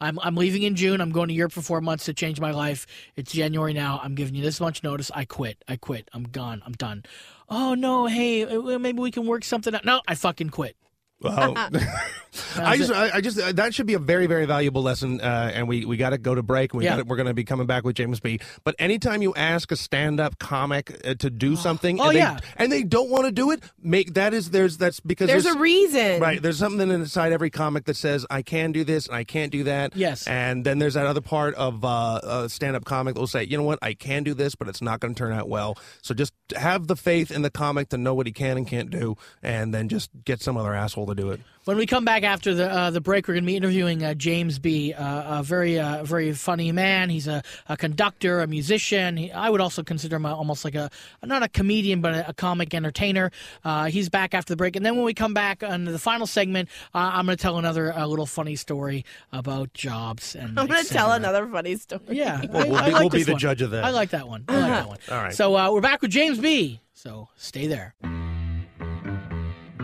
I'm, 0.00 0.16
I'm 0.20 0.36
leaving 0.36 0.62
in 0.62 0.76
June. 0.76 1.00
I'm 1.00 1.10
going 1.10 1.26
to 1.26 1.34
Europe 1.34 1.50
for 1.50 1.60
four 1.60 1.80
months 1.80 2.04
to 2.04 2.14
change 2.14 2.38
my 2.40 2.52
life. 2.52 2.86
It's 3.16 3.32
January 3.32 3.72
now. 3.72 3.98
I'm 4.00 4.14
giving 4.14 4.36
you 4.36 4.44
this 4.44 4.60
much 4.60 4.84
notice. 4.84 5.10
I 5.12 5.24
quit. 5.24 5.64
I 5.66 5.74
quit. 5.74 6.08
I'm 6.12 6.22
gone. 6.22 6.62
I'm 6.64 6.74
done. 6.74 7.02
Oh, 7.48 7.74
no. 7.74 8.06
Hey, 8.06 8.44
maybe 8.78 9.00
we 9.00 9.10
can 9.10 9.26
work 9.26 9.42
something 9.42 9.74
out. 9.74 9.84
No, 9.84 10.00
I 10.06 10.14
fucking 10.14 10.50
quit. 10.50 10.76
Well, 11.20 11.54
I 12.56 12.76
just, 12.76 12.92
I, 12.92 13.10
I 13.14 13.20
just, 13.20 13.38
uh, 13.40 13.52
that 13.52 13.74
should 13.74 13.86
be 13.86 13.94
a 13.94 13.98
very, 13.98 14.26
very 14.26 14.46
valuable 14.46 14.82
lesson. 14.82 15.20
Uh, 15.20 15.50
and 15.52 15.66
we, 15.66 15.84
we 15.84 15.96
got 15.96 16.10
to 16.10 16.18
go 16.18 16.34
to 16.34 16.42
break. 16.42 16.72
We 16.74 16.84
Yeah. 16.84 16.90
gotta, 16.90 17.04
we're 17.04 17.16
going 17.16 17.26
to 17.26 17.34
be 17.34 17.42
coming 17.44 17.66
back 17.66 17.84
with 17.84 17.96
Jaymz 17.96 18.22
Bee. 18.22 18.38
But 18.64 18.76
anytime 18.78 19.22
you 19.22 19.34
ask 19.34 19.72
a 19.72 19.76
stand-up 19.76 20.38
comic 20.38 21.00
uh, 21.04 21.14
to 21.14 21.30
do 21.30 21.56
something, 21.56 22.00
Oh, 22.00 22.04
and, 22.08 22.14
they, 22.14 22.20
yeah. 22.20 22.38
and 22.56 22.70
they 22.70 22.82
don't 22.84 23.10
want 23.10 23.24
to 23.24 23.32
do 23.32 23.50
it, 23.50 23.62
make 23.82 24.14
that 24.14 24.34
is 24.34 24.50
there's 24.50 24.76
that's 24.76 25.00
because 25.00 25.26
There's 25.26 25.46
a 25.46 25.58
reason. 25.58 26.20
Right. 26.20 26.40
There's 26.40 26.58
something 26.58 26.88
inside 26.90 27.32
every 27.32 27.50
comic 27.50 27.86
that 27.86 27.96
says 27.96 28.24
I 28.30 28.42
can 28.42 28.70
do 28.72 28.84
this 28.84 29.06
and 29.06 29.16
I 29.16 29.24
can't 29.24 29.50
do 29.50 29.64
that. 29.64 29.96
Yes. 29.96 30.26
And 30.28 30.64
then 30.64 30.78
there's 30.78 30.94
that 30.94 31.06
other 31.06 31.20
part 31.22 31.54
of 31.56 31.84
uh, 31.84 32.20
a 32.22 32.48
stand-up 32.48 32.84
comic 32.84 33.14
that 33.14 33.20
will 33.20 33.26
say, 33.26 33.42
you 33.44 33.56
know 33.56 33.64
what, 33.64 33.78
I 33.82 33.94
can 33.94 34.22
do 34.22 34.34
this, 34.34 34.54
but 34.54 34.68
it's 34.68 34.82
not 34.82 35.00
going 35.00 35.14
to 35.14 35.18
turn 35.18 35.32
out 35.32 35.48
well. 35.48 35.76
So 36.02 36.14
just 36.14 36.32
have 36.56 36.86
the 36.86 36.96
faith 36.96 37.30
in 37.30 37.42
the 37.42 37.50
comic 37.50 37.88
to 37.88 37.98
know 37.98 38.14
what 38.14 38.26
he 38.26 38.32
can 38.32 38.56
and 38.56 38.66
can't 38.66 38.90
do, 38.90 39.16
and 39.42 39.74
then 39.74 39.88
just 39.88 40.10
get 40.24 40.40
some 40.40 40.56
other 40.56 40.74
asshole 40.74 41.07
to 41.14 41.22
do 41.22 41.30
it. 41.30 41.40
When 41.64 41.76
we 41.76 41.84
come 41.84 42.04
back 42.06 42.22
after 42.22 42.54
the 42.54 42.70
uh, 42.72 42.90
the 42.90 43.00
break, 43.02 43.28
we're 43.28 43.34
going 43.34 43.44
to 43.44 43.46
be 43.46 43.56
interviewing 43.56 44.02
uh, 44.02 44.14
Jaymz 44.14 44.60
Bee, 44.62 44.94
uh, 44.94 45.40
a 45.40 45.42
very 45.42 45.78
uh, 45.78 46.02
very 46.02 46.32
funny 46.32 46.72
man. 46.72 47.10
He's 47.10 47.28
a, 47.28 47.42
a 47.68 47.76
conductor, 47.76 48.40
a 48.40 48.46
musician. 48.46 49.18
He, 49.18 49.30
I 49.30 49.50
would 49.50 49.60
also 49.60 49.82
consider 49.82 50.16
him 50.16 50.24
a, 50.24 50.34
almost 50.34 50.64
like 50.64 50.74
a 50.74 50.88
not 51.22 51.42
a 51.42 51.48
comedian, 51.48 52.00
but 52.00 52.14
a, 52.14 52.30
a 52.30 52.32
comic 52.32 52.72
entertainer. 52.72 53.30
Uh, 53.64 53.84
he's 53.86 54.08
back 54.08 54.32
after 54.32 54.52
the 54.54 54.56
break, 54.56 54.76
and 54.76 54.86
then 54.86 54.96
when 54.96 55.04
we 55.04 55.12
come 55.12 55.34
back 55.34 55.62
on 55.62 55.84
the 55.84 55.98
final 55.98 56.26
segment, 56.26 56.70
uh, 56.94 57.10
I'm 57.12 57.26
going 57.26 57.36
to 57.36 57.42
tell 57.42 57.58
another 57.58 57.92
uh, 57.92 58.06
little 58.06 58.24
funny 58.26 58.56
story 58.56 59.04
about 59.30 59.74
jobs. 59.74 60.34
And 60.34 60.58
I'm 60.58 60.68
going 60.68 60.82
to 60.82 60.88
tell 60.90 61.12
another 61.12 61.46
funny 61.48 61.76
story. 61.76 62.00
Yeah, 62.08 62.46
Well, 62.50 62.62
I- 62.64 62.68
we'll 62.68 62.76
I 62.78 62.86
be- 62.86 62.92
like 62.92 63.00
we'll 63.00 63.10
be 63.10 63.22
the 63.24 63.32
one. 63.32 63.38
judge 63.40 63.60
of 63.60 63.72
that. 63.72 63.84
I 63.84 63.90
like 63.90 64.10
that 64.10 64.26
one. 64.26 64.46
I 64.48 64.54
like 64.58 64.70
that 64.70 64.88
one. 64.88 64.98
All 65.10 65.16
right. 65.22 65.34
So 65.34 65.54
uh, 65.54 65.70
we're 65.70 65.82
back 65.82 66.00
with 66.00 66.12
Jaymz 66.12 66.40
Bee. 66.40 66.80
So 66.94 67.28
stay 67.36 67.66
there. 67.66 67.94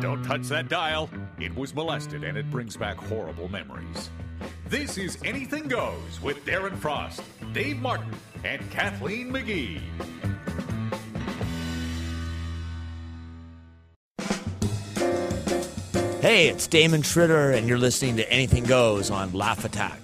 Don't 0.04 0.22
touch 0.22 0.48
that 0.48 0.68
dial. 0.68 1.08
It 1.40 1.56
was 1.56 1.74
molested 1.74 2.24
and 2.24 2.36
it 2.36 2.50
brings 2.50 2.76
back 2.76 2.98
horrible 2.98 3.48
memories. 3.48 4.10
This 4.68 4.98
is 4.98 5.16
Anything 5.24 5.66
Goes 5.66 6.20
with 6.22 6.44
Darren 6.44 6.76
Frost, 6.76 7.22
Dave 7.54 7.78
Martin, 7.78 8.12
and 8.44 8.70
Kathleen 8.70 9.32
McGee. 9.32 9.80
Hey, 16.20 16.48
it's 16.48 16.66
Damon 16.66 17.00
Schritter, 17.00 17.56
and 17.56 17.66
you're 17.66 17.78
listening 17.78 18.18
to 18.18 18.30
Anything 18.30 18.64
Goes 18.64 19.10
on 19.10 19.32
Laugh 19.32 19.64
Attack. 19.64 20.00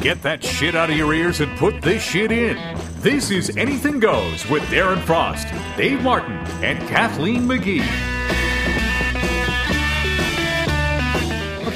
Get 0.00 0.22
that 0.22 0.44
shit 0.44 0.76
out 0.76 0.90
of 0.90 0.96
your 0.96 1.12
ears 1.12 1.40
and 1.40 1.58
put 1.58 1.82
this 1.82 2.00
shit 2.00 2.30
in. 2.30 2.56
This 3.00 3.32
is 3.32 3.56
Anything 3.56 3.98
Goes 3.98 4.48
with 4.48 4.62
Darren 4.64 5.02
Frost, 5.02 5.48
Dave 5.76 6.02
Martin, 6.02 6.36
and 6.62 6.78
Kathleen 6.88 7.42
McGee. 7.42 8.17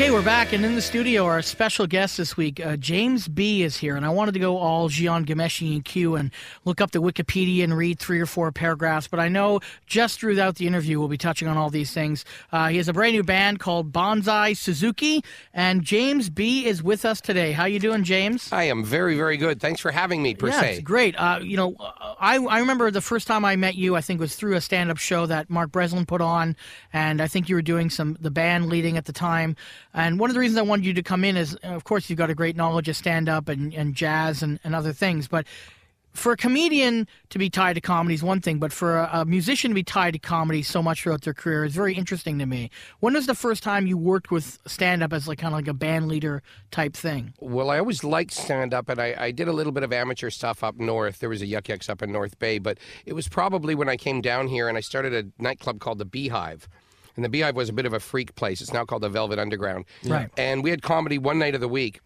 Okay, 0.03 0.11
we're 0.11 0.21
back, 0.21 0.53
and 0.53 0.65
in 0.65 0.75
the 0.75 0.83
studio, 0.83 1.27
our 1.27 1.43
special 1.43 1.87
guest 1.87 2.17
this 2.17 2.37
week, 2.37 2.59
uh, 2.59 2.75
Jaymz 2.75 3.33
Bee. 3.33 3.63
is 3.63 3.77
here, 3.77 3.95
and 3.95 4.05
I 4.05 4.09
wanted 4.09 4.33
to 4.33 4.41
go 4.41 4.59
all 4.59 4.89
Jian 4.89 5.25
Ghomeshi 5.25 5.77
and 5.77 5.85
Q 5.85 6.17
and 6.17 6.33
look 6.65 6.81
up 6.81 6.91
the 6.91 7.01
Wikipedia 7.01 7.63
and 7.63 7.77
read 7.77 8.01
three 8.01 8.19
or 8.19 8.27
four 8.27 8.51
paragraphs, 8.51 9.07
but 9.07 9.21
I 9.21 9.29
know 9.29 9.61
just 9.87 10.19
throughout 10.19 10.57
the 10.57 10.67
interview 10.67 10.99
we'll 10.99 11.07
be 11.07 11.17
touching 11.17 11.47
on 11.47 11.57
all 11.57 11.71
these 11.71 11.93
things. 11.93 12.25
Uh, 12.51 12.67
he 12.67 12.79
has 12.79 12.89
a 12.89 12.93
brand 12.93 13.13
new 13.13 13.23
band 13.23 13.61
called 13.61 13.93
Bonsai 13.93 14.57
Suzuki, 14.57 15.23
and 15.55 15.85
Jaymz 15.85 16.35
Bee. 16.35 16.67
is 16.67 16.83
with 16.83 17.05
us 17.05 17.21
today. 17.21 17.53
How 17.53 17.67
you 17.67 17.79
doing, 17.79 18.03
James? 18.03 18.53
I 18.53 18.65
am 18.65 18.85
very, 18.85 19.17
very 19.17 19.37
good. 19.37 19.61
Thanks 19.61 19.81
for 19.81 19.93
having 19.93 20.21
me, 20.21 20.35
per 20.35 20.49
yeah, 20.49 20.61
se. 20.63 20.73
it's 20.73 20.83
great. 20.83 21.15
Uh, 21.15 21.39
you 21.41 21.57
know, 21.57 21.77
I, 21.79 22.39
I 22.39 22.59
remember 22.59 22.91
the 22.91 23.01
first 23.01 23.29
time 23.29 23.45
I 23.45 23.55
met 23.55 23.77
you, 23.77 23.95
I 23.95 24.01
think 24.01 24.19
was 24.19 24.35
through 24.35 24.57
a 24.57 24.61
stand-up 24.61 24.99
show 24.99 25.27
that 25.27 25.49
Mark 25.49 25.71
Breslin 25.71 26.07
put 26.07 26.21
on, 26.21 26.57
and 26.93 27.21
I 27.21 27.29
think 27.29 27.49
you 27.49 27.55
were 27.55 27.63
doing 27.63 27.89
some 27.89 28.17
the 28.21 28.33
band 28.33 28.69
leading 28.69 28.97
at 28.97 29.05
the 29.05 29.13
time. 29.13 29.55
And 29.95 30.19
one 30.19 30.31
of 30.31 30.35
the 30.35 30.41
reasons 30.41 30.59
I 30.59 30.63
wanted 30.63 30.87
you 30.87 30.95
to 30.95 31.03
come 31.03 31.25
in 31.25 31.37
is, 31.37 31.57
uh, 31.65 31.69
of 31.69 31.85
course, 31.85 32.09
you've 32.09 32.19
got 32.19 32.31
a 32.31 32.35
great 32.35 32.57
knowledge 32.57 32.89
of 32.89 32.97
stand-up 32.97 33.49
and, 33.49 33.75
and 33.75 33.95
jazz 33.95 34.43
and, 34.43 34.59
and 34.65 34.75
other 34.75 34.93
things, 34.93 35.29
but 35.29 35.47
for 36.13 36.33
a 36.33 36.37
comedian 36.37 37.09
to 37.31 37.39
be 37.39 37.49
tied 37.49 37.75
to 37.75 37.81
comedy 37.81 38.15
is 38.15 38.23
one 38.23 38.41
thing, 38.41 38.59
but 38.59 38.73
for 38.73 38.99
a, 38.99 39.21
a, 39.21 39.25
musician 39.25 39.71
to 39.71 39.75
be 39.75 39.83
tied 39.83 40.13
to 40.13 40.19
comedy 40.19 40.63
so 40.63 40.83
much 40.83 41.03
throughout 41.03 41.23
their 41.23 41.35
career 41.35 41.65
is 41.65 41.75
very 41.75 41.95
interesting 41.95 42.39
to 42.39 42.47
me. 42.47 42.71
When 43.01 43.15
was 43.15 43.27
the 43.27 43.35
first 43.35 43.63
time 43.63 43.87
you 43.87 43.97
worked 43.97 44.31
with 44.31 44.59
stand 44.67 45.03
up 45.03 45.13
as 45.13 45.27
like 45.27 45.39
kind 45.39 45.55
of 45.55 45.59
like 45.59 45.69
a 45.69 45.75
band 45.75 46.09
leader 46.09 46.43
type 46.71 46.95
thing? 46.95 47.33
Well, 47.41 47.71
I 47.71 47.79
always 47.79 48.05
liked 48.05 48.33
stand 48.33 48.75
up, 48.75 48.89
and 48.89 49.01
I, 49.01 49.15
I, 49.19 49.31
did 49.31 49.49
a 49.49 49.53
little 49.53 49.73
bit 49.73 49.83
of 49.83 49.93
amateur 49.93 50.31
stuff 50.31 50.63
up 50.63 50.79
north. 50.79 51.19
There 51.21 51.31
was 51.31 51.43
a 51.43 51.47
Yuk 51.47 51.69
Yuk's 51.69 51.89
up 51.89 52.03
in 52.03 52.13
North 52.13 52.39
Bay, 52.39 52.59
but 52.59 52.79
it 53.07 53.15
was 53.15 53.29
probably 53.29 53.75
when 53.75 53.89
I 53.89 53.97
came 53.97 54.21
down 54.21 54.49
here 54.49 54.69
and 54.69 54.77
I 54.77 54.81
started 54.81 55.15
a 55.15 55.43
nightclub 55.43 55.81
called 55.81 55.99
the 55.99 56.05
Beehive. 56.05 56.69
And 57.17 57.25
the 57.25 57.29
Beehive 57.29 57.57
was 57.57 57.69
a 57.69 57.73
bit 57.73 57.87
of 57.87 57.93
a 57.93 58.01
freak 58.01 58.35
place. 58.35 58.61
It's 58.61 58.73
now 58.73 58.85
called 58.85 59.03
the 59.03 59.09
Velvet 59.09 59.39
Underground. 59.39 59.85
Right. 60.05 60.29
And 60.37 60.65
we 60.65 60.71
had 60.71 60.83
comedy 60.83 61.19
one 61.19 61.39
night 61.39 61.55
of 61.55 61.61
the 61.61 61.69
week. 61.69 62.01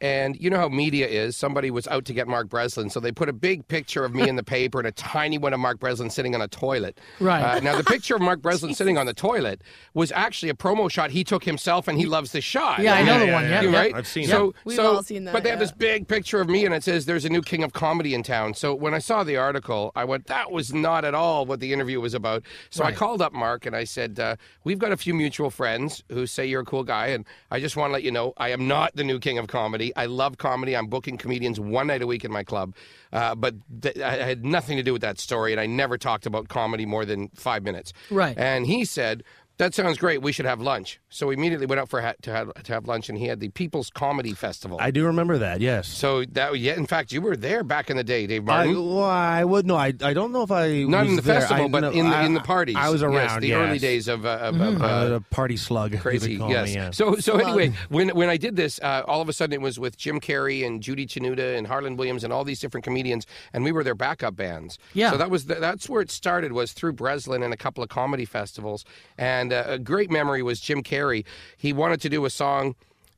And 0.00 0.36
you 0.40 0.50
know 0.50 0.58
how 0.58 0.68
media 0.68 1.06
is. 1.06 1.36
Somebody 1.36 1.70
was 1.70 1.86
out 1.88 2.04
to 2.06 2.12
get 2.12 2.28
Mark 2.28 2.48
Breslin, 2.48 2.90
so 2.90 3.00
they 3.00 3.12
put 3.12 3.28
a 3.28 3.32
big 3.32 3.66
picture 3.68 4.04
of 4.04 4.14
me 4.14 4.28
in 4.28 4.36
the 4.36 4.42
paper 4.42 4.78
and 4.78 4.86
a 4.86 4.92
tiny 4.92 5.38
one 5.38 5.52
of 5.52 5.60
Mark 5.60 5.78
Breslin 5.78 6.10
sitting 6.10 6.34
on 6.34 6.42
a 6.42 6.48
toilet. 6.48 6.98
Right. 7.20 7.42
Uh, 7.42 7.60
now, 7.60 7.76
the 7.76 7.84
picture 7.84 8.14
of 8.14 8.22
Mark 8.22 8.42
Breslin 8.42 8.74
sitting 8.74 8.98
on 8.98 9.06
the 9.06 9.14
toilet 9.14 9.62
was 9.94 10.12
actually 10.12 10.50
a 10.50 10.54
promo 10.54 10.90
shot 10.90 11.10
he 11.10 11.24
took 11.24 11.44
himself, 11.44 11.88
and 11.88 11.98
he 11.98 12.06
loves 12.06 12.32
the 12.32 12.40
shot. 12.40 12.80
Yeah, 12.80 12.94
I 12.94 13.02
know 13.02 13.18
the 13.18 13.32
one. 13.32 13.44
Yeah, 13.44 13.62
You 13.62 13.70
yeah. 13.70 13.78
right? 13.78 13.94
I've 13.94 14.06
seen 14.06 14.26
so, 14.26 14.50
it. 14.50 14.56
We've 14.64 14.76
so, 14.76 14.96
all 14.96 15.02
seen 15.02 15.24
that, 15.24 15.32
But 15.32 15.42
they 15.42 15.50
have 15.50 15.58
this 15.58 15.72
big 15.72 16.08
picture 16.08 16.40
of 16.40 16.48
me, 16.48 16.64
and 16.64 16.74
it 16.74 16.82
says 16.82 17.06
there's 17.06 17.24
a 17.24 17.30
new 17.30 17.42
king 17.42 17.62
of 17.62 17.72
comedy 17.72 18.14
in 18.14 18.22
town. 18.22 18.54
So 18.54 18.74
when 18.74 18.94
I 18.94 18.98
saw 18.98 19.24
the 19.24 19.36
article, 19.36 19.92
I 19.96 20.04
went, 20.04 20.26
that 20.26 20.50
was 20.50 20.72
not 20.72 21.04
at 21.04 21.14
all 21.14 21.46
what 21.46 21.60
the 21.60 21.72
interview 21.72 22.00
was 22.00 22.14
about. 22.14 22.44
So 22.70 22.84
I 22.84 22.92
called 22.92 23.22
up 23.22 23.32
Mark 23.32 23.66
and 23.66 23.74
I 23.74 23.84
said, 23.84 24.18
uh, 24.20 24.36
we've 24.64 24.78
got 24.78 24.92
a 24.92 24.96
few 24.96 25.14
mutual 25.14 25.50
friends 25.50 26.02
who 26.10 26.26
say 26.26 26.46
you're 26.46 26.62
a 26.62 26.64
cool 26.64 26.84
guy, 26.84 27.08
and 27.08 27.24
I 27.50 27.60
just 27.60 27.76
want 27.76 27.90
to 27.90 27.92
let 27.92 28.02
you 28.02 28.10
know 28.10 28.32
I 28.36 28.50
am 28.50 28.68
not 28.68 28.94
the 28.96 29.04
new 29.04 29.18
king 29.18 29.38
of 29.38 29.46
comedy. 29.46 29.85
I 29.96 30.06
love 30.06 30.38
comedy. 30.38 30.76
I'm 30.76 30.86
booking 30.86 31.18
comedians 31.18 31.60
one 31.60 31.86
night 31.86 32.02
a 32.02 32.06
week 32.06 32.24
in 32.24 32.32
my 32.32 32.42
club, 32.42 32.74
uh, 33.12 33.34
but 33.34 33.54
th- 33.82 33.98
I 33.98 34.16
had 34.16 34.44
nothing 34.44 34.76
to 34.76 34.82
do 34.82 34.92
with 34.92 35.02
that 35.02 35.18
story, 35.18 35.52
and 35.52 35.60
I 35.60 35.66
never 35.66 35.98
talked 35.98 36.26
about 36.26 36.48
comedy 36.48 36.86
more 36.86 37.04
than 37.04 37.28
five 37.34 37.62
minutes. 37.62 37.92
Right. 38.10 38.36
And 38.36 38.66
he 38.66 38.84
said. 38.84 39.22
That 39.58 39.74
sounds 39.74 39.96
great. 39.96 40.20
We 40.20 40.32
should 40.32 40.44
have 40.44 40.60
lunch. 40.60 41.00
So 41.08 41.28
we 41.28 41.34
immediately 41.34 41.64
went 41.66 41.80
out 41.80 41.88
for 41.88 42.02
ha- 42.02 42.12
to, 42.22 42.30
have, 42.30 42.52
to 42.64 42.72
have 42.74 42.86
lunch, 42.86 43.08
and 43.08 43.16
he 43.16 43.26
had 43.26 43.40
the 43.40 43.48
People's 43.48 43.88
Comedy 43.88 44.34
Festival. 44.34 44.76
I 44.78 44.90
do 44.90 45.06
remember 45.06 45.38
that. 45.38 45.60
Yes. 45.62 45.88
So 45.88 46.24
that 46.32 46.58
yeah, 46.58 46.74
in 46.74 46.84
fact, 46.86 47.10
you 47.10 47.22
were 47.22 47.36
there 47.36 47.64
back 47.64 47.88
in 47.88 47.96
the 47.96 48.04
day, 48.04 48.26
Dave 48.26 48.42
I, 48.50 48.66
Martin. 48.66 48.74
well, 48.94 49.04
I 49.04 49.44
would 49.44 49.66
no. 49.66 49.74
I, 49.76 49.94
I 50.02 50.12
don't 50.12 50.30
know 50.32 50.42
if 50.42 50.50
I 50.50 50.82
Not 50.82 51.04
was 51.04 51.10
in 51.10 51.16
the 51.16 51.22
there. 51.22 51.40
festival, 51.40 51.64
I, 51.64 51.68
but 51.68 51.84
in 51.94 52.10
the 52.10 52.16
I- 52.16 52.24
in 52.26 52.34
the 52.34 52.40
parties. 52.40 52.76
I 52.78 52.90
was 52.90 53.00
Yes, 53.00 53.10
around. 53.10 53.40
the 53.40 53.48
yes. 53.48 53.56
early 53.56 53.78
days 53.78 54.08
of, 54.08 54.26
uh, 54.26 54.28
of, 54.42 54.60
of 54.60 54.82
Uh, 54.82 54.84
uh, 54.84 55.08
the 55.08 55.20
party 55.30 55.56
slug. 55.56 55.92
they 55.92 55.98
crazy. 55.98 56.36
call 56.36 56.50
yes. 56.50 56.68
Me, 56.68 56.74
yeah. 56.74 56.90
So 56.90 57.16
so 57.16 57.38
anyway, 57.38 57.72
when 57.88 58.10
when 58.10 58.28
I 58.28 58.36
did 58.36 58.56
this, 58.56 58.78
uh, 58.82 59.04
all 59.06 59.22
of 59.22 59.28
a 59.30 59.32
sudden 59.32 59.54
it 59.54 59.62
was 59.62 59.78
with 59.78 59.96
Jim 59.96 60.20
Carrey 60.20 60.66
and 60.66 60.82
Judy 60.82 61.06
Tenuta 61.06 61.56
and 61.56 61.66
Harland 61.66 61.98
Williams 61.98 62.24
and 62.24 62.32
all 62.32 62.44
these 62.44 62.60
different 62.60 62.84
comedians, 62.84 63.26
and 63.54 63.64
we 63.64 63.72
were 63.72 63.82
their 63.84 63.94
backup 63.94 64.36
bands. 64.36 64.78
Yeah. 64.92 65.12
So 65.12 65.16
that 65.16 65.30
was 65.30 65.46
the, 65.46 65.54
that's 65.54 65.88
where 65.88 66.02
it 66.02 66.10
started. 66.10 66.52
Was 66.52 66.72
through 66.72 66.92
Breslin 66.92 67.42
and 67.42 67.54
a 67.54 67.56
couple 67.56 67.82
of 67.82 67.88
comedy 67.88 68.26
festivals, 68.26 68.84
and 69.16 69.45
uh, 69.52 69.64
a 69.66 69.78
great 69.78 70.10
memory 70.10 70.42
was 70.42 70.60
Jim 70.60 70.82
Carrey. 70.82 71.24
He 71.56 71.72
wanted 71.72 72.00
to 72.02 72.08
do 72.08 72.24
a 72.24 72.30
song 72.30 72.74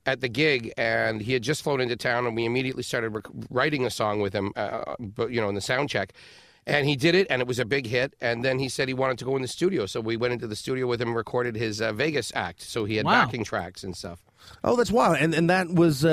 at 0.06 0.20
the 0.20 0.28
gig, 0.28 0.72
and 0.78 1.20
he 1.20 1.32
had 1.34 1.42
just 1.42 1.62
flown 1.62 1.80
into 1.80 1.96
town, 1.96 2.26
and 2.26 2.34
we 2.34 2.44
immediately 2.46 2.82
started 2.82 3.10
rec- 3.10 3.26
writing 3.50 3.84
a 3.84 3.90
song 3.90 4.20
with 4.20 4.32
him, 4.32 4.52
uh, 4.56 4.94
but 4.98 5.30
you 5.30 5.40
know, 5.40 5.48
in 5.48 5.54
the 5.54 5.60
sound 5.60 5.88
check. 5.90 6.12
And 6.66 6.86
he 6.86 6.96
did 6.96 7.14
it, 7.14 7.26
and 7.30 7.40
it 7.40 7.48
was 7.48 7.58
a 7.58 7.64
big 7.64 7.86
hit. 7.86 8.14
And 8.20 8.44
then 8.44 8.58
he 8.58 8.68
said 8.68 8.88
he 8.88 8.94
wanted 8.94 9.18
to 9.20 9.24
go 9.24 9.36
in 9.36 9.42
the 9.42 9.48
studio, 9.48 9.86
so 9.86 10.00
we 10.02 10.18
went 10.18 10.34
into 10.34 10.46
the 10.46 10.56
studio 10.56 10.86
with 10.86 11.00
him, 11.00 11.08
and 11.08 11.16
recorded 11.16 11.56
his 11.56 11.80
uh, 11.80 11.92
Vegas 11.94 12.30
act. 12.34 12.60
So 12.62 12.84
he 12.84 12.96
had 12.96 13.06
Wow. 13.06 13.24
backing 13.24 13.42
tracks 13.42 13.82
and 13.84 13.96
stuff. 13.96 14.20
Oh, 14.62 14.76
that's 14.76 14.90
wild. 14.90 15.16
And 15.18 15.34
and 15.34 15.48
that 15.48 15.68
was 15.68 16.04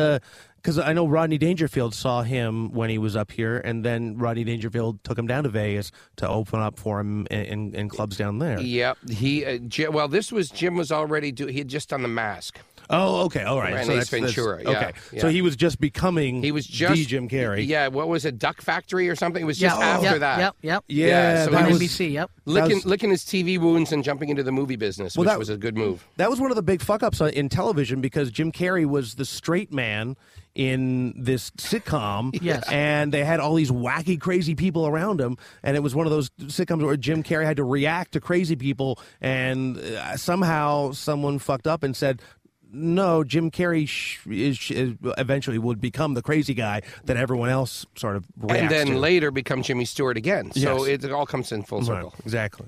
because 0.65 0.79
I 0.79 0.93
know 0.93 1.05
Rodney 1.05 1.37
Dangerfield 1.37 1.93
saw 1.93 2.23
him 2.23 2.73
when 2.73 2.89
he 2.89 2.97
was 2.97 3.15
up 3.15 3.31
here, 3.31 3.59
and 3.59 3.85
then 3.85 4.17
Rodney 4.17 4.43
Dangerfield 4.43 5.03
took 5.03 5.15
him 5.15 5.27
down 5.27 5.43
to 5.43 5.49
Vegas 5.49 5.91
to 6.15 6.27
open 6.27 6.59
up 6.59 6.79
for 6.79 6.99
him 6.99 7.27
in, 7.29 7.41
in, 7.41 7.75
in 7.75 7.87
clubs 7.87 8.17
down 8.17 8.39
there. 8.39 8.59
Yep. 8.59 8.97
He 9.11 9.45
uh, 9.45 9.59
Jim, 9.59 9.93
well, 9.93 10.07
this 10.07 10.31
was 10.31 10.49
Jim 10.49 10.75
was 10.75 10.91
already 10.91 11.31
do. 11.31 11.45
He 11.45 11.59
had 11.59 11.67
just 11.67 11.89
done 11.89 12.01
the 12.01 12.07
mask. 12.07 12.61
Oh, 12.89 13.23
okay, 13.25 13.43
all 13.43 13.59
right. 13.59 13.73
Ran 13.73 13.85
so 13.85 13.91
Ace 13.93 13.97
that's, 13.97 14.09
that's- 14.11 14.33
Ventura, 14.35 14.63
yeah, 14.63 14.69
okay, 14.69 14.91
yeah. 15.11 15.21
so 15.21 15.29
he 15.29 15.41
was 15.41 15.55
just 15.55 15.79
becoming. 15.79 16.43
He 16.43 16.51
was 16.51 16.65
just 16.65 16.93
the 16.93 17.05
Jim 17.05 17.27
Carrey. 17.27 17.65
Yeah. 17.67 17.87
What 17.87 18.07
was 18.07 18.25
it? 18.25 18.37
Duck 18.37 18.61
Factory 18.61 19.09
or 19.09 19.15
something? 19.15 19.41
It 19.41 19.45
was 19.45 19.57
just 19.57 19.77
yeah, 19.77 19.85
after 19.85 20.05
yep, 20.05 20.19
that. 20.19 20.39
Yep, 20.39 20.55
yep. 20.61 20.83
Yeah, 20.87 21.07
Yeah, 21.07 21.45
so 21.45 21.51
that 21.51 21.65
he 21.67 21.73
was, 21.73 21.81
NBC, 21.81 22.11
yep. 22.11 22.31
Licking, 22.45 22.77
was- 22.77 22.85
licking 22.85 23.09
his 23.09 23.23
TV 23.23 23.59
wounds 23.59 23.91
and 23.91 24.03
jumping 24.03 24.29
into 24.29 24.43
the 24.43 24.51
movie 24.51 24.75
business, 24.75 25.15
Well, 25.15 25.23
which 25.23 25.29
that- 25.29 25.39
was 25.39 25.49
a 25.49 25.57
good 25.57 25.75
move. 25.75 26.05
That 26.17 26.29
was 26.29 26.39
one 26.39 26.51
of 26.51 26.55
the 26.55 26.63
big 26.63 26.81
fuck 26.81 27.03
ups 27.03 27.21
in 27.21 27.49
television 27.49 28.01
because 28.01 28.31
Jim 28.31 28.51
Carrey 28.51 28.85
was 28.85 29.15
the 29.15 29.25
straight 29.25 29.73
man 29.73 30.15
in 30.53 31.13
this 31.17 31.51
sitcom. 31.51 32.31
Yes. 32.45 32.63
And 32.69 33.11
they 33.11 33.23
had 33.25 33.39
all 33.39 33.55
these 33.55 33.71
wacky, 33.71 34.19
crazy 34.19 34.53
people 34.55 34.85
around 34.85 35.19
him. 35.19 35.37
And 35.63 35.75
it 35.75 35.79
was 35.81 35.95
one 35.95 36.05
of 36.05 36.11
those 36.11 36.29
sitcoms 36.41 36.83
where 36.85 36.95
Jim 36.95 37.23
Carrey 37.23 37.43
had 37.45 37.57
to 37.57 37.63
react 37.63 38.11
to 38.11 38.21
crazy 38.21 38.55
people. 38.55 38.99
And 39.19 39.77
uh, 39.77 40.15
somehow 40.15 40.91
someone 40.91 41.39
fucked 41.39 41.65
up 41.65 41.81
and 41.83 41.95
said, 41.95 42.21
no, 42.71 43.23
Jim 43.23 43.51
Carrey 43.51 43.87
sh- 43.87 44.19
is, 44.27 44.57
sh- 44.57 44.71
is 44.71 44.93
eventually 45.17 45.57
would 45.57 45.79
become 45.79 46.13
the 46.13 46.21
crazy 46.21 46.53
guy 46.53 46.81
that 47.05 47.17
everyone 47.17 47.49
else 47.49 47.85
sort 47.95 48.15
of 48.15 48.25
reacts 48.37 48.61
And 48.61 48.71
then 48.71 48.87
to. 48.95 48.99
later 48.99 49.31
become 49.31 49.61
Jimmy 49.63 49.85
Stewart 49.85 50.17
again. 50.17 50.51
So 50.51 50.85
Yes. 50.85 51.03
it 51.03 51.11
all 51.11 51.25
comes 51.25 51.51
in 51.51 51.63
full 51.63 51.79
Right, 51.79 51.87
circle. 51.87 52.13
exactly. 52.23 52.67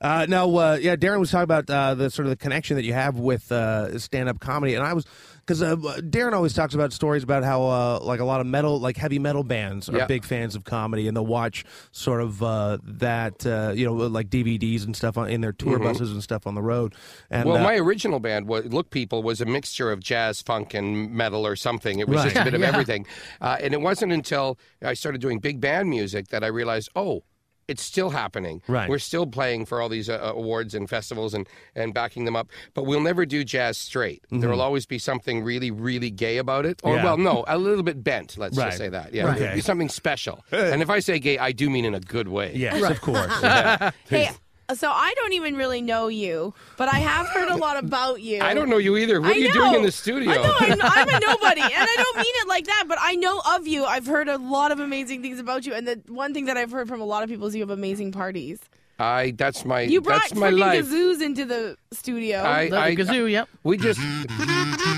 Uh, 0.00 0.26
now, 0.28 0.48
uh, 0.56 0.78
yeah, 0.80 0.96
Darren 0.96 1.20
was 1.20 1.30
talking 1.30 1.44
about 1.44 1.70
uh, 1.70 1.94
the 1.94 2.10
sort 2.10 2.26
of 2.26 2.30
the 2.30 2.36
connection 2.36 2.74
that 2.76 2.84
you 2.84 2.92
have 2.92 3.18
with 3.20 3.52
uh, 3.52 3.96
stand-up 4.00 4.40
comedy, 4.40 4.74
and 4.74 4.84
I 4.84 4.94
was 4.94 5.06
because 5.44 5.62
uh, 5.62 5.76
Darren 5.76 6.32
always 6.32 6.52
talks 6.54 6.74
about 6.74 6.92
stories 6.92 7.22
about 7.22 7.42
how 7.44 7.62
uh, 7.64 7.98
like 8.02 8.20
a 8.20 8.24
lot 8.24 8.40
of 8.40 8.46
metal, 8.46 8.78
like 8.80 8.96
heavy 8.96 9.18
metal 9.18 9.42
bands, 9.44 9.88
are 9.88 9.96
Yeah. 9.98 10.06
big 10.06 10.24
fans 10.24 10.54
of 10.56 10.64
comedy, 10.64 11.08
and 11.08 11.16
they'll 11.16 11.26
watch 11.26 11.64
sort 11.90 12.20
of 12.22 12.42
uh, 12.42 12.78
that 12.84 13.44
uh, 13.46 13.72
you 13.74 13.84
know 13.84 13.92
like 13.92 14.28
DVDs 14.30 14.84
and 14.84 14.96
stuff 14.96 15.18
on, 15.18 15.28
in 15.28 15.40
their 15.40 15.52
tour 15.52 15.78
buses 15.78 16.12
and 16.12 16.22
stuff 16.22 16.46
on 16.46 16.54
the 16.54 16.62
road. 16.62 16.94
And 17.30 17.42
Mm-hmm. 17.42 17.48
well, 17.54 17.60
uh, 17.60 17.64
my 17.64 17.76
original 17.76 18.20
band, 18.20 18.46
was, 18.46 18.66
Look 18.66 18.90
People, 18.90 19.22
was 19.22 19.40
a 19.40 19.44
mixture 19.46 19.90
of 19.90 20.00
jazz, 20.00 20.40
funk, 20.40 20.74
and 20.74 21.10
metal 21.12 21.46
or 21.46 21.56
something. 21.56 21.98
It 21.98 22.08
was 22.08 22.18
Right. 22.18 22.32
just 22.32 22.36
a 22.40 22.44
bit 22.44 22.54
of 22.54 22.60
Yeah. 22.60 22.68
everything. 22.68 23.06
Uh, 23.40 23.56
and 23.60 23.74
it 23.74 23.80
wasn't 23.80 24.12
until 24.12 24.58
I 24.82 24.94
started 24.94 25.20
doing 25.20 25.38
big 25.40 25.60
band 25.60 25.90
music 25.90 26.28
that 26.28 26.44
I 26.44 26.46
realized, 26.48 26.88
oh, 26.94 27.24
it's 27.68 27.82
still 27.82 28.10
happening. 28.10 28.60
Right. 28.68 28.88
We're 28.88 28.98
still 28.98 29.26
playing 29.26 29.66
for 29.66 29.80
all 29.80 29.88
these 29.88 30.08
uh, 30.10 30.18
awards 30.34 30.74
and 30.74 30.88
festivals 30.90 31.32
and, 31.34 31.46
and 31.74 31.94
backing 31.94 32.24
them 32.24 32.36
up, 32.36 32.48
but 32.74 32.84
we'll 32.84 33.00
never 33.00 33.24
do 33.24 33.44
jazz 33.44 33.78
straight. 33.78 34.22
There 34.30 34.50
will 34.50 34.60
always 34.60 34.84
be 34.86 34.98
something 34.98 35.42
really, 35.44 35.70
really 35.70 36.10
gay 36.10 36.38
about 36.38 36.66
it. 36.66 36.80
Or, 36.82 36.92
Mm-hmm. 36.92 36.96
Yeah. 36.98 37.04
well, 37.04 37.16
no, 37.18 37.44
a 37.48 37.56
little 37.58 37.82
bit 37.84 38.02
bent, 38.04 38.36
let's 38.36 38.56
Right. 38.56 38.66
just 38.66 38.78
say 38.78 38.88
that. 38.88 39.14
Yeah, 39.14 39.24
Right. 39.24 39.38
there'll 39.38 39.54
be 39.54 39.60
something 39.62 39.88
special. 39.88 40.44
and 40.50 40.82
if 40.82 40.90
I 40.90 40.98
say 41.00 41.18
gay, 41.18 41.38
I 41.38 41.52
do 41.52 41.70
mean 41.70 41.84
in 41.84 41.94
a 41.94 42.00
good 42.00 42.28
way. 42.28 42.52
yes, 42.54 42.82
of 42.82 43.00
course. 43.00 43.32
Hey, 44.08 44.30
so 44.74 44.90
I 44.90 45.12
don't 45.16 45.32
even 45.34 45.56
really 45.56 45.82
know 45.82 46.08
you, 46.08 46.54
but 46.76 46.88
I 46.92 46.98
have 46.98 47.28
heard 47.28 47.48
a 47.48 47.56
lot 47.56 47.76
about 47.76 48.20
you. 48.22 48.40
I 48.42 48.54
don't 48.54 48.68
know 48.68 48.78
you 48.78 48.96
either. 48.96 49.20
What 49.20 49.30
I 49.30 49.32
are 49.32 49.38
you 49.38 49.52
doing 49.52 49.74
in 49.74 49.82
the 49.82 49.92
studio? 49.92 50.30
I 50.30 50.36
know 50.36 50.54
I'm, 50.58 50.80
I'm 50.82 51.08
a 51.08 51.20
nobody, 51.26 51.60
and 51.60 51.72
I 51.74 51.94
don't 51.96 52.16
mean 52.16 52.34
it 52.42 52.48
like 52.48 52.66
that. 52.66 52.84
But 52.88 52.98
I 53.00 53.14
know 53.16 53.42
of 53.54 53.66
you. 53.66 53.84
I've 53.84 54.06
heard 54.06 54.28
a 54.28 54.38
lot 54.38 54.72
of 54.72 54.80
amazing 54.80 55.22
things 55.22 55.38
about 55.38 55.66
you, 55.66 55.74
and 55.74 55.86
the 55.86 56.00
one 56.08 56.32
thing 56.34 56.46
that 56.46 56.56
I've 56.56 56.70
heard 56.70 56.88
from 56.88 57.00
a 57.00 57.04
lot 57.06 57.22
of 57.22 57.28
people 57.28 57.46
is 57.46 57.54
you 57.54 57.60
have 57.62 57.70
amazing 57.70 58.12
parties. 58.12 58.60
I 58.98 59.32
that's 59.32 59.64
my 59.64 59.80
You 59.82 60.00
brought 60.00 60.20
that's 60.22 60.34
my 60.34 60.50
life. 60.50 60.84
kazoos 60.84 61.20
into 61.22 61.44
the 61.44 61.76
studio. 61.92 62.42
I, 62.42 62.68
The, 62.68 62.76
I, 62.78 62.94
the 62.94 63.02
kazoo, 63.02 63.30
yep. 63.30 63.48
We 63.64 63.76
just. 63.76 64.00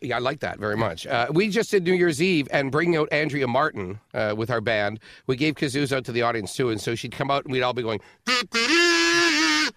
Yeah, 0.00 0.16
I 0.16 0.18
like 0.20 0.40
that 0.40 0.58
very 0.58 0.76
much. 0.76 1.06
Uh, 1.06 1.26
we 1.32 1.48
just 1.48 1.70
did 1.70 1.84
New 1.84 1.92
Year's 1.94 2.22
Eve 2.22 2.48
and 2.50 2.70
bringing 2.70 2.96
out 2.96 3.08
Andrea 3.12 3.46
Martin 3.46 4.00
uh, 4.14 4.34
with 4.36 4.50
our 4.50 4.60
band. 4.60 5.00
We 5.26 5.36
gave 5.36 5.54
kazoos 5.54 5.92
out 5.94 6.04
to 6.06 6.12
the 6.12 6.22
audience 6.22 6.54
too, 6.54 6.70
and 6.70 6.80
so 6.80 6.94
she'd 6.94 7.12
come 7.12 7.30
out 7.30 7.44
and 7.44 7.52
we'd 7.52 7.62
all 7.62 7.72
be 7.72 7.82
going. 7.82 8.00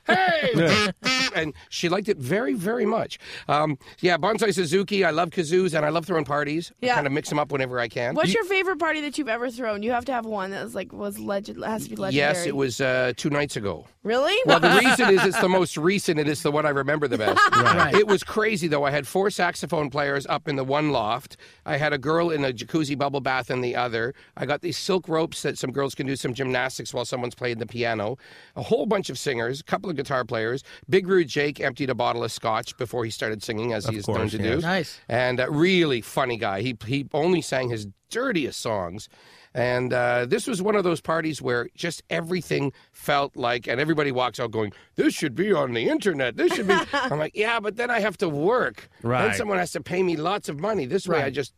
hey, 0.08 0.92
and 1.36 1.54
she 1.70 1.90
liked 1.90 2.10
it 2.10 2.18
very, 2.18 2.54
very 2.54 2.86
much. 2.86 3.20
Um, 3.48 3.78
yeah, 4.00 4.18
Bonsai 4.18 4.54
Suzuki. 4.54 5.04
I 5.04 5.12
love 5.12 5.30
kazoos 5.30 5.74
and 5.74 5.86
I 5.86 5.90
love 5.90 6.06
throwing 6.06 6.26
parties. 6.26 6.72
Yeah. 6.82 6.96
kind 6.96 7.08
of 7.08 7.14
mix 7.14 7.30
them 7.30 7.40
up 7.40 7.52
whenever 7.52 7.80
I 7.80 7.88
can. 7.88 8.16
What's 8.16 8.34
your 8.34 8.44
favorite 8.46 8.80
party 8.80 9.02
that 9.02 9.18
you've 9.18 9.28
ever 9.30 9.50
thrown? 9.50 9.84
You 9.84 9.92
have 9.92 10.06
to 10.06 10.14
have 10.14 10.26
one 10.26 10.52
that 10.52 10.64
was 10.64 10.76
like 10.76 10.92
was 10.94 11.20
legend 11.20 11.64
has 11.64 11.84
to 11.86 11.90
be 11.90 11.96
legendary. 11.96 12.34
Yes, 12.34 12.46
it 12.46 12.56
was 12.56 12.82
uh, 12.82 13.14
two 13.16 13.30
nights 13.30 13.56
ago. 13.56 13.86
Really? 14.04 14.36
Well, 14.46 14.60
the 14.60 14.70
reason 14.84 15.14
is 15.14 15.24
it's 15.26 15.40
the 15.42 15.50
most 15.50 15.78
recent. 15.78 16.20
And 16.20 16.28
It 16.28 16.32
is 16.32 16.42
the 16.44 16.52
one 16.52 16.66
I 16.66 16.70
remember 16.70 17.08
the 17.08 17.18
best. 17.18 17.40
Right. 17.62 17.94
It 17.94 18.08
was 18.08 18.24
crazy 18.24 18.68
though. 18.68 18.84
I 18.84 18.92
had 18.92 19.08
four 19.08 19.30
saxophone 19.30 19.90
players 19.90 20.26
up 20.28 20.48
in 20.48 20.56
the 20.56 20.64
one 20.64 20.92
loft. 20.92 21.38
I 21.66 21.78
had 21.78 21.94
a 21.94 21.98
girl 21.98 22.32
in 22.32 22.44
a 22.44 22.52
jacuzzi 22.52 22.98
bubble 22.98 23.22
bath 23.22 23.50
in 23.52 23.62
the 23.62 23.76
other. 23.76 24.14
I 24.36 24.46
got 24.46 24.62
these 24.62 24.78
silk 24.78 25.08
ropes 25.08 25.42
that 25.44 25.58
some 25.58 25.72
girls 25.72 25.96
can 25.96 26.08
do 26.08 26.16
some 26.16 26.34
gymnastics 26.34 26.94
while 26.94 27.06
someone's 27.06 27.36
playing 27.36 27.60
the 27.60 27.66
piano. 27.68 28.18
A 28.56 28.62
whole 28.64 28.86
bunch 28.86 29.10
of 29.10 29.18
singers, 29.18 29.60
a 29.62 29.64
couple 29.64 29.90
of 29.90 29.96
guitar 29.96 30.26
players. 30.26 30.64
Big 30.90 31.08
Rude 31.22 31.28
Jake 31.28 31.60
emptied 31.60 31.92
a 31.92 31.96
bottle 31.96 32.24
of 32.24 32.32
scotch 32.32 32.76
before 32.78 33.06
he 33.06 33.12
started 33.12 33.44
singing, 33.44 33.74
as 33.74 33.86
Of 33.86 33.94
he 33.94 34.00
is 34.00 34.08
known 34.08 34.28
to 34.30 34.38
yes. 34.42 34.56
do. 34.56 34.62
Nice. 34.62 35.00
And 35.08 35.40
a 35.40 35.52
really 35.52 36.02
funny 36.02 36.36
guy. 36.36 36.62
He 36.62 36.76
he 36.86 37.08
only 37.14 37.42
sang 37.44 37.70
his 37.70 37.86
dirtiest 38.10 38.60
songs. 38.60 39.08
And 39.54 39.94
uh, 39.94 40.26
this 40.26 40.48
was 40.48 40.62
one 40.64 40.76
of 40.76 40.84
those 40.84 41.00
parties 41.02 41.40
where 41.40 41.70
just 41.76 42.02
everything 42.10 42.72
felt 42.92 43.36
like, 43.36 43.68
and 43.68 43.80
everybody 43.80 44.12
walks 44.12 44.40
out 44.40 44.50
going, 44.50 44.72
"This 44.96 45.14
should 45.14 45.36
be 45.36 45.54
on 45.54 45.74
the 45.74 45.90
internet. 45.90 46.38
This 46.38 46.56
should 46.56 46.68
be." 46.68 46.74
I'm 46.94 47.20
like, 47.20 47.36
"Yeah, 47.36 47.60
but 47.60 47.76
then 47.76 47.92
I 47.92 48.00
have 48.00 48.18
to 48.18 48.30
work. 48.30 48.90
Right. 49.04 49.28
Then 49.28 49.36
someone 49.36 49.60
has 49.60 49.72
to 49.74 49.82
pay 49.82 50.02
me 50.02 50.16
lots 50.16 50.50
of 50.50 50.60
money. 50.60 50.88
This 50.88 51.08
way, 51.08 51.22
I 51.22 51.30
just 51.30 51.54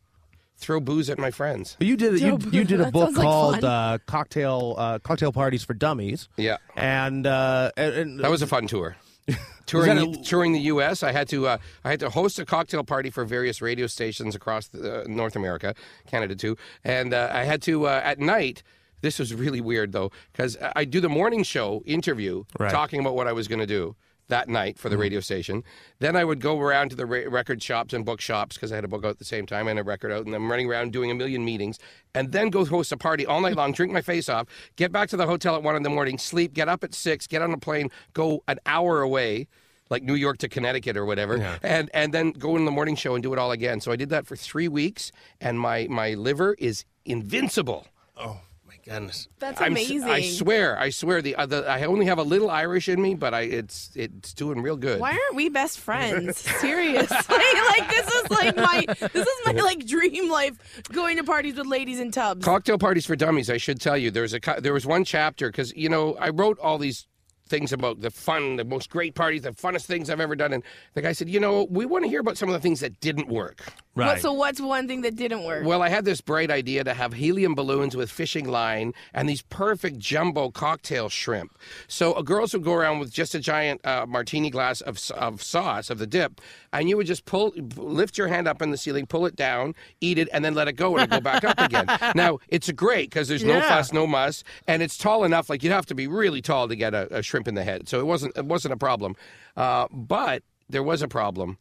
throw 0.58 0.80
booze 0.82 1.10
at 1.10 1.19
my 1.19 1.32
friends." 1.32 1.78
You 1.80 1.95
did 1.95 2.19
you, 2.19 2.39
you 2.52 2.63
did 2.65 2.82
a 2.82 2.91
book 2.91 3.06
sounds 3.13 3.17
like 3.17 3.26
called 3.26 3.63
uh, 3.63 3.99
Cocktail 4.08 4.76
uh, 4.78 4.99
Cocktail 4.99 5.32
Parties 5.32 5.63
for 5.63 5.76
Dummies, 5.76 6.28
Yeah, 6.36 6.58
and, 6.76 7.26
uh, 7.28 7.71
and, 7.78 7.93
and 7.93 8.19
that 8.21 8.32
was 8.32 8.41
a 8.41 8.47
fun 8.47 8.65
tour. 8.67 8.97
touring, 9.65 9.97
a- 9.97 10.05
the, 10.12 10.17
touring 10.23 10.51
the 10.53 10.59
U.S., 10.59 11.03
I 11.03 11.12
had 11.12 11.27
to 11.29 11.47
uh, 11.47 11.57
I 11.83 11.89
had 11.91 11.99
to 12.01 12.09
host 12.09 12.39
a 12.39 12.45
cocktail 12.45 12.83
party 12.83 13.09
for 13.09 13.23
various 13.25 13.62
radio 13.62 13.88
stations 13.88 14.36
across 14.36 14.67
the, 14.67 15.01
uh, 15.01 15.03
North 15.07 15.36
America, 15.36 15.73
Canada 16.07 16.36
too, 16.36 16.57
and 16.83 17.13
uh, 17.13 17.29
I 17.31 17.43
had 17.43 17.62
to 17.63 17.88
uh, 17.88 18.01
at 18.03 18.19
night. 18.19 18.63
This 19.01 19.19
was 19.19 19.33
really 19.33 19.59
weird 19.59 19.91
though, 19.91 20.12
because 20.31 20.55
I 20.77 20.86
do 20.86 21.01
the 21.01 21.09
morning 21.09 21.43
show 21.43 21.83
interview 21.86 22.45
Right. 22.57 22.71
talking 22.71 23.01
about 23.01 23.15
what 23.15 23.27
I 23.27 23.33
was 23.33 23.49
going 23.49 23.59
to 23.59 23.65
do 23.67 23.95
that 24.34 24.50
night 24.50 24.80
for 24.80 24.89
the 24.89 24.96
mm-hmm. 24.96 25.02
radio 25.02 25.19
station. 25.19 25.63
Then 26.00 26.15
I 26.15 26.26
would 26.26 26.41
go 26.41 26.60
around 26.60 26.89
to 26.89 26.96
the 26.96 27.06
ra- 27.06 27.28
record 27.28 27.62
shops 27.62 27.93
and 27.93 28.04
bookshops 28.04 28.56
because 28.56 28.72
I 28.72 28.76
had 28.76 28.84
a 28.84 28.88
book 28.88 29.06
out 29.06 29.12
at 29.12 29.19
the 29.19 29.26
same 29.26 29.46
time 29.46 29.67
and 29.67 29.78
a 29.78 29.84
record 29.84 30.12
out, 30.12 30.26
and 30.26 30.34
I'm 30.34 30.50
running 30.50 30.67
around 30.67 30.91
doing 30.91 31.12
a 31.12 31.13
million 31.13 31.46
meetings, 31.46 31.78
and 32.15 32.32
then 32.32 32.50
go 32.50 32.65
host 32.65 32.91
a 32.91 32.98
party 32.98 33.28
all 33.28 33.41
night 33.41 33.56
long, 33.62 33.74
drink 33.74 33.93
my 33.93 34.02
face 34.02 34.30
off, 34.30 34.48
get 34.76 34.91
back 34.91 35.10
to 35.10 35.17
the 35.17 35.28
hotel 35.28 35.56
at 35.56 35.62
one 35.62 35.76
in 35.76 35.84
the 35.84 35.89
morning, 35.89 36.17
sleep, 36.17 36.56
get 36.56 36.67
up 36.67 36.84
at 36.84 36.96
six, 36.96 37.28
get 37.28 37.43
on 37.43 37.54
a 37.54 37.60
plane, 37.60 37.91
go 38.13 38.43
an 38.48 38.60
hour 38.65 39.02
away. 39.02 39.48
Like 39.89 40.02
New 40.02 40.15
York 40.15 40.39
to 40.39 40.50
Connecticut 40.50 40.98
or 40.98 41.06
whatever, 41.06 41.60
and 41.62 41.91
and 41.93 42.12
then 42.12 42.32
go 42.32 42.56
in 42.56 42.65
the 42.65 42.72
morning 42.72 42.96
show 42.96 43.13
and 43.13 43.22
do 43.22 43.32
it 43.32 43.38
all 43.38 43.52
again. 43.52 43.80
So 43.80 43.91
I 43.91 43.96
did 43.96 44.10
that 44.10 44.26
for 44.26 44.36
three 44.36 44.67
weeks, 44.67 45.12
and 45.39 45.60
my 45.60 45.86
my 45.88 46.15
liver 46.15 46.56
is 46.58 46.86
invincible. 47.06 47.86
oh 48.17 48.39
goodness. 48.84 49.28
That's 49.39 49.62
I'm 49.62 49.74
amazing. 49.74 50.04
I 50.04 50.22
swear, 50.22 50.78
I 50.80 50.89
swear. 50.89 51.22
The, 51.22 51.36
uh, 51.36 51.46
the 51.46 51.67
I 51.67 51.84
only 51.86 52.06
have 52.06 52.19
a 52.19 52.24
little 52.24 52.50
Irish 52.50 52.89
in 52.89 53.02
me, 53.02 53.15
but 53.15 53.34
I 53.34 53.41
it's 53.41 53.91
it's 53.96 54.34
doing 54.34 54.62
real 54.62 54.78
good. 54.78 55.00
Why 55.00 55.12
aren't 55.12 55.36
we 55.36 55.50
best 55.50 55.80
friends? 55.80 56.38
Seriously, 56.60 57.08
like 57.10 57.89
this 57.89 58.08
is 58.08 58.32
like 58.32 58.56
my 58.56 58.86
this 59.00 59.28
is 59.28 59.38
my 59.46 59.54
like 59.54 59.86
dream 59.86 60.30
life 60.30 60.84
going 60.91 61.17
to 61.17 61.24
parties 61.24 61.56
with 61.56 61.67
ladies 61.67 62.00
in 62.00 62.12
tubs. 62.12 62.46
Cocktail 62.46 62.78
parties 62.78 63.06
for 63.06 63.15
dummies. 63.15 63.50
I 63.50 63.58
should 63.58 63.80
tell 63.80 63.98
you, 63.98 64.12
there's 64.12 64.34
a 64.34 64.39
there 64.60 64.74
was 64.74 64.86
one 64.86 65.04
chapter 65.04 65.50
because 65.50 65.74
you 65.76 65.89
know 65.89 66.15
I 66.15 66.30
wrote 66.30 66.60
all 66.60 66.78
these 66.78 67.08
things 67.47 67.73
about 67.73 68.01
the 68.01 68.10
fun, 68.10 68.56
the 68.56 68.63
most 68.65 68.89
great 68.89 69.15
parties, 69.15 69.41
the 69.43 69.51
funnest 69.51 69.86
things 69.86 70.10
I've 70.10 70.19
ever 70.19 70.36
done, 70.36 70.53
and 70.53 70.63
the 70.93 71.01
guy 71.01 71.12
said, 71.12 71.29
you 71.29 71.39
know, 71.39 71.63
we 71.69 71.86
want 71.86 72.03
to 72.06 72.10
hear 72.10 72.19
about 72.21 72.38
some 72.38 72.49
of 72.49 72.53
the 72.53 72.60
things 72.60 72.79
that 72.79 72.99
didn't 72.99 73.27
work. 73.27 73.62
What, 73.95 74.21
so 74.21 74.34
what's 74.34 74.60
one 74.60 74.88
thing 74.88 75.01
that 75.01 75.15
didn't 75.15 75.43
work? 75.43 75.65
Well, 75.65 75.84
I 75.84 75.89
had 75.89 76.03
this 76.03 76.19
bright 76.19 76.49
idea 76.49 76.84
to 76.84 76.95
have 76.95 77.13
helium 77.13 77.53
balloons 77.53 77.95
with 77.95 78.10
fishing 78.10 78.47
line 78.49 78.93
and 79.13 79.29
these 79.29 79.43
perfect 79.43 79.99
jumbo 79.99 80.49
cocktail 80.49 81.10
shrimp. 81.10 81.56
So 81.88 82.13
uh, 82.13 82.23
girls 82.23 82.53
would 82.53 82.63
go 82.63 82.73
around 82.73 82.97
with 82.99 83.12
just 83.12 83.36
a 83.36 83.39
giant 83.39 83.86
uh, 83.86 84.08
martini 84.08 84.49
glass 84.49 84.82
of, 84.82 84.99
of 85.12 85.43
sauce 85.43 85.91
of 85.91 85.99
the 85.99 86.08
dip, 86.08 86.41
and 86.71 86.89
you 86.89 86.97
would 86.97 87.06
just 87.06 87.25
pull, 87.25 87.53
lift 87.77 88.17
your 88.17 88.29
hand 88.29 88.47
up 88.47 88.63
in 88.63 88.71
the 88.71 88.77
ceiling, 88.77 89.06
pull 89.06 89.27
it 89.27 89.36
down, 89.36 89.75
eat 90.01 90.17
it, 90.17 90.27
and 90.34 90.43
then 90.43 90.56
let 90.56 90.67
it 90.67 90.73
go 90.73 90.95
and 90.97 91.03
it 91.03 91.10
go 91.12 91.19
back 91.21 91.43
up 91.43 91.60
again. 91.60 91.86
Now 92.15 92.39
it's 92.47 92.71
great 92.71 93.10
because 93.10 93.27
there's 93.27 93.43
no 93.43 93.53
Yeah. 93.58 93.67
fuss, 93.69 93.93
no 93.93 94.08
muss, 94.08 94.43
and 94.67 94.82
it's 94.82 94.97
tall 94.97 95.23
enough. 95.23 95.49
Like 95.49 95.62
you'd 95.63 95.71
have 95.71 95.86
to 95.88 95.95
be 95.95 96.08
really 96.08 96.41
tall 96.41 96.67
to 96.67 96.75
get 96.75 96.93
a, 96.95 97.17
a 97.17 97.21
shrimp 97.21 97.42
in 97.47 97.56
the 97.56 97.63
head, 97.63 97.88
so 97.89 97.99
it 97.99 98.06
wasn't 98.06 98.38
it 98.38 98.45
wasn't 98.45 98.73
a 98.73 98.77
problem. 98.77 99.15
Uh, 99.56 99.88
but 99.91 100.43
there 100.69 100.84
was 100.84 101.01
a 101.01 101.08
problem 101.08 101.58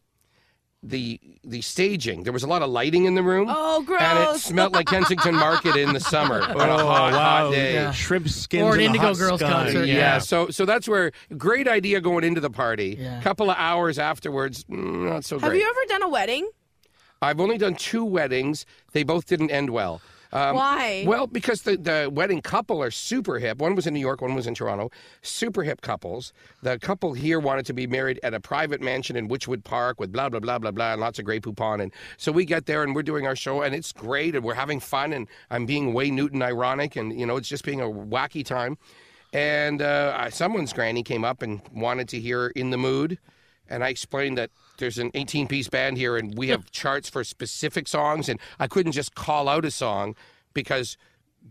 the 0.85 1.19
the 1.45 1.61
staging. 1.61 2.23
There 2.23 2.33
was 2.33 2.43
a 2.43 2.47
lot 2.47 2.61
of 2.61 2.69
lighting 2.69 3.05
in 3.05 3.15
the 3.15 3.23
room. 3.23 3.47
Oh, 3.49 3.83
gross! 3.83 4.01
And 4.01 4.35
it 4.35 4.39
smelled 4.39 4.73
like 4.73 4.85
Kensington 4.87 5.33
Market 5.35 5.77
in 5.77 5.93
the 5.93 5.99
summer 6.13 6.41
on 6.41 6.69
a 6.69 6.77
hot, 6.83 7.13
hot 7.13 7.51
day. 7.51 7.73
Yeah. 7.75 7.91
Shrimp 7.91 8.27
skins 8.27 8.63
Or 8.63 8.73
an 8.73 8.81
and 8.81 8.81
a 8.81 8.85
Indigo 8.87 9.07
hot 9.07 9.17
Girls 9.17 9.39
scone. 9.39 9.51
concert. 9.51 9.85
Yeah. 9.85 9.95
Yeah. 9.95 10.17
so 10.19 10.49
so 10.49 10.65
that's 10.65 10.87
where 10.87 11.11
great 11.37 11.67
idea 11.69 12.01
going 12.01 12.25
into 12.25 12.41
the 12.41 12.49
party. 12.49 12.97
Yeah. 12.99 13.21
Couple 13.21 13.49
of 13.49 13.55
hours 13.57 13.97
afterwards, 13.97 14.65
mm, 14.65 15.09
not 15.09 15.23
so 15.23 15.39
Have 15.39 15.51
great. 15.51 15.61
you 15.61 15.69
ever 15.69 15.87
done 15.87 16.03
a 16.03 16.09
wedding? 16.09 16.49
I've 17.21 17.39
only 17.39 17.57
done 17.57 17.75
two 17.75 18.03
weddings. 18.03 18.65
They 18.91 19.03
both 19.03 19.25
didn't 19.25 19.51
end 19.51 19.69
well. 19.69 20.01
Um, 20.33 20.55
Why? 20.55 21.03
Well, 21.05 21.27
because 21.27 21.61
the, 21.61 21.77
the 21.77 22.09
wedding 22.11 22.41
couple 22.41 22.81
are 22.81 22.89
super 22.89 23.37
hip. 23.37 23.59
One 23.59 23.75
was 23.75 23.85
in 23.85 23.93
New 23.93 23.99
York, 23.99 24.19
one 24.19 24.33
was 24.33 24.47
in 24.47 24.55
Toronto. 24.55 24.89
Super 25.21 25.61
hip 25.61 25.81
couples. 25.81 26.33
The 26.63 26.79
couple 26.79 27.13
here 27.13 27.39
wanted 27.39 27.67
to 27.67 27.73
be 27.73 27.85
married 27.85 28.19
at 28.23 28.33
a 28.33 28.39
private 28.39 28.81
mansion 28.81 29.15
in 29.15 29.29
Wychwood 29.29 29.63
Park 29.63 29.99
with 29.99 30.11
blah, 30.11 30.29
blah, 30.29 30.39
blah, 30.39 30.57
blah, 30.57 30.71
blah, 30.71 30.93
and 30.93 31.01
lots 31.01 31.19
of 31.19 31.25
Grey 31.25 31.39
Poupon. 31.39 31.83
And 31.83 31.93
so 32.17 32.31
we 32.31 32.45
get 32.45 32.65
there 32.65 32.81
and 32.81 32.95
we're 32.95 33.03
doing 33.03 33.27
our 33.27 33.35
show, 33.35 33.61
and 33.61 33.75
it's 33.75 33.91
great, 33.91 34.35
and 34.35 34.43
we're 34.43 34.55
having 34.55 34.79
fun, 34.79 35.13
and 35.13 35.27
I'm 35.51 35.67
being 35.67 35.93
way 35.93 36.09
Newton 36.09 36.41
ironic, 36.41 36.95
and, 36.95 37.17
you 37.17 37.27
know, 37.27 37.37
it's 37.37 37.47
just 37.47 37.63
being 37.63 37.79
a 37.79 37.85
wacky 37.85 38.43
time. 38.43 38.79
And 39.33 39.83
uh, 39.83 40.31
someone's 40.31 40.73
granny 40.73 41.03
came 41.03 41.23
up 41.23 41.43
and 41.43 41.61
wanted 41.71 42.09
to 42.09 42.19
hear 42.19 42.47
In 42.55 42.71
the 42.71 42.77
Mood. 42.77 43.19
And 43.69 43.83
I 43.83 43.89
explained 43.89 44.37
that 44.37 44.51
there's 44.77 44.97
an 44.97 45.11
18 45.13 45.47
piece 45.47 45.67
band 45.67 45.97
here 45.97 46.17
and 46.17 46.37
we 46.37 46.49
have 46.49 46.69
charts 46.71 47.09
for 47.09 47.23
specific 47.23 47.87
songs. 47.87 48.29
And 48.29 48.39
I 48.59 48.67
couldn't 48.67 48.91
just 48.91 49.15
call 49.15 49.47
out 49.47 49.65
a 49.65 49.71
song 49.71 50.15
because 50.53 50.97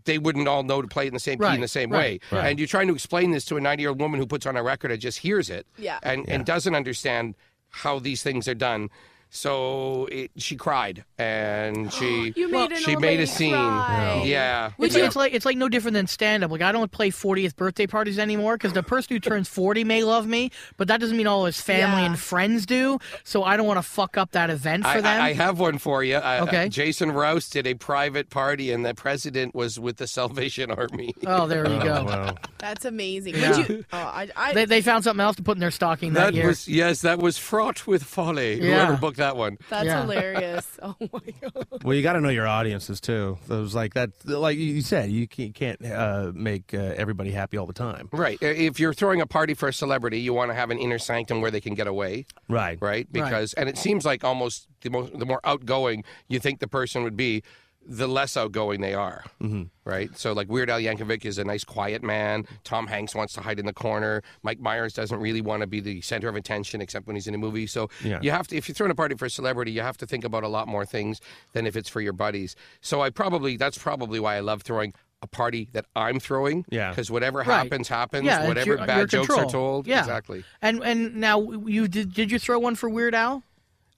they 0.05 0.17
wouldn't 0.17 0.47
all 0.47 0.63
know 0.63 0.81
to 0.81 0.87
play 0.87 1.05
it 1.05 1.09
in 1.09 1.13
the 1.13 1.19
same 1.19 1.39
key 1.39 1.53
in 1.53 1.61
the 1.61 1.67
same 1.67 1.91
right, 1.91 2.21
way. 2.31 2.39
And 2.49 2.59
you're 2.59 2.67
trying 2.67 2.87
to 2.87 2.93
explain 2.93 3.31
this 3.31 3.45
to 3.45 3.57
a 3.57 3.61
90 3.61 3.81
year 3.81 3.89
old 3.89 4.01
woman 4.01 4.19
who 4.19 4.25
puts 4.25 4.45
on 4.45 4.55
a 4.55 4.63
record 4.63 4.91
and 4.91 4.99
just 4.99 5.19
hears 5.19 5.49
it 5.49 5.67
Yeah. 5.77 5.99
and, 6.03 6.27
and 6.29 6.45
doesn't 6.45 6.73
understand 6.73 7.35
how 7.69 7.99
these 7.99 8.23
things 8.23 8.47
are 8.47 8.55
done. 8.55 8.89
So 9.35 10.07
it, 10.11 10.29
she 10.37 10.55
cried 10.55 11.03
and 11.17 11.91
she 11.91 12.31
You 12.35 12.49
made 12.49 12.71
an 12.71 12.77
she 12.77 12.93
old 12.93 13.01
made 13.01 13.07
lady 13.19 13.23
a 13.23 13.27
scene. 13.27 13.51
cry. 13.53 14.21
Yeah. 14.25 14.71
It's, 14.77 14.95
Yeah. 14.95 15.05
it's 15.07 15.15
like 15.15 15.33
it's 15.33 15.43
like 15.45 15.57
no 15.57 15.67
different 15.69 15.95
than 15.95 16.05
stand 16.05 16.43
up. 16.43 16.51
Like 16.51 16.61
I 16.61 16.71
don't 16.71 16.91
play 16.91 17.09
40th 17.09 17.55
birthday 17.55 17.87
parties 17.87 18.19
anymore 18.19 18.55
because 18.57 18.73
the 18.73 18.83
person 18.83 19.15
who 19.15 19.19
turns 19.19 19.49
40 19.49 19.85
may 19.85 20.03
love 20.03 20.27
me, 20.27 20.51
but 20.77 20.87
that 20.87 20.99
doesn't 20.99 21.17
mean 21.17 21.25
all 21.25 21.45
his 21.45 21.59
family 21.59 22.01
Yeah. 22.01 22.05
and 22.05 22.19
friends 22.19 22.67
do. 22.67 22.99
So 23.23 23.43
I 23.43 23.57
don't 23.57 23.65
want 23.65 23.79
to 23.79 23.81
fuck 23.83 24.17
up 24.17 24.31
that 24.33 24.51
event 24.51 24.83
for 24.83 24.89
I, 24.89 25.01
them. 25.01 25.21
I, 25.21 25.29
I 25.29 25.33
have 25.33 25.59
one 25.59 25.79
for 25.79 26.03
you. 26.03 26.17
Uh, 26.17 26.41
Okay. 26.47 26.65
uh, 26.65 26.69
Jason 26.69 27.11
Rouse 27.11 27.49
did 27.49 27.65
a 27.65 27.73
private 27.73 28.29
party, 28.29 28.71
and 28.71 28.85
the 28.85 28.93
president 28.93 29.55
was 29.55 29.79
with 29.79 29.97
the 29.97 30.05
Salvation 30.05 30.69
Army. 30.69 31.15
oh, 31.25 31.47
there 31.47 31.67
you 31.67 31.79
go. 31.83 32.03
Wow. 32.03 32.35
That's 32.59 32.85
amazing. 32.85 33.35
Yeah. 33.35 33.57
Would 33.57 33.69
you? 33.69 33.85
Oh, 33.91 33.97
I, 33.97 34.29
I, 34.35 34.53
They, 34.53 34.65
they 34.65 34.81
found 34.81 35.03
something 35.03 35.23
else 35.23 35.37
to 35.37 35.43
put 35.43 35.55
in 35.57 35.59
their 35.61 35.71
stocking 35.71 36.13
that, 36.13 36.25
That 36.27 36.33
year. 36.35 36.47
was 36.47 36.67
yes, 36.67 37.01
that 37.01 37.17
was 37.19 37.39
fraught 37.39 37.87
with 37.87 38.03
folly. 38.03 38.61
Yeah. 38.61 38.85
Whoever 38.85 38.97
booked 38.97 39.19
that 39.23 39.37
one. 39.37 39.57
that's 39.69 39.85
Yeah. 39.85 40.01
hilarious. 40.01 40.67
Oh 40.83 40.95
my 40.99 41.19
god. 41.41 41.67
Well, 41.83 41.95
you 41.95 42.03
got 42.03 42.13
to 42.13 42.21
know 42.21 42.29
your 42.29 42.47
audiences 42.47 42.99
too. 42.99 43.37
Those 43.47 43.73
like 43.73 43.93
that, 43.93 44.09
like 44.25 44.57
you 44.57 44.81
said, 44.81 45.09
you 45.11 45.27
can't, 45.27 45.55
can't 45.55 45.83
uh, 45.85 46.31
make 46.33 46.73
uh, 46.73 46.77
everybody 47.03 47.31
happy 47.31 47.57
all 47.57 47.65
the 47.65 47.73
time. 47.73 48.09
Right. 48.11 48.37
If 48.41 48.79
you're 48.81 48.93
throwing 48.93 49.21
a 49.21 49.25
party 49.25 49.53
for 49.53 49.69
a 49.69 49.73
celebrity, 49.73 50.19
you 50.19 50.33
want 50.33 50.51
to 50.51 50.55
have 50.55 50.71
an 50.71 50.77
inner 50.77 50.99
sanctum 50.99 51.39
where 51.41 51.51
they 51.51 51.61
can 51.61 51.73
get 51.73 51.87
away. 51.87 52.25
Right. 52.49 52.77
Right. 52.81 53.07
Because 53.11 53.53
and 53.53 53.69
it 53.69 53.77
seems 53.77 54.03
like 54.05 54.23
almost 54.25 54.67
the 54.81 54.89
most 54.89 55.17
the 55.17 55.25
more 55.25 55.39
outgoing 55.45 56.03
you 56.27 56.39
think 56.39 56.59
the 56.59 56.67
person 56.67 57.03
would 57.03 57.15
be, 57.15 57.43
the 57.85 58.07
less 58.07 58.37
outgoing 58.37 58.81
they 58.81 58.93
are. 58.93 59.23
Mm-hmm. 59.41 59.63
Right. 59.85 60.17
So 60.17 60.31
like 60.33 60.47
Weird 60.49 60.69
Al 60.69 60.79
Yankovic 60.79 61.25
is 61.25 61.37
a 61.37 61.43
nice 61.43 61.63
quiet 61.63 62.01
man. 62.03 62.45
Tom 62.63 62.87
Hanks 62.87 63.13
wants 63.13 63.33
to 63.33 63.41
hide 63.41 63.59
in 63.59 63.65
the 63.65 63.73
corner. 63.73 64.21
Mike 64.41 64.59
Myers 64.59 64.93
doesn't 64.93 65.19
really 65.19 65.41
want 65.41 65.61
to 65.61 65.67
be 65.67 65.79
the 65.81 65.99
center 66.01 66.29
of 66.29 66.35
attention 66.35 66.79
except 66.81 67.05
when 67.07 67.15
he's 67.17 67.27
in 67.27 67.35
a 67.35 67.37
movie. 67.37 67.67
So 67.67 67.89
Yeah. 68.03 68.19
you 68.21 68.31
have 68.31 68.47
to 68.47 68.55
if 68.55 68.67
you're 68.69 68.75
throwing 68.75 68.91
a 68.91 68.95
party 68.95 69.15
for 69.15 69.25
a 69.25 69.29
celebrity, 69.29 69.71
you 69.71 69.81
have 69.81 69.97
to 69.97 70.05
think 70.05 70.23
about 70.23 70.43
a 70.43 70.47
lot 70.47 70.67
more 70.67 70.85
things 70.85 71.19
than 71.51 71.67
if 71.67 71.75
it's 71.75 71.89
for 71.89 71.99
your 72.01 72.13
buddies. 72.13 72.55
So 72.81 73.01
I 73.01 73.09
probably 73.09 73.57
that's 73.57 73.77
probably 73.77 74.19
why 74.19 74.37
I 74.37 74.39
love 74.39 74.61
throwing 74.61 74.93
a 75.21 75.27
party 75.27 75.69
that 75.73 75.85
I'm 75.95 76.19
throwing. 76.19 76.65
Yeah. 76.69 76.89
Because 76.89 77.09
whatever 77.11 77.39
Right. 77.39 77.47
happens, 77.47 77.87
happens. 77.87 78.25
Yeah, 78.25 78.47
whatever 78.47 78.67
your- 78.67 78.77
bad 78.85 78.97
your 78.97 79.05
jokes 79.07 79.27
control. 79.27 79.47
are 79.47 79.51
told. 79.51 79.87
Yeah. 79.87 79.99
Exactly. 79.99 80.43
And 80.61 80.83
and 80.83 81.15
now 81.15 81.41
you 81.65 81.87
did 81.87 82.13
did 82.13 82.31
you 82.31 82.39
throw 82.39 82.59
one 82.59 82.75
for 82.75 82.89
Weird 82.89 83.15
Al? 83.15 83.43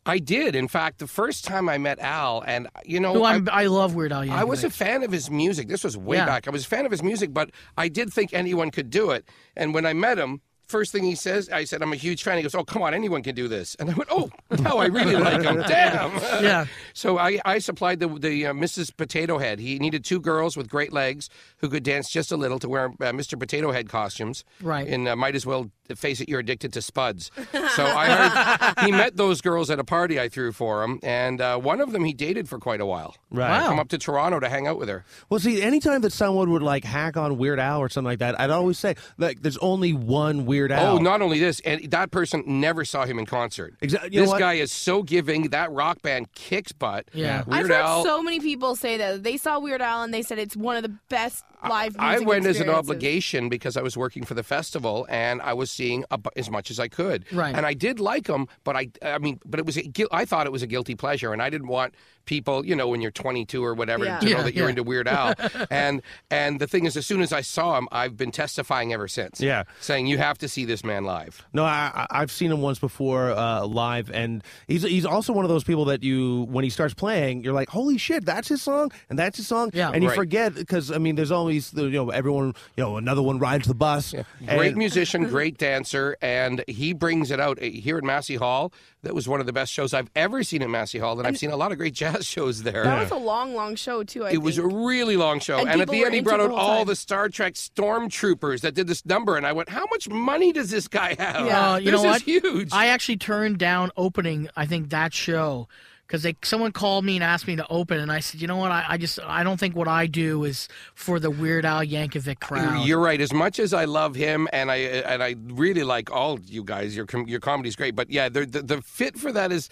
I 0.05 0.19
did. 0.19 0.55
In 0.55 0.67
fact, 0.67 0.99
the 0.99 1.07
first 1.07 1.45
time 1.45 1.67
I 1.67 1.77
met 1.77 1.99
Al, 1.99 2.43
and 2.45 2.67
you 2.85 2.99
know, 2.99 3.23
I, 3.23 3.41
I 3.51 3.65
love 3.67 3.95
Weird 3.95 4.11
Al. 4.13 4.23
Yankovic. 4.23 4.31
I 4.31 4.43
was 4.43 4.63
a 4.63 4.69
fan 4.69 5.03
of 5.03 5.11
his 5.11 5.31
music. 5.31 5.67
This 5.67 5.83
was 5.83 5.97
way 5.97 6.17
Yeah. 6.17 6.25
back. 6.25 6.47
I 6.47 6.51
was 6.51 6.65
a 6.65 6.67
fan 6.67 6.85
of 6.85 6.91
his 6.91 7.01
music, 7.01 7.33
but 7.33 7.49
I 7.77 7.87
did 7.87 8.13
think 8.13 8.31
anyone 8.33 8.69
could 8.71 8.89
do 8.89 9.11
it. 9.11 9.25
And 9.55 9.73
when 9.73 9.85
I 9.85 9.93
met 9.93 10.19
him, 10.19 10.41
first 10.67 10.91
thing 10.91 11.03
he 11.03 11.15
says, 11.15 11.49
I 11.49 11.63
said, 11.65 11.81
I'm 11.81 11.93
a 11.93 11.97
huge 11.97 12.23
fan. 12.23 12.37
He 12.37 12.43
goes, 12.43 12.55
Oh, 12.55 12.63
come 12.63 12.81
on, 12.81 12.93
anyone 12.93 13.23
can 13.23 13.35
do 13.35 13.47
this. 13.47 13.75
And 13.75 13.89
I 13.89 13.93
went, 13.93 14.09
Oh, 14.11 14.29
now 14.59 14.77
I 14.77 14.87
really 14.87 15.15
like 15.15 15.43
him. 15.43 15.61
Damn. 15.67 16.15
Yeah. 16.43 16.65
So 16.93 17.17
I, 17.17 17.39
I 17.45 17.59
supplied 17.59 17.99
the, 17.99 18.07
the 18.07 18.47
uh, 18.47 18.53
Mrs. 18.53 18.95
Potato 18.95 19.37
Head. 19.37 19.59
He 19.59 19.79
needed 19.79 20.03
two 20.05 20.19
girls 20.19 20.55
with 20.57 20.69
great 20.69 20.93
legs 20.93 21.29
who 21.57 21.69
could 21.69 21.83
dance 21.83 22.09
just 22.09 22.31
a 22.31 22.37
little 22.37 22.59
to 22.59 22.69
wear 22.69 22.85
uh, 22.85 23.11
Mr. 23.11 23.39
Potato 23.39 23.71
Head 23.71 23.89
costumes. 23.89 24.43
Right. 24.61 24.87
And 24.87 25.07
uh, 25.07 25.15
might 25.15 25.35
as 25.35 25.45
well 25.45 25.71
face 25.93 26.19
it, 26.19 26.27
you're 26.27 26.39
addicted 26.39 26.73
to 26.73 26.81
spuds. 26.81 27.29
So 27.75 27.85
I 27.85 28.07
heard 28.07 28.85
he 28.85 28.91
met 28.91 29.17
those 29.17 29.41
girls 29.41 29.69
at 29.69 29.77
a 29.77 29.83
party 29.83 30.19
I 30.19 30.29
threw 30.29 30.51
for 30.51 30.83
him, 30.83 30.99
and 31.03 31.39
uh, 31.39 31.59
one 31.59 31.79
of 31.79 31.91
them 31.91 32.03
he 32.03 32.13
dated 32.13 32.49
for 32.49 32.57
quite 32.57 32.81
a 32.81 32.85
while. 32.85 33.15
Right. 33.29 33.65
Come 33.65 33.79
up 33.79 33.89
to 33.89 33.97
Toronto 33.97 34.39
to 34.39 34.49
hang 34.49 34.65
out 34.65 34.79
with 34.79 34.89
her. 34.89 35.05
Well, 35.29 35.39
see, 35.39 35.61
anytime 35.61 36.01
that 36.01 36.11
someone 36.13 36.49
would 36.51 36.63
like 36.63 36.83
hack 36.83 37.17
on 37.17 37.37
Weird 37.37 37.59
Al 37.59 37.79
or 37.79 37.89
something 37.89 38.09
like 38.09 38.19
that, 38.19 38.39
I'd 38.39 38.49
always 38.49 38.79
say 38.79 38.95
like, 39.17 39.41
there's 39.41 39.57
only 39.57 39.93
one 39.93 40.45
Weird 40.45 40.54
Oh, 40.63 40.75
Al. 40.75 40.95
Oh, 40.95 40.97
not 40.97 41.21
only 41.21 41.39
this, 41.39 41.59
and 41.61 41.89
that 41.91 42.11
person 42.11 42.43
never 42.45 42.85
saw 42.85 43.05
him 43.05 43.19
in 43.19 43.25
concert. 43.25 43.75
Exactly. 43.81 44.09
You 44.13 44.19
know 44.19 44.23
This 44.23 44.31
what? 44.31 44.39
guy 44.39 44.53
is 44.53 44.71
so 44.71 45.03
giving. 45.03 45.49
That 45.49 45.71
rock 45.71 46.01
band 46.01 46.31
kicks 46.33 46.71
butt. 46.71 47.05
Yeah. 47.13 47.39
I've 47.41 47.47
Weird 47.47 47.61
heard 47.63 47.71
Al. 47.71 48.03
so 48.03 48.21
many 48.23 48.39
people 48.39 48.75
say 48.75 48.97
that 48.97 49.23
they 49.23 49.37
saw 49.37 49.59
Weird 49.59 49.81
Al 49.81 50.03
and 50.03 50.13
they 50.13 50.21
said 50.21 50.39
it's 50.39 50.55
one 50.55 50.75
of 50.77 50.83
the 50.83 50.95
best 51.09 51.43
live. 51.67 51.93
Music. 51.97 52.01
I 52.01 52.19
went 52.19 52.45
as 52.45 52.59
an 52.59 52.69
obligation 52.69 53.49
because 53.49 53.75
I 53.77 53.81
was 53.81 53.97
working 53.97 54.23
for 54.23 54.33
the 54.33 54.43
festival 54.43 55.05
and 55.09 55.41
I 55.41 55.53
was 55.53 55.71
seeing 55.71 56.05
a, 56.11 56.19
as 56.35 56.49
much 56.49 56.69
as 56.71 56.79
I 56.79 56.87
could. 56.87 57.25
Right. 57.33 57.55
And 57.55 57.65
I 57.65 57.73
did 57.73 57.99
like 57.99 58.27
him, 58.27 58.47
but 58.63 58.75
I, 58.75 58.89
I 59.01 59.17
mean, 59.17 59.39
but 59.45 59.59
it 59.59 59.65
was, 59.65 59.77
a, 59.77 59.83
I 60.11 60.25
thought 60.25 60.45
it 60.45 60.51
was 60.51 60.61
a 60.63 60.67
guilty 60.67 60.95
pleasure, 60.95 61.33
and 61.33 61.41
I 61.41 61.49
didn't 61.49 61.67
want 61.67 61.95
people, 62.25 62.65
you 62.65 62.75
know, 62.75 62.87
when 62.87 63.01
you're 63.01 63.11
22 63.11 63.63
or 63.63 63.73
whatever, 63.73 64.05
Yeah. 64.05 64.19
to 64.19 64.25
know 64.25 64.31
Yeah, 64.37 64.43
that 64.43 64.55
you're 64.55 64.65
yeah. 64.65 64.69
into 64.71 64.83
Weird 64.83 65.07
Al. 65.07 65.33
and 65.69 66.01
and 66.31 66.59
the 66.59 66.67
thing 66.67 66.85
is, 66.85 66.95
as 66.97 67.05
soon 67.05 67.21
as 67.21 67.31
I 67.33 67.41
saw 67.41 67.77
him, 67.77 67.87
I've 67.91 68.17
been 68.17 68.31
testifying 68.31 68.93
ever 68.93 69.07
since. 69.07 69.39
Yeah. 69.41 69.63
Saying 69.79 70.07
you 70.07 70.17
have 70.17 70.37
to 70.39 70.44
see 70.47 70.65
this 70.65 70.83
man 70.83 71.03
live. 71.05 71.45
No, 71.53 71.63
I, 71.63 71.91
I- 71.93 72.07
I've 72.21 72.31
seen 72.31 72.51
him 72.51 72.61
once 72.61 72.79
before 72.79 73.31
uh, 73.31 73.65
live, 73.65 74.09
and 74.11 74.43
he's 74.67 74.83
he's 74.83 75.05
also 75.05 75.33
one 75.33 75.45
of 75.45 75.49
those 75.49 75.63
people 75.63 75.85
that 75.85 76.03
you, 76.03 76.43
when 76.49 76.63
he 76.63 76.69
starts 76.69 76.93
playing, 76.93 77.43
you're 77.43 77.53
like, 77.53 77.69
holy 77.69 77.97
shit, 77.97 78.25
that's 78.25 78.47
his 78.47 78.61
song, 78.61 78.91
and 79.09 79.17
that's 79.19 79.37
his 79.37 79.47
song, 79.47 79.71
Yeah. 79.73 79.91
and 79.93 80.03
you 80.03 80.09
Right. 80.09 80.15
forget 80.15 80.55
because 80.55 80.91
I 80.91 80.97
mean, 80.97 81.15
there's 81.15 81.31
always 81.31 81.71
the, 81.71 81.83
you 81.83 81.89
know 81.91 82.09
everyone, 82.09 82.53
you 82.77 82.83
know, 82.83 82.97
another 82.97 83.21
one 83.21 83.39
rides 83.39 83.67
the 83.67 83.75
bus. 83.75 84.13
Great 84.45 84.67
and- 84.69 84.77
musician, 84.77 85.23
great 85.27 85.57
dancer, 85.57 86.15
and 86.21 86.63
he 86.67 86.93
brings 86.93 87.31
it 87.31 87.39
out 87.39 87.57
Uh, 87.61 87.65
here 87.65 87.97
at 87.97 88.03
Massey 88.03 88.35
Hall. 88.35 88.71
That 89.05 89.13
was 89.13 89.27
one 89.27 89.39
of 89.39 89.45
the 89.45 89.53
best 89.53 89.71
shows 89.71 89.93
I've 89.93 90.09
ever 90.15 90.43
seen 90.43 90.63
at 90.63 90.69
Massey 90.69 90.97
Hall, 90.97 91.17
and 91.19 91.27
I've 91.27 91.37
seen 91.37 91.51
a 91.51 91.55
lot 91.55 91.71
of 91.71 91.77
great 91.77 91.93
jazz 91.93 92.25
shows 92.25 92.63
there. 92.63 92.83
That 92.83 92.99
was 92.99 93.11
a 93.11 93.15
long, 93.15 93.53
long 93.53 93.75
show 93.75 94.03
too. 94.03 94.25
I 94.25 94.31
it 94.31 94.41
was 94.41 94.57
a 94.57 94.65
really 94.65 95.15
long 95.15 95.39
show, 95.39 95.59
And 95.59 95.69
and, 95.69 95.81
at 95.81 95.89
the 95.89 96.03
end 96.03 96.15
he 96.15 96.21
brought 96.21 96.39
out 96.39 96.49
all 96.49 96.77
time. 96.79 96.87
the 96.87 96.95
Star 96.95 97.29
Trek 97.29 97.53
stormtroopers 97.53 98.61
that 98.61 98.73
did 98.73 98.87
this 98.87 99.05
number, 99.05 99.37
and 99.37 99.45
I 99.45 99.53
went, 99.53 99.69
"How 99.69 99.85
much 99.91 100.09
money 100.09 100.51
does 100.51 100.71
this 100.71 100.87
guy 100.87 101.15
have? 101.19 101.45
Yeah. 101.45 101.71
Uh, 101.73 101.77
you 101.77 101.91
this 101.91 102.01
know 102.01 102.09
what? 102.09 102.17
is 102.17 102.23
huge." 102.23 102.69
I 102.71 102.87
actually 102.87 103.17
turned 103.17 103.59
down 103.59 103.91
opening. 103.95 104.49
I 104.55 104.65
think 104.65 104.89
that 104.89 105.13
show 105.13 105.67
because 106.07 106.23
they 106.23 106.35
someone 106.43 106.71
called 106.71 107.05
me 107.05 107.15
and 107.15 107.23
asked 107.23 107.47
me 107.47 107.55
to 107.55 107.65
open, 107.69 107.99
and 107.99 108.11
I 108.11 108.19
said, 108.19 108.41
you 108.41 108.47
know 108.47 108.57
what? 108.57 108.71
I, 108.71 108.85
I 108.89 108.97
just 108.97 109.19
I 109.23 109.43
don't 109.43 109.59
think 109.59 109.75
what 109.75 109.87
I 109.87 110.07
do 110.07 110.43
is 110.43 110.67
for 110.93 111.19
the 111.19 111.31
Weird 111.31 111.65
Al 111.65 111.83
Yankovic 111.83 112.43
uh, 112.43 112.47
crowd. 112.47 112.87
You're 112.87 112.99
right. 112.99 113.19
As 113.19 113.33
much 113.33 113.59
as 113.59 113.73
I 113.73 113.85
love 113.85 114.15
him, 114.15 114.47
and 114.53 114.71
I 114.71 114.75
and 114.77 115.23
I 115.23 115.35
really 115.47 115.83
like 115.83 116.11
all 116.11 116.39
you 116.41 116.63
guys, 116.63 116.95
your 116.95 117.07
your 117.25 117.39
comedy's 117.39 117.75
great. 117.75 117.95
But 117.95 118.09
yeah, 118.09 118.29
the 118.29 118.45
the, 118.45 118.61
the 118.61 118.81
fit 118.81 119.17
for 119.17 119.31
that 119.31 119.51
is 119.51 119.69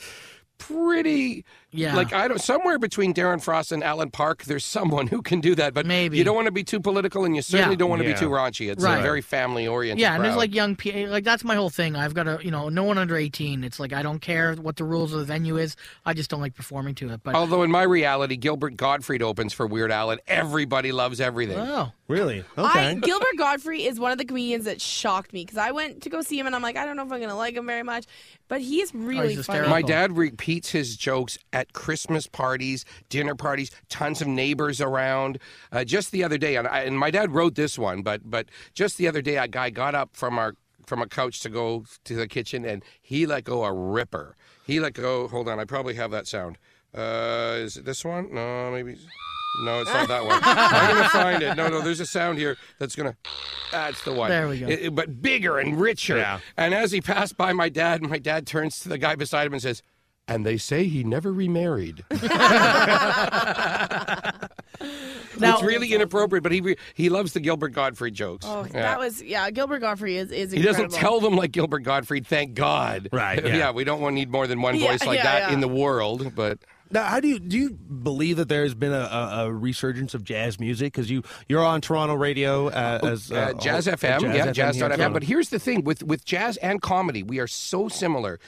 pretty. 0.58 1.46
Yeah. 1.74 1.96
Like 1.96 2.14
I 2.14 2.28
don't 2.28 2.40
somewhere 2.40 2.78
between 2.80 3.14
Darren 3.14 3.42
Frost 3.42 3.72
and 3.72 3.84
Alan 3.84 4.12
Park, 4.12 4.44
there's 4.44 4.64
someone 4.64 5.08
who 5.08 5.22
can 5.22 5.42
do 5.42 5.56
that. 5.56 5.74
But 5.74 5.86
Maybe. 5.86 6.18
you 6.18 6.24
don't 6.24 6.36
want 6.36 6.46
to 6.46 6.52
be 6.52 6.64
too 6.64 6.80
political, 6.80 7.26
and 7.26 7.36
you 7.36 7.42
certainly 7.42 7.74
Yeah. 7.74 7.78
don't 7.78 7.90
want 7.90 8.02
to 8.04 8.08
Yeah. 8.08 8.14
be 8.14 8.20
too 8.20 8.30
raunchy. 8.30 8.72
It's 8.72 8.84
Right. 8.84 9.02
very 9.02 9.22
family 9.22 9.68
oriented. 9.68 10.00
yeah, 10.02 10.16
and 10.16 10.24
there's 10.24 10.36
like 10.36 10.54
young 10.54 10.76
people. 10.76 11.08
Like 11.10 11.24
that's 11.24 11.44
my 11.44 11.56
whole 11.56 11.70
thing. 11.72 11.96
I've 11.96 12.14
got 12.14 12.24
to, 12.24 12.40
you 12.44 12.52
know, 12.52 12.70
no 12.70 12.84
one 12.84 12.98
under 12.98 13.18
18. 13.18 13.64
It's 13.64 13.80
like 13.80 13.92
I 13.94 14.04
don't 14.04 14.20
care 14.20 14.54
what 14.54 14.76
the 14.76 14.84
rules 14.84 15.14
of 15.14 15.20
the 15.20 15.26
venue 15.26 15.58
is. 15.58 15.76
I 16.06 16.14
just 16.14 16.30
don't 16.30 16.42
like 16.42 16.54
performing 16.56 16.96
to 16.96 17.10
it. 17.10 17.22
But 17.24 17.36
Although 17.36 17.64
in 17.64 17.72
my 17.72 17.84
reality, 17.84 18.38
Gilbert 18.38 18.78
Gottfried 18.78 19.22
opens 19.24 19.52
for 19.54 19.66
Weird 19.66 19.92
Al, 19.92 20.12
and 20.12 20.22
everybody 20.28 20.92
loves 20.92 21.20
everything. 21.20 21.58
oh, 21.58 21.92
really 22.08 22.44
I, 22.58 22.62
okay. 22.92 23.00
Gilbert 23.02 23.36
Gottfried 23.38 23.82
is 23.82 24.00
one 24.00 24.12
of 24.12 24.18
the 24.18 24.26
comedians 24.26 24.66
that 24.66 24.80
shocked 24.80 25.34
me 25.34 25.44
because 25.44 25.58
I 25.58 25.72
went 25.72 26.04
to 26.04 26.10
go 26.10 26.22
see 26.22 26.38
him 26.38 26.46
and 26.46 26.56
I'm 26.56 26.62
like, 26.62 26.78
I 26.78 26.86
don't 26.86 26.96
know 26.96 27.04
if 27.06 27.12
I'm 27.12 27.20
gonna 27.20 27.36
like 27.36 27.56
him 27.56 27.66
very 27.66 27.84
much, 27.84 28.06
but 28.48 28.62
he's 28.62 28.92
oh, 28.94 29.00
really 29.00 29.36
he's 29.36 29.46
funny. 29.46 29.68
My 29.68 29.82
dad 29.82 30.16
repeats 30.18 30.70
his 30.72 30.96
jokes 30.98 31.38
at 31.52 31.63
Christmas 31.72 32.28
parties, 32.28 32.84
dinner 33.08 33.36
parties, 33.36 33.72
tons 33.88 34.22
of 34.22 34.28
neighbors 34.28 34.82
around. 34.82 35.40
Uh, 35.72 35.86
just 35.86 36.12
the 36.12 36.24
other 36.26 36.38
day, 36.38 36.58
and, 36.58 36.68
I, 36.68 36.80
and 36.82 37.00
my 37.00 37.10
dad 37.12 37.32
wrote 37.32 37.56
this 37.56 37.80
one, 37.80 38.02
but 38.02 38.30
but 38.30 38.48
just 38.74 38.98
the 38.98 39.08
other 39.08 39.22
day, 39.22 39.38
a 39.38 39.48
guy 39.48 39.70
got 39.70 39.96
up 39.96 40.10
from 40.16 40.38
our 40.38 40.56
from 40.86 41.02
a 41.02 41.08
couch 41.08 41.40
to 41.40 41.50
go 41.50 41.86
to 42.04 42.16
the 42.16 42.28
kitchen, 42.28 42.66
and 42.66 42.84
he 43.02 43.26
let 43.26 43.46
go 43.46 43.64
a 43.64 43.72
ripper. 43.72 44.36
He 44.68 44.82
let 44.82 44.94
go. 44.96 45.30
Hold 45.30 45.48
on, 45.48 45.60
I 45.60 45.64
probably 45.66 45.94
have 45.94 46.12
that 46.12 46.28
sound. 46.28 46.58
Uh, 46.94 47.56
is 47.60 47.78
it 47.78 47.86
this 47.86 48.04
one? 48.04 48.34
No, 48.34 48.70
maybe. 48.72 48.98
No, 49.66 49.82
it's 49.82 49.94
not 49.94 50.08
that 50.08 50.26
one. 50.26 50.40
I'm 50.44 50.96
gonna 50.96 51.10
find 51.10 51.44
it. 51.44 51.56
No, 51.56 51.68
no, 51.68 51.82
there's 51.82 52.00
a 52.00 52.06
sound 52.06 52.38
here 52.40 52.58
that's 52.80 52.96
gonna. 52.96 53.16
That's 53.72 54.04
the 54.04 54.12
one. 54.14 54.30
There 54.30 54.48
we 54.48 54.60
go. 54.60 54.68
It- 54.68 54.82
it- 54.86 54.96
but 54.96 55.22
bigger 55.22 55.58
and 55.60 55.80
richer. 55.80 56.18
Yeah. 56.18 56.40
And 56.58 56.74
as 56.74 56.92
he 56.92 57.02
passed 57.02 57.38
by 57.38 57.54
my 57.54 57.70
dad, 57.70 58.02
my 58.02 58.18
dad 58.18 58.46
turns 58.48 58.80
to 58.82 58.90
the 58.90 58.98
guy 58.98 59.16
beside 59.16 59.46
him 59.48 59.54
and 59.54 59.62
says, 59.62 59.82
"And 60.34 60.46
they 60.46 60.58
say 60.58 60.86
he 60.86 61.04
never 61.04 61.32
remarried." 61.32 62.04
Now- 65.40 65.56
it's 65.56 65.64
really 65.64 65.94
inappropriate, 65.94 66.44
but 66.44 66.52
he 66.52 66.62
re- 66.62 66.78
he 66.94 67.10
loves 67.10 67.34
the 67.34 67.40
Gilbert 67.40 67.70
Gottfried 67.70 68.14
jokes. 68.14 68.46
Oh, 68.48 68.66
Yeah. 68.66 68.82
that 68.82 69.00
was 69.00 69.22
yeah. 69.22 69.50
Gilbert 69.50 69.80
Gottfried 69.80 70.18
is 70.18 70.32
is 70.32 70.52
He 70.52 70.62
doesn't 70.62 70.92
tell 70.92 71.20
them 71.20 71.36
like 71.36 71.52
Gilbert 71.52 71.80
Gottfried. 71.80 72.28
thank 72.28 72.54
God. 72.54 73.10
Right, 73.12 73.44
yeah. 73.46 73.72
we 73.72 73.84
don't 73.84 74.02
want 74.02 74.16
need 74.16 74.30
more 74.30 74.48
than 74.48 74.62
one 74.62 74.76
Yeah, 74.76 74.92
voice 74.92 75.06
like 75.06 75.18
yeah, 75.18 75.24
that 75.24 75.50
yeah. 75.50 75.54
in 75.54 75.60
the 75.62 75.68
world. 75.68 76.36
But 76.36 76.60
Now, 76.92 77.04
how 77.06 77.20
do 77.20 77.28
you 77.28 77.40
do 77.40 77.58
you 77.58 77.72
believe 77.72 78.38
that 78.38 78.48
there's 78.50 78.76
been 78.76 78.94
a, 78.94 78.96
a, 79.12 79.46
a 79.48 79.52
resurgence 79.54 80.14
of 80.14 80.24
jazz 80.24 80.60
music? 80.60 80.94
Because 80.94 81.10
you 81.10 81.24
you're 81.50 81.66
on 81.66 81.82
Toronto 81.82 82.14
radio 82.16 82.68
uh, 82.68 83.00
as 83.04 83.32
uh, 83.32 83.36
uh, 83.36 83.54
Jazz 83.54 83.88
oh, 83.88 83.94
FM, 83.94 84.22
Jazz 84.22 84.36
yeah, 84.36 84.46
FM 84.48 84.54
Jazz 84.54 84.76
here 84.76 84.90
FM. 84.90 85.14
But 85.14 85.24
here's 85.24 85.50
the 85.50 85.60
thing 85.60 85.84
with 85.84 86.04
with 86.04 86.26
jazz 86.26 86.58
and 86.58 86.82
comedy, 86.82 87.24
we 87.24 87.40
are 87.40 87.48
so 87.48 87.90
similar. 87.90 88.40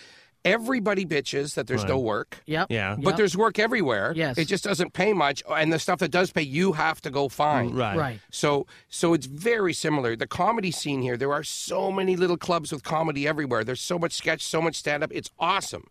Everybody 0.46 1.06
bitches 1.06 1.56
that 1.56 1.66
there's 1.68 1.84
no 1.84 1.98
work. 1.98 2.42
yep. 2.46 2.68
Yeah. 2.70 2.96
But 2.96 3.12
yep. 3.12 3.18
there's 3.18 3.36
work 3.36 3.58
everywhere. 3.58 4.14
Yes. 4.16 4.38
It 4.38 4.46
just 4.46 4.64
doesn't 4.64 4.94
pay 4.94 5.12
much, 5.12 5.44
and 5.50 5.74
the 5.74 5.80
stuff 5.80 6.00
that 6.00 6.12
does 6.12 6.32
pay, 6.32 6.44
you 6.44 6.74
have 6.74 7.02
to 7.02 7.10
go 7.10 7.28
find. 7.28 7.72
Mm, 7.72 7.80
right. 7.80 7.98
right. 7.98 8.20
So, 8.30 8.68
so 8.88 9.14
it's 9.14 9.26
very 9.26 9.74
similar. 9.74 10.16
The 10.16 10.28
comedy 10.28 10.72
scene 10.72 11.02
here, 11.02 11.18
there 11.18 11.34
are 11.34 11.44
so 11.44 11.92
many 11.92 12.16
little 12.16 12.38
clubs 12.38 12.72
with 12.72 12.84
comedy 12.84 13.28
everywhere. 13.28 13.64
There's 13.64 13.82
so 13.82 13.98
much 13.98 14.14
sketch, 14.14 14.44
so 14.44 14.62
much 14.62 14.76
stand 14.76 15.04
up. 15.04 15.12
It's 15.14 15.32
awesome. 15.40 15.88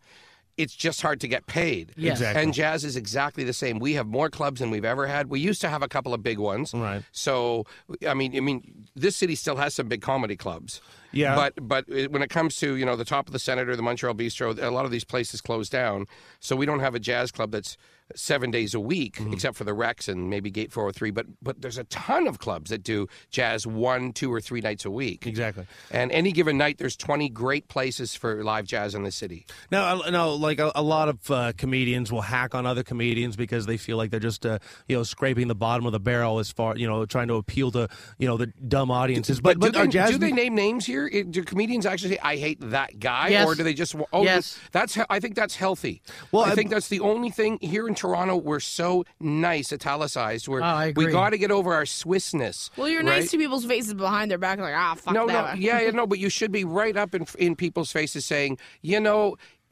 It's 0.56 0.76
just 0.76 1.02
hard 1.02 1.20
to 1.22 1.26
get 1.26 1.46
paid. 1.46 1.92
Yes. 1.96 2.18
Exactly. 2.18 2.42
And 2.42 2.54
jazz 2.54 2.84
is 2.84 2.94
exactly 2.94 3.42
the 3.42 3.52
same. 3.52 3.80
We 3.80 3.94
have 3.94 4.06
more 4.06 4.30
clubs 4.30 4.60
than 4.60 4.70
we've 4.70 4.84
ever 4.84 5.08
had. 5.08 5.28
We 5.28 5.40
used 5.40 5.60
to 5.62 5.68
have 5.68 5.82
a 5.82 5.88
couple 5.88 6.14
of 6.14 6.22
big 6.22 6.38
ones. 6.38 6.72
Right. 6.72 7.02
So, 7.10 7.66
I 8.06 8.14
mean, 8.14 8.36
I 8.36 8.40
mean, 8.40 8.86
this 8.94 9.16
city 9.16 9.34
still 9.34 9.56
has 9.56 9.74
some 9.74 9.88
big 9.88 10.00
comedy 10.00 10.36
clubs. 10.36 10.80
Yeah. 11.14 11.35
But 11.37 11.55
but 11.68 11.88
it- 11.88 12.11
when 12.12 12.22
it 12.22 12.31
comes 12.31 12.57
to 12.57 12.77
you 12.77 12.85
know 12.85 12.96
the 12.96 13.05
top 13.05 13.27
of 13.29 13.33
the 13.33 13.38
Senator, 13.38 13.74
the 13.77 13.83
Montreal 13.83 14.14
Bistro, 14.14 14.61
a 14.62 14.70
lot 14.70 14.85
of 14.85 14.90
these 14.90 15.05
places 15.05 15.40
close 15.40 15.68
down. 15.68 16.07
So 16.40 16.57
we 16.57 16.66
don't 16.66 16.81
have 16.81 16.94
a 16.94 17.00
jazz 17.00 17.31
club 17.31 17.50
that's 17.53 17.77
seven 18.14 18.50
days 18.50 18.74
a 18.74 18.81
week, 18.81 19.16
Mm-hmm. 19.16 19.33
except 19.33 19.57
for 19.57 19.64
the 19.64 19.72
Rex 19.72 20.09
and 20.09 20.29
maybe 20.29 20.50
Gate 20.50 20.70
403. 20.72 21.11
But 21.11 21.27
but 21.40 21.62
there's 21.62 21.79
a 21.79 21.85
ton 21.85 22.27
of 22.27 22.38
clubs 22.38 22.68
that 22.70 22.83
do 22.83 23.09
jazz 23.31 23.66
one, 23.66 24.12
two, 24.12 24.31
or 24.33 24.42
three 24.42 24.61
nights 24.61 24.85
a 24.85 24.90
week. 24.90 25.27
Exactly. 25.27 25.66
And 25.90 26.12
any 26.12 26.31
given 26.33 26.59
night, 26.59 26.77
there's 26.77 26.96
20 26.96 27.31
great 27.31 27.66
places 27.68 28.14
for 28.14 28.44
live 28.44 28.66
jazz 28.66 28.94
in 28.94 29.05
the 29.05 29.11
city. 29.11 29.46
Now, 29.70 30.03
now, 30.11 30.29
like 30.29 30.59
a, 30.59 30.70
a 30.74 30.83
lot 30.83 31.09
of 31.09 31.31
uh, 31.31 31.53
comedians 31.57 32.12
will 32.12 32.20
hack 32.20 32.55
on 32.55 32.66
other 32.66 32.83
comedians 32.83 33.37
because 33.37 33.64
they 33.64 33.79
feel 33.79 33.96
like 33.96 34.11
they're 34.11 34.20
just, 34.20 34.44
uh, 34.44 34.59
you 34.87 34.96
know, 34.96 35.03
scraping 35.03 35.48
the 35.48 35.55
bottom 35.55 35.87
of 35.87 35.92
the 35.92 36.00
barrel 36.00 36.38
as 36.40 36.50
far, 36.53 36.77
you 36.77 36.87
know, 36.87 37.07
trying 37.07 37.29
to 37.29 37.35
appeal 37.37 37.70
to, 37.70 37.88
you 38.18 38.27
know, 38.29 38.37
the 38.37 38.48
dumb 38.48 38.90
audiences. 38.90 39.40
But 39.40 39.59
but, 39.59 39.72
do, 39.72 39.81
they, 39.81 39.88
jazz 39.88 40.11
do 40.11 40.18
they 40.18 40.33
name 40.33 40.55
names 40.55 40.85
here? 40.85 41.03
It- 41.12 41.30
Do 41.30 41.42
comedians 41.44 41.86
actually 41.86 42.10
say, 42.14 42.18
"I 42.22 42.36
hate 42.36 42.58
that 42.70 42.98
guy," 43.00 43.28
Yes. 43.28 43.46
or 43.46 43.54
do 43.54 43.62
they 43.62 43.74
just? 43.74 43.94
Oh, 44.12 44.22
Yes. 44.24 44.58
that's. 44.72 44.98
I 45.10 45.20
think 45.20 45.34
that's 45.34 45.56
healthy. 45.56 46.02
Well, 46.32 46.44
I 46.44 46.50
I- 46.50 46.54
think 46.54 46.70
that's 46.70 46.88
the 46.88 47.00
only 47.00 47.30
thing 47.30 47.58
here 47.60 47.86
in 47.88 47.94
Toronto. 47.94 48.36
We're 48.36 48.60
so 48.60 49.04
nice, 49.20 49.72
italicized. 49.72 50.48
We're, 50.48 50.60
Oh, 50.60 50.64
I 50.64 50.92
we 50.94 51.06
got 51.06 51.30
to 51.30 51.38
get 51.38 51.50
over 51.50 51.72
our 51.74 51.84
Swissness. 51.84 52.70
Well, 52.76 52.88
you're 52.88 53.02
right? 53.02 53.20
nice 53.20 53.30
to 53.30 53.38
people's 53.38 53.64
faces 53.64 53.94
behind 53.94 54.30
their 54.30 54.38
back, 54.38 54.58
like 54.58 54.74
ah, 54.76 54.94
fuck 54.94 55.14
No, 55.14 55.26
that. 55.26 55.54
no, 55.56 55.60
yeah, 55.60 55.80
yeah, 55.80 55.90
no, 55.92 56.06
but 56.06 56.18
you 56.18 56.28
should 56.28 56.52
be 56.52 56.64
right 56.64 56.96
up 56.96 57.14
in 57.14 57.26
in 57.38 57.56
people's 57.56 57.90
faces 57.92 58.24
saying, 58.24 58.58
you 58.82 59.00
know, 59.00 59.36
i- 59.36 59.36
i- 59.36 59.63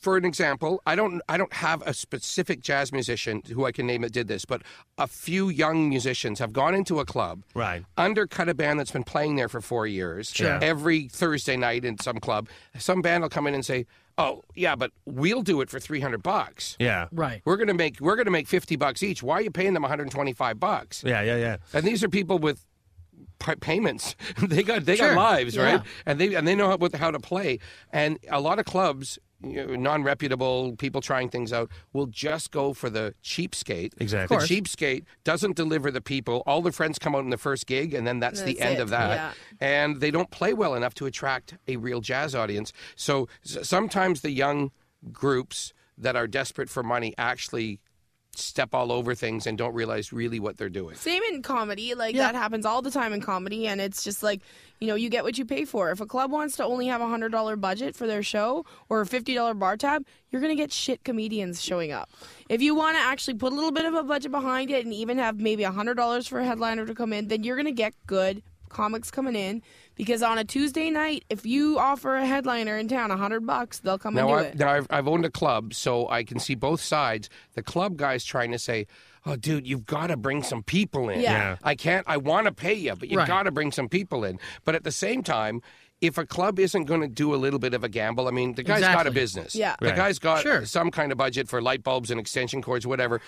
for 0.00 0.16
an 0.16 0.24
example, 0.24 0.82
I 0.86 0.94
don't 0.94 1.20
I 1.28 1.36
don't 1.36 1.52
have 1.52 1.82
a 1.86 1.94
specific 1.94 2.60
jazz 2.60 2.92
musician 2.92 3.42
who 3.52 3.64
I 3.64 3.72
can 3.72 3.86
name 3.86 4.02
that 4.02 4.12
did 4.12 4.28
this, 4.28 4.44
but 4.44 4.62
a 4.98 5.06
few 5.06 5.48
young 5.48 5.88
musicians 5.88 6.38
have 6.38 6.52
gone 6.52 6.74
into 6.74 7.00
a 7.00 7.04
club, 7.04 7.42
Right. 7.54 7.84
undercut 7.96 8.48
a 8.48 8.54
band 8.54 8.78
that's 8.78 8.90
been 8.90 9.04
playing 9.04 9.36
there 9.36 9.48
for 9.48 9.60
four 9.60 9.86
years, 9.86 10.30
Sure. 10.30 10.58
every 10.62 11.08
Thursday 11.08 11.56
night 11.56 11.84
in 11.84 11.98
some 11.98 12.18
club. 12.18 12.48
Some 12.78 13.02
band 13.02 13.22
will 13.22 13.30
come 13.30 13.46
in 13.46 13.54
and 13.54 13.64
say, 13.64 13.86
"Oh, 14.18 14.42
yeah, 14.54 14.74
but 14.76 14.92
we'll 15.06 15.42
do 15.42 15.60
it 15.60 15.70
for 15.70 15.80
three 15.80 16.00
hundred 16.00 16.22
bucks." 16.22 16.76
Yeah. 16.78 17.08
Right. 17.12 17.42
We're 17.44 17.56
gonna 17.56 17.74
make 17.74 18.00
we're 18.00 18.16
gonna 18.16 18.30
make 18.30 18.48
fifty 18.48 18.76
bucks 18.76 19.02
each. 19.02 19.22
Why 19.22 19.36
are 19.36 19.42
you 19.42 19.50
paying 19.50 19.74
them 19.74 19.82
one 19.82 19.90
hundred 19.90 20.04
and 20.04 20.12
twenty 20.12 20.32
five 20.32 20.58
bucks? 20.60 21.02
Yeah, 21.04 21.22
yeah, 21.22 21.36
yeah. 21.36 21.56
And 21.72 21.84
these 21.84 22.02
are 22.04 22.08
people 22.08 22.38
with 22.38 22.64
payments. 23.60 24.14
they 24.42 24.62
got 24.62 24.84
they 24.84 24.96
Sure. 24.96 25.14
got 25.14 25.16
lives, 25.16 25.56
Yeah. 25.56 25.62
right? 25.64 25.80
And 26.06 26.20
they 26.20 26.34
and 26.34 26.46
they 26.46 26.54
know 26.54 26.68
how, 26.68 26.78
how 26.96 27.10
to 27.10 27.18
play. 27.20 27.58
And 27.92 28.18
a 28.30 28.40
lot 28.40 28.58
of 28.58 28.64
clubs, 28.64 29.18
you 29.44 29.66
know, 29.66 29.74
non-reputable 29.74 30.76
people 30.76 31.00
trying 31.00 31.28
things 31.28 31.52
out, 31.52 31.70
will 31.92 32.06
just 32.06 32.50
go 32.50 32.72
for 32.72 32.90
the 32.90 33.14
cheapskate. 33.22 33.92
Exactly. 33.98 34.36
The 34.36 34.42
cheapskate 34.44 35.04
doesn't 35.24 35.56
deliver 35.56 35.90
the 35.90 36.00
people. 36.00 36.42
All 36.46 36.62
the 36.62 36.72
friends 36.72 36.98
come 36.98 37.14
out 37.14 37.24
in 37.24 37.30
the 37.30 37.38
first 37.38 37.66
gig, 37.66 37.94
and 37.94 38.06
then 38.06 38.20
that's, 38.20 38.42
the 38.42 38.60
end 38.60 38.78
it. 38.78 38.82
of 38.82 38.90
that. 38.90 39.10
Yeah. 39.10 39.32
And 39.60 40.00
they 40.00 40.10
don't 40.10 40.30
play 40.30 40.52
well 40.52 40.74
enough 40.74 40.94
to 40.94 41.06
attract 41.06 41.54
a 41.68 41.76
real 41.76 42.00
jazz 42.00 42.34
audience. 42.34 42.72
So 42.96 43.28
s- 43.44 43.68
sometimes 43.68 44.20
the 44.20 44.30
young 44.30 44.70
groups 45.12 45.72
that 45.98 46.16
are 46.16 46.26
desperate 46.26 46.68
for 46.68 46.82
money 46.82 47.14
actually 47.18 47.80
step 48.34 48.74
all 48.74 48.90
over 48.90 49.14
things 49.14 49.46
and 49.46 49.58
don't 49.58 49.74
realize 49.74 50.12
really 50.12 50.40
what 50.40 50.56
they're 50.56 50.68
doing. 50.70 50.96
Same 50.96 51.22
in 51.30 51.42
comedy. 51.42 51.94
Like 51.94 52.14
Yeah. 52.14 52.22
that 52.32 52.34
happens 52.34 52.64
all 52.64 52.80
the 52.82 52.90
time 52.90 53.12
in 53.12 53.20
comedy, 53.20 53.66
and 53.66 53.80
it's 53.80 54.02
just 54.04 54.22
like 54.22 54.40
you 54.80 54.88
know 54.88 54.94
you 54.94 55.08
get 55.10 55.22
what 55.24 55.38
you 55.38 55.44
pay 55.44 55.64
for. 55.64 55.90
If 55.90 56.00
a 56.00 56.06
club 56.06 56.30
wants 56.32 56.56
to 56.56 56.64
only 56.64 56.86
have 56.86 57.00
a 57.00 57.06
hundred 57.08 57.30
dollar 57.32 57.56
budget 57.56 57.94
for 57.94 58.06
their 58.06 58.22
show 58.22 58.64
or 58.88 59.00
a 59.02 59.06
fifty 59.06 59.34
dollar 59.34 59.54
bar 59.54 59.76
tab, 59.76 60.04
you're 60.30 60.40
gonna 60.40 60.54
get 60.56 60.72
shit 60.72 61.04
comedians 61.04 61.62
showing 61.62 61.92
up. 61.92 62.10
If 62.48 62.62
you 62.62 62.74
want 62.74 62.96
to 62.96 63.02
actually 63.02 63.34
put 63.34 63.52
a 63.52 63.54
little 63.54 63.72
bit 63.72 63.84
of 63.84 63.94
a 63.94 64.02
budget 64.02 64.30
behind 64.32 64.70
it 64.70 64.84
and 64.84 64.94
even 64.94 65.18
have 65.18 65.38
maybe 65.38 65.62
a 65.64 65.70
hundred 65.70 65.94
dollars 65.94 66.26
for 66.26 66.38
a 66.40 66.44
headliner 66.44 66.86
to 66.86 66.94
come 66.94 67.12
in, 67.12 67.28
then 67.28 67.44
you're 67.44 67.56
gonna 67.56 67.70
get 67.72 67.94
good 68.06 68.42
comics 68.72 69.10
coming 69.10 69.36
in 69.36 69.62
because 69.94 70.22
on 70.22 70.38
a 70.38 70.44
Tuesday 70.44 70.90
night, 70.90 71.24
if 71.30 71.44
you 71.46 71.78
offer 71.78 72.16
a 72.16 72.26
headliner 72.26 72.76
in 72.76 72.88
town 72.88 73.10
a 73.10 73.16
hundred 73.16 73.46
bucks, 73.46 73.78
they'll 73.80 73.98
come 73.98 74.14
Now, 74.14 74.28
and 74.28 74.28
do 74.28 74.34
I've, 74.34 74.54
it. 74.54 74.58
now 74.58 74.72
I've, 74.72 74.86
I've 74.90 75.08
owned 75.08 75.24
a 75.24 75.30
club, 75.30 75.74
so 75.74 76.08
I 76.08 76.24
can 76.24 76.38
see 76.38 76.54
both 76.54 76.80
sides. 76.80 77.28
The 77.54 77.62
club 77.62 77.96
guy's 77.96 78.24
trying 78.24 78.52
to 78.52 78.58
say, 78.58 78.86
"Oh, 79.26 79.36
dude, 79.36 79.66
you've 79.66 79.86
got 79.86 80.08
to 80.08 80.16
bring 80.16 80.42
some 80.42 80.62
people 80.62 81.08
in. 81.10 81.20
Yeah. 81.20 81.32
Yeah. 81.32 81.56
I 81.62 81.74
can't. 81.74 82.04
I 82.08 82.16
want 82.16 82.46
to 82.46 82.52
pay 82.52 82.74
you, 82.74 82.94
but 82.96 83.08
you've 83.08 83.18
Right. 83.18 83.28
got 83.28 83.44
to 83.44 83.50
bring 83.52 83.70
some 83.72 83.88
people 83.88 84.24
in." 84.24 84.38
But 84.64 84.74
at 84.74 84.84
the 84.84 84.92
same 84.92 85.22
time. 85.22 85.62
If 86.00 86.18
a 86.18 86.26
club 86.26 86.58
isn't 86.58 86.86
going 86.86 87.02
to 87.02 87.06
do 87.06 87.32
a 87.32 87.36
little 87.36 87.60
bit 87.60 87.74
of 87.74 87.84
a 87.84 87.88
gamble, 87.88 88.26
I 88.26 88.32
mean, 88.32 88.54
the 88.56 88.64
guy's 88.64 88.80
got 88.80 89.06
a 89.06 89.12
business. 89.12 89.54
Yeah. 89.54 89.76
The 89.80 89.92
guy's 89.92 90.18
got 90.18 90.42
Sure. 90.42 90.66
some 90.66 90.90
kind 90.90 91.12
of 91.12 91.18
budget 91.18 91.48
for 91.48 91.62
light 91.62 91.84
bulbs 91.84 92.10
and 92.10 92.18
extension 92.18 92.60
cords, 92.60 92.84
whatever. 92.84 93.20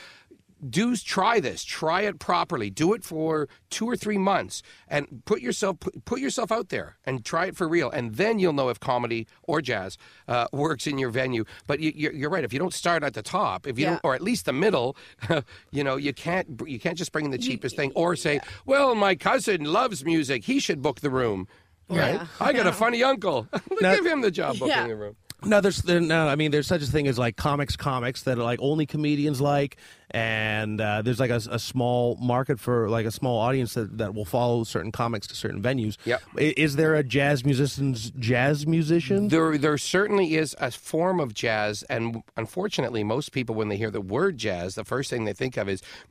Do 0.69 0.97
try 0.97 1.41
this. 1.41 1.65
Try 1.65 2.03
it 2.03 2.19
properly. 2.19 2.71
Do 2.71 2.95
it 2.95 3.05
for 3.05 3.49
two 3.71 3.87
or 3.87 3.97
three 3.97 4.19
months, 4.19 4.63
and 4.89 5.23
put 5.27 5.41
yourself 5.41 5.81
put, 5.81 6.05
put 6.05 6.21
yourself 6.21 6.51
out 6.53 6.69
there 6.71 6.97
and 7.05 7.25
try 7.25 7.47
it 7.47 7.57
for 7.57 7.69
real. 7.69 7.91
And 7.91 8.15
then 8.15 8.39
you'll 8.39 8.53
know 8.55 8.69
if 8.71 8.81
comedy 8.81 9.27
or 9.43 9.61
jazz 9.61 9.99
uh, 10.29 10.47
works 10.53 10.87
in 10.87 10.97
your 10.99 11.11
venue. 11.11 11.45
But 11.67 11.81
you, 11.81 11.93
you're, 11.95 12.13
you're 12.13 12.31
right. 12.31 12.45
If 12.45 12.53
you 12.53 12.59
don't 12.59 12.73
start 12.73 13.03
at 13.03 13.15
the 13.15 13.23
top, 13.23 13.67
if 13.67 13.79
you 13.79 13.85
Yeah. 13.85 13.91
don't, 13.91 14.01
or 14.05 14.15
at 14.15 14.23
least 14.23 14.47
the 14.47 14.53
middle, 14.53 14.97
you 15.71 15.85
know, 15.85 15.97
you 15.97 16.13
can't 16.15 16.63
you 16.67 16.79
can't 16.79 16.97
just 16.97 17.13
bring 17.13 17.25
in 17.27 17.31
the 17.31 17.39
cheapest 17.39 17.77
thing 17.77 17.93
or 17.95 18.17
say, 18.17 18.41
well, 18.65 18.95
my 18.95 19.15
cousin 19.17 19.65
loves 19.65 20.05
music. 20.05 20.45
He 20.45 20.61
should 20.61 20.81
book 20.83 21.01
the 21.01 21.11
room. 21.11 21.47
Right? 21.91 22.15
Yeah. 22.15 22.27
I 22.41 22.53
got 22.55 22.67
a 22.67 22.73
funny 22.85 23.03
uncle. 23.03 23.47
Now- 23.83 23.95
Give 23.97 24.07
him 24.07 24.23
the 24.23 24.31
job 24.31 24.55
booking 24.59 24.69
Yeah. 24.69 24.87
the 24.89 24.97
room. 24.97 25.17
No, 25.47 25.61
there's 25.61 25.85
no. 25.85 26.29
I 26.29 26.37
mean, 26.37 26.51
there's 26.51 26.67
such 26.67 26.83
a 26.83 26.87
thing 26.87 27.07
as 27.07 27.19
like 27.19 27.37
comics, 27.37 27.77
comics 27.77 28.23
that 28.23 28.39
are 28.39 28.43
like 28.43 28.59
only 28.63 28.87
comedians 28.87 29.41
like, 29.41 29.77
and 30.11 30.81
uh, 30.81 31.03
there's 31.03 31.21
like 31.21 31.31
a, 31.31 31.41
a 31.51 31.59
small 31.59 32.17
market 32.21 32.59
for 32.61 32.89
like 32.89 33.05
a 33.07 33.11
small 33.11 33.39
audience 33.39 33.75
that, 33.75 33.99
that 33.99 34.15
will 34.15 34.25
follow 34.25 34.65
certain 34.65 34.93
comics 34.93 35.27
to 35.29 35.35
certain 35.35 35.61
venues. 35.63 35.97
Yep. 36.05 36.23
I- 36.39 36.55
Is 36.57 36.77
there 36.77 36.95
a 36.95 37.03
jazz 37.03 37.45
musician's 37.45 38.11
jazz 38.13 38.67
musician? 38.67 39.29
There, 39.29 39.59
there 39.59 39.77
certainly 39.79 40.35
is 40.35 40.55
a 40.61 40.71
form 40.71 41.21
of 41.21 41.35
jazz, 41.35 41.83
and 41.85 42.23
unfortunately, 42.37 43.05
most 43.05 43.33
people, 43.33 43.55
when 43.55 43.69
they 43.69 43.77
hear 43.77 43.91
the 43.91 44.01
word 44.01 44.39
jazz, 44.39 44.75
the 44.77 44.85
first 44.85 45.11
thing 45.11 45.25
they 45.25 45.33
think 45.33 45.57
of 45.57 45.69
is, 45.69 45.83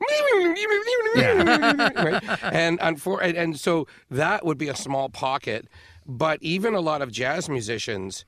right? 1.16 2.22
And, 2.42 2.78
unfor- 2.80 3.22
and 3.22 3.36
and 3.36 3.58
so 3.60 3.86
that 4.10 4.44
would 4.44 4.58
be 4.58 4.68
a 4.68 4.76
small 4.76 5.08
pocket. 5.08 5.68
But 6.06 6.38
even 6.42 6.74
a 6.74 6.80
lot 6.80 7.00
of 7.02 7.10
jazz 7.10 7.48
musicians 7.48 8.24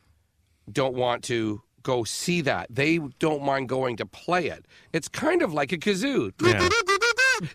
don't 0.70 0.94
want 0.94 1.22
to 1.24 1.62
go 1.82 2.02
see 2.04 2.40
that. 2.42 2.66
They 2.68 2.98
don't 3.20 3.42
mind 3.42 3.68
going 3.68 3.96
to 3.98 4.06
play 4.06 4.48
it. 4.48 4.66
It's 4.92 5.08
kind 5.08 5.42
of 5.42 5.54
like 5.54 5.70
a 5.72 5.78
kazoo. 5.78 6.32
Yeah. 6.42 6.68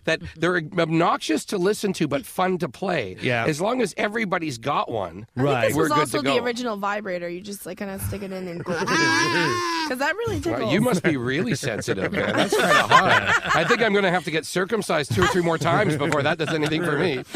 That 0.04 0.22
they're 0.36 0.58
obnoxious 0.78 1.44
to 1.46 1.58
listen 1.58 1.92
to, 1.94 2.06
but 2.06 2.24
fun 2.24 2.56
to 2.58 2.68
play. 2.68 3.16
Yeah. 3.20 3.46
As 3.46 3.60
long 3.60 3.82
as 3.82 3.92
everybody's 3.96 4.56
got 4.56 4.88
one, 4.90 5.26
Right. 5.34 5.66
This 5.68 5.76
we're 5.76 5.82
was 5.82 5.92
good 5.92 5.98
also 5.98 6.22
to 6.22 6.30
the 6.30 6.38
original 6.38 6.76
vibrator. 6.76 7.28
You 7.28 7.40
just 7.40 7.66
like 7.66 7.78
kind 7.78 7.90
of 7.90 8.00
stick 8.00 8.22
it 8.22 8.30
in 8.32 8.46
and 8.46 8.58
because 8.64 8.84
ah! 8.86 9.94
that 9.98 10.14
really 10.16 10.36
Wow, 10.36 10.42
tickles. 10.42 10.72
you 10.72 10.80
must 10.82 11.02
be 11.02 11.16
really 11.16 11.56
sensitive, 11.56 12.12
man. 12.12 12.32
That's 12.36 12.56
kind 12.56 12.70
of 12.70 12.90
hot. 12.90 13.42
I 13.56 13.64
think 13.64 13.82
I'm 13.82 13.92
going 13.92 14.04
to 14.04 14.10
have 14.10 14.22
to 14.24 14.30
get 14.30 14.46
circumcised 14.46 15.12
two 15.14 15.24
or 15.24 15.26
three 15.26 15.42
more 15.42 15.58
times 15.58 15.96
before 15.96 16.22
that 16.22 16.38
does 16.38 16.50
anything 16.54 16.84
for 16.84 16.96
me. 16.96 17.24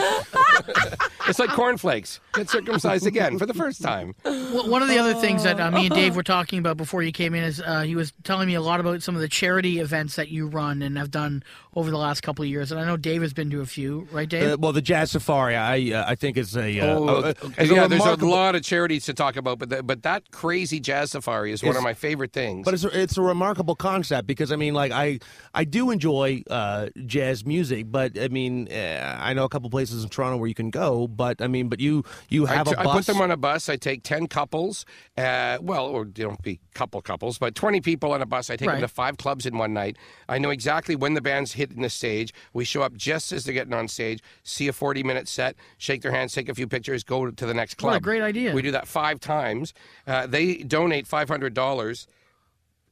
it's 1.28 1.38
like 1.38 1.50
cornflakes. 1.50 2.20
Get 2.34 2.48
circumcised 2.50 3.06
again 3.06 3.38
for 3.38 3.46
the 3.46 3.54
first 3.54 3.82
time. 3.82 4.14
Well, 4.24 4.68
one 4.68 4.82
of 4.82 4.88
the 4.88 4.98
other 4.98 5.14
things 5.14 5.42
that 5.44 5.58
uh, 5.60 5.70
me 5.70 5.86
and 5.86 5.94
Dave 5.94 6.16
were 6.16 6.22
talking 6.22 6.58
about 6.58 6.76
before 6.76 7.02
you 7.02 7.12
came 7.12 7.34
in 7.34 7.42
is 7.44 7.60
uh, 7.60 7.82
he 7.82 7.96
was 7.96 8.12
telling 8.24 8.46
me 8.46 8.54
a 8.54 8.60
lot 8.60 8.80
about 8.80 9.02
some 9.02 9.14
of 9.14 9.20
the 9.20 9.28
charity 9.28 9.78
events 9.80 10.16
that 10.16 10.28
you 10.28 10.46
run 10.46 10.82
and 10.82 10.96
have 10.98 11.10
done 11.10 11.42
over 11.74 11.90
the 11.90 11.98
last 11.98 12.22
couple 12.22 12.42
of 12.42 12.48
years. 12.48 12.70
And 12.72 12.80
I 12.80 12.84
know 12.84 12.96
Dave 12.96 13.22
has 13.22 13.32
been 13.32 13.50
to 13.50 13.60
a 13.60 13.66
few, 13.66 14.06
right, 14.12 14.28
Dave? 14.28 14.52
Uh, 14.52 14.56
well, 14.58 14.72
the 14.72 14.82
Jazz 14.82 15.10
Safari, 15.10 15.56
I 15.56 15.92
uh, 15.98 16.04
I 16.06 16.14
think 16.14 16.36
is 16.36 16.56
a, 16.56 16.80
uh, 16.80 16.86
Oh, 16.98 17.08
a- 17.08 17.12
a- 17.12 17.18
uh, 17.28 17.32
is 17.58 17.70
a 17.70 17.74
yeah, 17.74 17.86
there's 17.86 18.04
a 18.04 18.16
lot 18.26 18.54
of 18.54 18.62
charities 18.62 19.04
to 19.06 19.14
talk 19.14 19.36
about, 19.36 19.58
but 19.58 19.68
the, 19.70 19.82
but 19.82 20.02
that 20.04 20.30
crazy 20.30 20.80
jazz 20.80 21.10
safari 21.10 21.52
is 21.52 21.62
one 21.62 21.76
of 21.76 21.82
my 21.82 21.94
favorite 21.94 22.32
things. 22.32 22.64
But 22.64 22.74
it's 22.74 22.84
a, 22.84 23.00
it's 23.00 23.16
a 23.18 23.22
remarkable 23.22 23.74
concept 23.74 24.26
because 24.26 24.52
I 24.52 24.56
mean, 24.56 24.74
like 24.74 24.92
I 24.92 25.18
I 25.54 25.64
do 25.64 25.90
enjoy 25.90 26.42
uh, 26.50 26.88
jazz 27.06 27.44
music, 27.44 27.86
but 27.90 28.18
I 28.18 28.28
mean, 28.28 28.68
uh, 28.72 29.18
I 29.20 29.32
know 29.34 29.44
a 29.44 29.48
couple 29.48 29.68
places 29.70 30.02
in 30.02 30.08
Toronto 30.08 30.36
where 30.38 30.48
you 30.48 30.54
can 30.54 30.70
go, 30.70 31.06
but 31.16 31.40
I 31.40 31.46
mean, 31.46 31.68
but 31.68 31.80
you 31.80 32.04
you 32.28 32.46
I 32.46 32.54
have 32.54 32.68
t- 32.68 32.74
a 32.74 32.80
I 32.80 32.84
put 32.84 33.06
them 33.06 33.20
on 33.20 33.30
a 33.30 33.36
bus. 33.36 33.68
I 33.68 33.76
take 33.76 34.02
10 34.02 34.26
couples, 34.26 34.84
uh, 35.16 35.58
well, 35.60 35.86
or 35.86 36.04
don't 36.04 36.40
be 36.42 36.60
couple 36.74 37.00
couples, 37.00 37.38
but 37.38 37.54
20 37.54 37.80
people 37.80 38.12
on 38.12 38.20
a 38.20 38.26
bus. 38.26 38.50
I 38.50 38.56
take 38.56 38.68
them 38.68 38.80
to 38.80 38.88
five 38.88 39.16
clubs 39.16 39.46
in 39.46 39.56
one 39.56 39.72
night. 39.72 39.96
I 40.28 40.38
know 40.38 40.50
exactly 40.50 40.94
when 40.94 41.14
the 41.14 41.22
band's 41.22 41.52
hitting 41.52 41.82
the 41.82 41.90
stage. 41.90 42.34
We 42.52 42.64
show 42.64 42.82
up 42.82 42.94
just 42.94 43.32
as 43.32 43.44
they're 43.44 43.54
getting 43.54 43.72
on 43.72 43.88
stage, 43.88 44.22
see 44.42 44.68
a 44.68 44.72
40 44.72 45.02
minute 45.02 45.26
set, 45.28 45.56
shake 45.78 46.02
their 46.02 46.12
hands, 46.12 46.34
take 46.34 46.48
a 46.48 46.54
few 46.54 46.66
pictures, 46.66 47.02
go 47.02 47.30
to 47.30 47.46
the 47.46 47.54
next 47.54 47.74
club. 47.76 47.92
What 47.92 47.96
a 47.96 48.00
great 48.00 48.22
idea. 48.22 48.52
We 48.52 48.62
do 48.62 48.70
that 48.72 48.86
five 48.86 49.20
times. 49.20 49.72
Uh, 50.06 50.26
they 50.26 50.56
donate 50.58 51.06
$500 51.08 52.06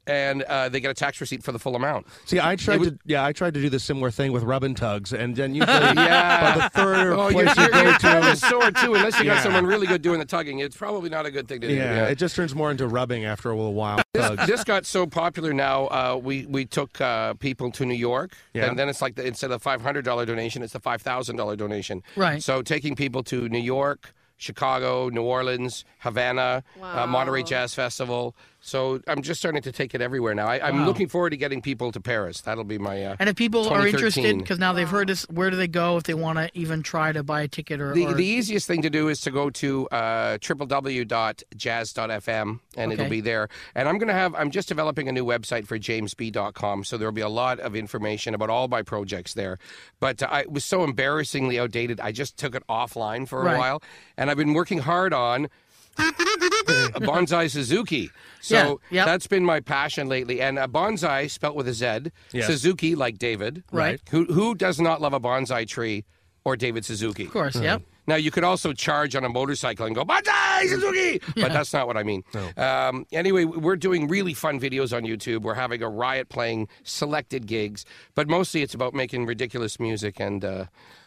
and 0.06 0.42
uh, 0.42 0.68
they 0.68 0.80
get 0.80 0.90
a 0.90 0.94
tax 0.94 1.20
receipt 1.20 1.42
for 1.42 1.52
the 1.52 1.58
full 1.58 1.76
amount. 1.76 2.06
See, 2.26 2.38
I 2.40 2.56
tried 2.56 2.80
was- 2.80 2.88
to 2.90 2.98
yeah, 3.06 3.24
I 3.24 3.32
tried 3.32 3.54
to 3.54 3.60
do 3.60 3.68
the 3.70 3.80
similar 3.80 4.10
thing 4.10 4.32
with 4.32 4.42
rub 4.42 4.62
and 4.64 4.76
tugs, 4.76 5.12
and 5.12 5.34
then 5.34 5.54
usually 5.54 5.72
Yeah. 5.72 6.54
by 6.54 6.60
the 6.64 6.68
third 6.70 7.12
Oh, 7.18 7.28
you're, 7.28 7.44
place 7.44 7.56
you 7.56 7.62
you're, 7.62 7.70
go 7.72 7.82
you're 7.82 7.92
kind 7.98 8.24
to, 8.24 8.30
of 8.32 8.38
sore 8.38 8.70
too, 8.70 8.94
unless 8.94 9.18
you 9.18 9.24
Yeah. 9.24 9.34
got 9.34 9.42
someone 9.42 9.66
really 9.66 9.86
good 9.86 10.02
doing 10.02 10.18
the 10.18 10.24
tugging. 10.26 10.58
It's 10.58 10.76
probably 10.76 11.08
not 11.10 11.26
a 11.26 11.30
good 11.30 11.48
thing 11.48 11.60
to 11.62 11.68
do. 11.68 11.74
yeah, 11.74 12.06
it 12.06 12.16
just 12.18 12.36
turns 12.36 12.54
more 12.54 12.70
into 12.70 12.86
rubbing 12.86 13.24
after 13.24 13.50
a 13.50 13.56
little 13.56 13.74
while. 13.74 14.00
Tugs. 14.14 14.46
this 14.46 14.62
got 14.64 14.86
so 14.86 15.06
popular 15.06 15.52
now. 15.52 15.86
Uh, 15.86 16.20
we 16.22 16.46
we 16.46 16.64
took 16.66 17.00
uh, 17.00 17.34
people 17.34 17.70
to 17.72 17.84
New 17.84 17.94
York, 17.94 18.32
Yeah. 18.52 18.66
and 18.66 18.78
then 18.78 18.88
it's 18.88 19.02
like 19.02 19.14
the, 19.16 19.26
instead 19.26 19.50
of 19.50 19.62
five 19.62 19.80
hundred 19.82 20.04
dollar 20.04 20.24
donation, 20.26 20.62
it's 20.62 20.72
the 20.74 20.80
five 20.80 21.02
thousand 21.02 21.36
dollar 21.36 21.56
donation. 21.56 22.02
Right. 22.16 22.42
So 22.42 22.62
taking 22.62 22.94
people 22.94 23.22
to 23.24 23.48
New 23.48 23.58
York, 23.58 24.12
Chicago, 24.36 25.08
New 25.08 25.22
Orleans, 25.22 25.84
Havana, 26.00 26.62
uh, 26.82 27.06
Monterey 27.06 27.42
Jazz 27.42 27.74
Festival. 27.74 28.36
So 28.66 28.98
I'm 29.06 29.20
just 29.20 29.40
starting 29.40 29.60
to 29.60 29.72
take 29.72 29.94
it 29.94 30.00
everywhere 30.00 30.34
now. 30.34 30.46
I, 30.46 30.58
I'm 30.66 30.78
Wow. 30.80 30.86
looking 30.86 31.06
forward 31.06 31.28
to 31.30 31.36
getting 31.36 31.60
people 31.60 31.92
to 31.92 32.00
Paris. 32.00 32.40
That'll 32.40 32.64
be 32.64 32.78
my. 32.78 33.04
Uh, 33.04 33.16
and 33.18 33.28
if 33.28 33.36
people 33.36 33.68
are 33.68 33.86
interested, 33.86 34.38
because 34.38 34.58
now 34.58 34.72
they've 34.72 34.88
heard 34.88 35.06
this, 35.10 35.24
where 35.28 35.50
do 35.50 35.56
they 35.58 35.68
go 35.68 35.98
if 35.98 36.04
they 36.04 36.14
want 36.14 36.38
to 36.38 36.48
even 36.54 36.82
try 36.82 37.12
to 37.12 37.22
buy 37.22 37.42
a 37.42 37.48
ticket 37.48 37.78
or? 37.78 37.92
The, 37.92 38.06
or- 38.06 38.14
the 38.14 38.24
easiest 38.24 38.66
thing 38.66 38.80
to 38.80 38.88
do 38.88 39.08
is 39.08 39.20
to 39.20 39.30
go 39.30 39.50
to 39.50 39.86
uh, 39.88 40.38
www.jazz.fm 40.38 42.60
and 42.76 42.92
it'll 42.92 43.08
be 43.10 43.20
there. 43.20 43.48
And 43.74 43.86
I'm 43.86 43.98
going 43.98 44.08
to 44.08 44.14
have, 44.14 44.34
I'm 44.34 44.50
just 44.50 44.68
developing 44.68 45.08
a 45.08 45.12
new 45.12 45.26
website 45.26 45.66
for 45.66 45.78
jaymzbee.com. 45.78 46.84
So 46.84 46.96
there'll 46.96 47.12
be 47.12 47.20
a 47.20 47.28
lot 47.28 47.60
of 47.60 47.76
information 47.76 48.34
about 48.34 48.48
all 48.48 48.66
my 48.68 48.80
projects 48.80 49.34
there. 49.34 49.58
But 50.00 50.22
uh, 50.22 50.28
I 50.30 50.40
it 50.40 50.52
was 50.52 50.64
so 50.64 50.84
embarrassingly 50.84 51.58
outdated, 51.58 52.00
I 52.00 52.12
just 52.12 52.38
took 52.38 52.54
it 52.54 52.62
offline 52.68 53.28
for 53.28 53.42
a 53.42 53.44
Right. 53.44 53.58
while. 53.58 53.82
And 54.16 54.30
I've 54.30 54.38
been 54.38 54.54
working 54.54 54.78
hard 54.78 55.12
on 55.12 55.48
bonzai 55.96 57.50
Suzuki. 57.50 58.10
So 58.44 58.54
Yeah, 58.90 58.96
yep. 58.98 59.06
that's 59.06 59.26
been 59.26 59.42
my 59.42 59.60
passion 59.60 60.06
lately. 60.06 60.42
And 60.42 60.58
a 60.58 60.66
bonsai 60.68 61.30
spelt 61.30 61.56
with 61.56 61.66
a 61.66 61.72
Z, 61.72 62.10
Yes. 62.32 62.46
Suzuki 62.46 62.94
like 62.94 63.16
David. 63.16 63.64
Right. 63.72 64.02
Who, 64.10 64.26
who 64.26 64.54
does 64.54 64.78
not 64.78 65.00
love 65.00 65.14
a 65.14 65.20
bonsai 65.20 65.66
tree 65.66 66.04
or 66.44 66.54
David 66.54 66.84
Suzuki? 66.84 67.24
of 67.24 67.32
course, 67.32 67.56
yep. 67.56 67.80
Now 68.06 68.16
you 68.16 68.30
could 68.30 68.44
also 68.44 68.74
charge 68.74 69.16
on 69.16 69.24
a 69.24 69.30
motorcycle 69.30 69.86
and 69.86 69.94
go 69.94 70.04
Banzai 70.04 70.66
Suzuki, 70.66 71.22
but 71.36 71.54
that's 71.54 71.72
not 71.72 71.86
what 71.86 71.96
I 71.96 72.02
mean. 72.02 72.22
Um, 72.58 73.06
anyway, 73.12 73.46
we're 73.46 73.76
doing 73.76 74.08
really 74.08 74.34
fun 74.34 74.60
videos 74.60 74.94
on 74.94 75.04
YouTube. 75.04 75.40
We're 75.40 75.54
having 75.54 75.82
a 75.82 75.88
riot 75.88 76.28
playing 76.28 76.68
selected 76.82 77.46
gigs, 77.46 77.86
but 78.14 78.28
mostly 78.28 78.60
it's 78.60 78.74
about 78.74 78.92
making 78.92 79.24
ridiculous 79.24 79.80
music 79.80 80.20
and 80.20 80.44
uh, 80.44 80.64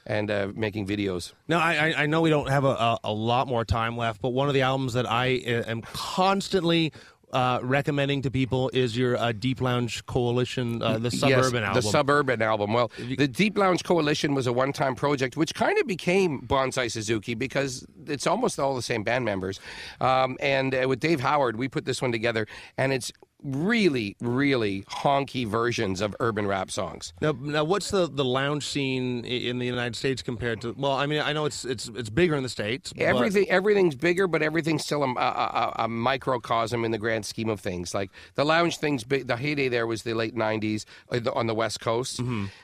and 0.07 0.31
uh, 0.31 0.47
making 0.55 0.87
videos. 0.87 1.33
No, 1.47 1.59
I, 1.59 1.93
I- 1.95 2.05
know 2.07 2.21
we 2.21 2.29
don't 2.29 2.49
have 2.49 2.63
a, 2.63 2.69
a, 2.69 2.99
a 3.03 3.13
lot 3.13 3.47
more 3.47 3.65
time 3.65 3.97
left, 3.97 4.21
but 4.21 4.29
one 4.29 4.47
of 4.47 4.53
the 4.53 4.61
albums 4.61 4.93
that 4.93 5.09
I 5.09 5.35
uh, 5.45 5.69
am 5.69 5.81
constantly 5.81 6.93
uh, 7.33 7.59
recommending 7.61 8.21
to 8.21 8.31
people 8.31 8.69
is 8.73 8.97
your 8.97 9.17
uh, 9.17 9.33
Deep 9.33 9.59
Lounge 9.59 10.05
Coalition, 10.05 10.81
uh, 10.81 10.97
the 10.97 11.11
Suburban 11.11 11.61
yes, 11.61 11.67
album. 11.67 11.73
The 11.73 11.81
Suburban 11.81 12.41
album. 12.41 12.73
Well, 12.73 12.89
the 12.97 13.27
Deep 13.27 13.57
Lounge 13.57 13.83
Coalition 13.83 14.33
was 14.33 14.47
a 14.47 14.53
one 14.53 14.71
time 14.71 14.95
project 14.95 15.35
which 15.35 15.53
kind 15.53 15.77
of 15.77 15.85
became 15.87 16.41
Bonzai 16.41 16.89
Suzuki 16.89 17.33
because 17.33 17.85
it's 18.05 18.25
almost 18.27 18.59
all 18.59 18.75
the 18.75 18.81
same 18.81 19.03
band 19.03 19.25
members. 19.25 19.59
Um, 19.99 20.37
and 20.39 20.73
uh, 20.73 20.85
with 20.87 21.01
Dave 21.01 21.19
Howard, 21.19 21.57
we 21.57 21.67
put 21.67 21.83
this 21.83 22.01
one 22.01 22.13
together, 22.13 22.47
and 22.77 22.93
it's 22.93 23.11
really, 23.43 24.15
really 24.19 24.81
honky 24.89 25.45
versions 25.47 26.01
of 26.01 26.15
urban 26.19 26.47
rap 26.47 26.71
songs. 26.71 27.13
Now, 27.21 27.33
now, 27.39 27.63
what's 27.63 27.91
the, 27.91 28.07
the 28.09 28.25
lounge 28.25 28.65
scene 28.65 29.23
in 29.25 29.59
the 29.59 29.65
United 29.65 29.95
States 29.95 30.21
compared 30.21 30.61
to? 30.61 30.73
Well, 30.77 30.91
I 30.93 31.05
mean, 31.05 31.21
I 31.21 31.33
know 31.33 31.45
it's 31.45 31.63
it's 31.63 31.87
it's 31.95 32.09
bigger 32.09 32.35
in 32.35 32.43
the 32.43 32.49
states. 32.49 32.91
but- 32.93 33.03
Everything, 33.17 33.49
everything's 33.49 33.95
bigger, 33.95 34.27
but 34.27 34.41
everything's 34.41 34.83
still 34.83 35.03
a, 35.03 35.07
a, 35.13 35.19
a, 35.19 35.73
a 35.83 35.87
microcosm 35.87 36.83
in 36.83 36.91
the 36.91 36.97
grand 36.97 37.25
scheme 37.25 37.49
of 37.49 37.59
things. 37.59 37.93
Like 37.93 38.11
the 38.35 38.43
lounge 38.43 38.77
things, 38.77 39.03
the 39.03 39.37
heyday 39.37 39.69
there 39.69 39.87
was 39.87 40.03
the 40.03 40.13
late 40.13 40.35
'90s 40.35 40.85
uh, 41.11 41.19
on 41.33 41.47
the 41.47 41.55
West 41.55 41.79
Coast. 41.79 42.19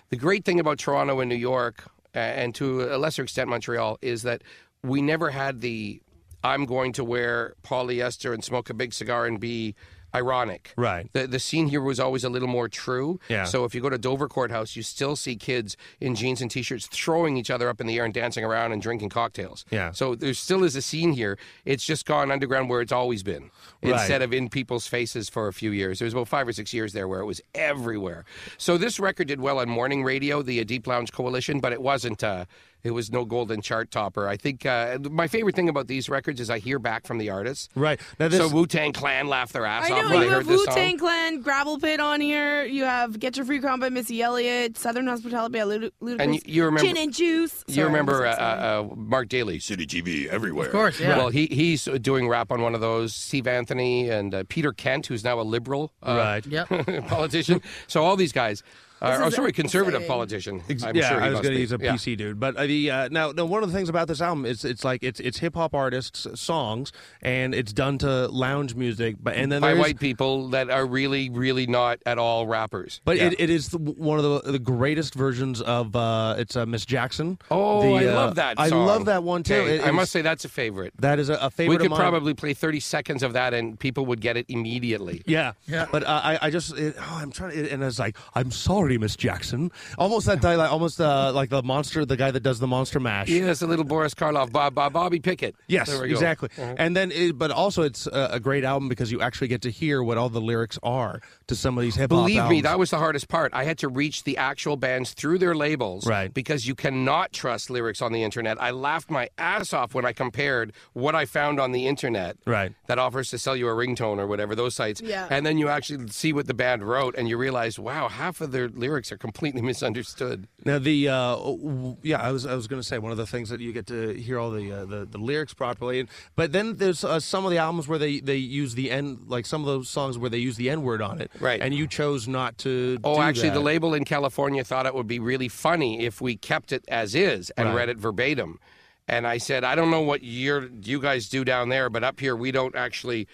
The 0.10 0.18
great 0.18 0.44
thing 0.46 0.60
about 0.60 0.80
Toronto 0.80 1.20
and 1.20 1.30
New 1.30 1.36
York, 1.36 1.84
and 2.14 2.54
to 2.56 2.84
a 2.94 2.98
lesser 2.98 3.24
extent 3.24 3.50
Montreal, 3.50 3.98
is 4.02 4.24
that 4.24 4.42
we 4.84 5.02
never 5.02 5.30
had 5.30 5.62
the 5.62 6.02
"I'm 6.44 6.66
going 6.66 6.94
to 6.94 7.04
wear 7.04 7.54
polyester 7.64 8.34
and 8.34 8.44
smoke 8.44 8.70
a 8.70 8.74
big 8.74 8.94
cigar 8.94 9.26
and 9.28 9.40
be." 9.40 9.76
Ironic, 10.16 10.74
Right. 10.78 11.08
The 11.14 11.28
the 11.28 11.40
scene 11.40 11.68
here 11.68 11.82
was 11.82 12.00
always 12.00 12.24
a 12.24 12.30
little 12.30 12.48
more 12.48 12.70
true. 12.70 13.20
Yeah. 13.30 13.46
So 13.46 13.64
if 13.66 13.74
you 13.74 13.82
go 13.82 13.90
to 13.90 13.98
Dovercourt 13.98 14.52
House, 14.52 14.76
you 14.76 14.84
still 14.84 15.16
see 15.16 15.36
kids 15.36 15.76
in 16.00 16.14
jeans 16.16 16.42
and 16.42 16.52
t-shirts 16.52 16.88
throwing 16.88 17.38
each 17.38 17.50
other 17.50 17.68
up 17.70 17.82
in 17.82 17.88
the 17.88 17.98
air 17.98 18.06
and 18.06 18.14
dancing 18.14 18.44
around 18.44 18.72
and 18.74 18.82
drinking 18.82 19.10
cocktails. 19.10 19.66
Yeah. 19.72 19.92
So 19.92 20.16
there 20.16 20.34
still 20.34 20.64
is 20.64 20.76
a 20.76 20.82
scene 20.82 21.14
here. 21.14 21.38
It's 21.66 21.86
just 21.86 22.06
gone 22.06 22.32
underground 22.32 22.70
where 22.70 22.82
it's 22.82 22.92
always 22.92 23.24
been, 23.24 23.50
Right. 23.82 23.94
instead 23.94 24.22
of 24.22 24.34
in 24.34 24.50
people's 24.50 24.88
faces 24.88 25.30
for 25.30 25.48
a 25.48 25.54
few 25.54 25.72
years. 25.72 26.00
There 26.00 26.06
was 26.06 26.14
about 26.14 26.28
five 26.28 26.48
or 26.48 26.54
six 26.54 26.74
years 26.74 26.94
there 26.94 27.08
where 27.08 27.20
it 27.20 27.26
was 27.26 27.42
everywhere. 27.56 28.26
So 28.58 28.78
this 28.78 29.00
record 29.00 29.28
did 29.28 29.42
well 29.42 29.60
on 29.60 29.70
morning 29.70 30.04
radio, 30.04 30.42
the 30.42 30.64
Deep 30.64 30.86
Lounge 30.88 31.12
Coalition, 31.12 31.60
but 31.60 31.72
it 31.74 31.82
wasn't. 31.82 32.24
Uh, 32.24 32.46
it 32.84 32.92
was 32.92 33.12
no 33.12 33.24
golden 33.26 33.62
chart 33.62 33.92
topper. 33.92 34.28
I 34.28 34.36
think 34.38 34.66
uh, 34.66 34.98
my 35.10 35.28
favorite 35.28 35.56
thing 35.56 35.70
about 35.70 35.88
these 35.88 36.10
records 36.10 36.40
is 36.42 36.50
I 36.50 36.60
hear 36.60 36.80
back 36.80 37.06
from 37.08 37.18
the 37.18 37.30
artists. 37.30 37.70
Right. 37.76 38.00
Now 38.20 38.28
this, 38.28 38.40
so 38.40 38.50
Wu 38.50 38.68
Tang 38.68 38.92
Clan 38.94 39.28
laughed 39.28 39.54
their 39.54 39.66
ass 39.66 39.90
I 39.90 39.94
off 39.94 40.04
know 40.04 40.10
when 40.10 40.22
you 40.24 40.28
I 40.28 40.30
heard 40.32 40.38
have 40.40 40.48
this 40.48 40.68
Wu. 40.68 40.74
Tang 40.74 40.98
Clan, 40.98 41.42
Gravel 41.42 41.80
Pit 41.80 42.00
on 42.00 42.20
here. 42.22 42.64
You 42.66 42.84
have 42.84 43.20
Get 43.20 43.38
Your 43.38 43.46
Freak 43.46 43.64
On 43.64 43.80
by 43.80 43.90
Missy 43.90 44.22
Elliott, 44.22 44.78
Southern 44.78 45.08
Hospitality 45.08 45.54
by 45.58 45.64
Lud- 45.64 45.92
Ludacris, 46.02 46.20
And 46.20 46.36
you- 46.36 46.42
you 46.46 46.66
remember- 46.66 46.88
Gin 46.88 46.98
and 46.98 47.14
Juice. 47.14 47.64
You 47.68 47.86
remember 47.86 48.26
uh, 48.26 48.30
I'm 48.32 48.36
so 48.36 48.40
sorry. 48.40 48.60
uh, 48.60 48.82
uh, 48.92 48.96
Mark 48.96 49.30
Dailey, 49.30 49.62
City 49.62 49.86
TV 49.88 50.28
everywhere. 50.28 50.66
Of 50.68 50.72
course, 50.74 51.00
yeah. 51.00 51.18
Well, 51.18 51.30
he 51.30 51.46
he's 51.48 51.86
doing 51.86 52.28
rap 52.28 52.52
on 52.52 52.62
one 52.62 52.76
of 52.76 52.82
those. 52.82 53.14
Steve 53.16 53.48
Anthony 53.48 54.10
and 54.10 54.34
uh, 54.36 54.44
Peter 54.50 54.74
Kent, 54.74 55.08
who's 55.08 55.24
now 55.24 55.40
a 55.40 55.44
liberal 55.44 55.92
uh, 56.04 56.16
Right. 56.18 56.46
Yep. 56.54 57.08
politician. 57.08 57.62
so 57.88 58.04
all 58.04 58.16
these 58.16 58.32
guys. 58.34 58.62
Are, 59.04 59.24
oh, 59.24 59.30
sorry, 59.30 59.52
conservative 59.52 60.02
insane. 60.02 60.08
politician. 60.10 60.64
I'm 60.84 60.96
yeah, 60.96 61.10
sure 61.10 61.20
he 61.20 61.26
I 61.28 61.30
was 61.30 61.42
going 61.42 61.52
to 61.52 61.56
be. 61.56 61.62
use 61.62 61.72
a 61.74 61.78
Yeah. 61.82 61.94
PC 61.94 62.18
dude, 62.18 62.40
but 62.40 62.56
uh, 62.56 62.66
the 62.66 62.90
uh, 62.90 63.10
now, 63.12 63.32
now 63.32 63.46
one 63.46 63.62
of 63.64 63.70
the 63.72 63.76
things 63.78 63.90
about 63.90 64.08
this 64.08 64.22
album 64.22 64.46
is 64.46 64.64
it's 64.64 64.84
like 64.84 65.04
it's 65.04 65.20
it's 65.20 65.40
hip 65.40 65.56
hop 65.56 65.76
artists' 65.76 66.26
songs, 66.40 66.92
and 67.22 67.54
it's 67.54 67.74
done 67.74 67.98
to 68.00 68.28
lounge 68.30 68.76
music, 68.76 69.18
but 69.22 69.36
and 69.36 69.52
then 69.52 69.62
by 69.62 69.74
white 69.74 70.00
people 70.00 70.48
that 70.50 70.70
are 70.70 70.86
really, 70.86 71.30
really 71.30 71.68
not 71.68 72.00
at 72.06 72.18
all 72.18 72.48
rappers. 72.48 73.02
But 73.04 73.18
Yeah. 73.18 73.28
it, 73.28 73.36
it 73.40 73.50
is 73.50 73.70
the, 73.70 73.78
one 73.78 74.20
of 74.20 74.24
the 74.46 74.52
the 74.54 74.60
greatest 74.60 75.14
versions 75.16 75.62
of 75.62 75.96
uh, 75.96 76.36
it's 76.38 76.56
uh, 76.56 76.66
Miss 76.66 76.86
Jackson. 76.86 77.38
oh, 77.52 77.82
The, 77.82 78.06
I 78.08 78.12
uh, 78.12 78.16
love 78.16 78.36
that. 78.36 78.60
I 78.60 78.68
love 78.70 79.06
that 79.06 79.24
one 79.24 79.44
too. 79.44 79.54
Okay, 79.56 79.76
It 79.80 79.86
I 79.86 79.92
must 79.92 80.12
say 80.12 80.22
that's 80.22 80.46
a 80.46 80.50
favorite. 80.50 80.94
that 81.00 81.20
is 81.20 81.30
a, 81.30 81.34
a 81.36 81.50
favorite. 81.50 81.70
We 81.70 81.76
of 81.76 81.82
could 81.82 81.92
mine. 81.92 82.00
probably 82.00 82.34
play 82.34 82.54
30 82.54 82.80
seconds 82.80 83.22
of 83.24 83.34
that 83.34 83.54
and 83.54 83.78
people 83.78 84.06
would 84.06 84.22
get 84.22 84.38
it 84.38 84.46
immediately. 84.50 85.24
Yeah, 85.26 85.54
Yeah. 85.68 85.88
But 85.92 86.04
uh, 86.04 86.22
I, 86.24 86.40
I 86.44 86.50
just, 86.50 86.78
it, 86.78 86.96
oh, 86.98 87.20
I'm 87.22 87.32
trying 87.32 87.52
to, 87.52 87.70
and 87.72 87.84
it's 87.84 88.00
like, 88.00 88.16
I'm 88.36 88.52
sorry, 88.52 88.93
Miss 88.98 89.16
Jackson. 89.16 89.72
Almost 89.98 90.26
that 90.28 90.42
dialect, 90.42 90.72
almost 90.72 91.00
uh, 91.02 91.32
like 91.34 91.50
the 91.50 91.64
monster, 91.64 92.06
the 92.06 92.18
guy 92.18 92.32
that 92.32 92.42
does 92.42 92.60
the 92.60 92.68
monster 92.68 93.00
mash. 93.00 93.30
Yes, 93.30 93.62
a 93.62 93.68
little 93.68 93.86
Boris 93.86 94.14
Karloff, 94.14 94.52
Bob, 94.52 94.74
Bob, 94.76 94.94
Bobby 94.94 95.20
Pickett. 95.20 95.56
Yes, 95.68 95.90
There 95.90 96.02
we 96.02 96.08
go. 96.10 96.14
exactly. 96.14 96.50
Uh-huh. 96.58 96.76
And 96.78 96.96
then, 96.96 97.12
it, 97.12 97.38
but 97.38 97.52
also, 97.52 97.84
it's 97.84 98.08
a, 98.08 98.30
a 98.34 98.40
great 98.40 98.64
album 98.64 98.90
because 98.90 99.12
you 99.12 99.22
actually 99.22 99.48
get 99.48 99.62
to 99.64 99.70
hear 99.70 100.02
what 100.04 100.18
all 100.18 100.30
the 100.30 100.42
lyrics 100.42 100.78
are 100.84 101.22
to 101.48 101.56
some 101.56 101.78
of 101.78 101.82
these 101.84 101.96
hip 101.96 102.12
hop. 102.12 102.20
Believe 102.22 102.48
me, 102.48 102.62
that 102.62 102.80
was 102.80 102.90
the 102.90 102.98
hardest 102.98 103.28
part. 103.28 103.54
I 103.54 103.64
had 103.64 103.78
to 103.80 103.88
reach 103.88 104.24
the 104.24 104.38
actual 104.38 104.78
bands 104.78 105.14
through 105.14 105.40
their 105.40 105.56
labels, 105.56 106.06
Right. 106.08 106.34
Because 106.34 106.68
you 106.68 106.76
cannot 106.76 107.32
trust 107.34 107.70
lyrics 107.70 108.02
on 108.02 108.12
the 108.14 108.24
internet. 108.24 108.62
I 108.62 108.72
laughed 108.72 109.10
my 109.10 109.30
ass 109.38 109.74
off 109.74 109.94
when 109.94 110.06
I 110.06 110.14
compared 110.14 110.74
what 110.94 111.16
I 111.16 111.26
found 111.26 111.60
on 111.60 111.72
the 111.72 111.88
internet, 111.88 112.38
Right. 112.46 112.74
That 112.88 113.00
offers 113.00 113.30
to 113.32 113.38
sell 113.38 113.56
you 113.56 113.68
a 113.68 113.72
ringtone 113.74 114.18
or 114.20 114.28
whatever 114.28 114.56
those 114.56 114.76
sites, 114.76 115.02
Yeah. 115.02 115.28
And 115.30 115.46
then 115.46 115.58
you 115.58 115.68
actually 115.70 116.08
see 116.10 116.34
what 116.34 116.48
the 116.48 116.54
band 116.54 116.84
wrote, 116.84 117.16
and 117.18 117.28
you 117.28 117.38
realize, 117.38 117.78
wow, 117.80 118.08
half 118.08 118.42
of 118.42 118.52
their 118.52 118.70
lyrics 118.74 119.12
are 119.12 119.18
completely 119.18 119.62
misunderstood. 119.72 120.48
Now 120.66 120.80
the 120.80 121.08
uh, 121.10 121.36
w- 121.36 121.98
yeah, 122.04 122.22
I 122.22 122.32
was 122.32 122.46
I 122.46 122.56
was 122.56 122.68
going 122.68 122.82
to 122.82 122.88
say 122.88 122.98
one 123.00 123.12
of 123.12 123.18
the 123.18 123.26
things 123.28 123.50
that 123.50 123.60
you 123.62 123.72
get 123.72 123.88
to 123.88 124.14
hear 124.14 124.40
all 124.40 124.52
the 124.52 124.72
uh, 124.72 124.86
the, 124.86 125.06
the 125.06 125.18
lyrics 125.18 125.54
properly, 125.54 126.00
and, 126.00 126.10
but 126.36 126.52
then 126.52 126.78
there's 126.78 127.04
uh, 127.04 127.20
some 127.20 127.46
of 127.46 127.52
the 127.52 127.58
albums 127.58 127.88
where 127.88 128.00
they 128.00 128.20
they 128.20 128.38
use 128.38 128.76
the 128.76 128.92
n 128.92 129.20
like 129.28 129.46
some 129.46 129.62
of 129.62 129.68
those 129.68 129.90
songs 129.90 130.18
where 130.18 130.30
they 130.30 130.38
use 130.38 130.58
the 130.58 130.70
n 130.70 130.82
word 130.82 131.02
on 131.02 131.22
it, 131.22 131.32
Right. 131.40 131.62
And 131.62 131.74
you 131.74 131.88
chose 131.88 132.28
not 132.28 132.58
to. 132.60 132.98
Oh, 133.04 133.22
actually, 133.22 133.50
the 133.52 133.60
label 133.60 133.94
in 133.94 134.06
California 134.06 134.64
thought 134.64 134.86
it 134.86 134.96
would 134.96 135.08
be 135.08 135.20
really 135.20 135.48
funny 135.50 136.02
if 136.06 136.22
we 136.22 136.36
kept 136.36 136.72
it 136.72 136.84
as 136.88 137.16
is 137.16 137.50
and 137.52 137.70
Right. 137.70 137.76
read 137.76 137.90
it 137.90 137.98
verbatim. 137.98 138.60
And 139.06 139.28
I 139.28 139.38
said, 139.38 139.66
I 139.66 139.76
don't 139.76 139.92
know 139.92 140.00
what 140.02 140.24
you're, 140.24 140.70
you 140.82 141.02
guys 141.02 141.28
do 141.28 141.44
down 141.44 141.68
there, 141.68 141.90
but 141.90 142.06
up 142.06 142.22
here 142.22 142.38
we 142.38 142.52
don't 142.54 142.74
actually 142.74 143.28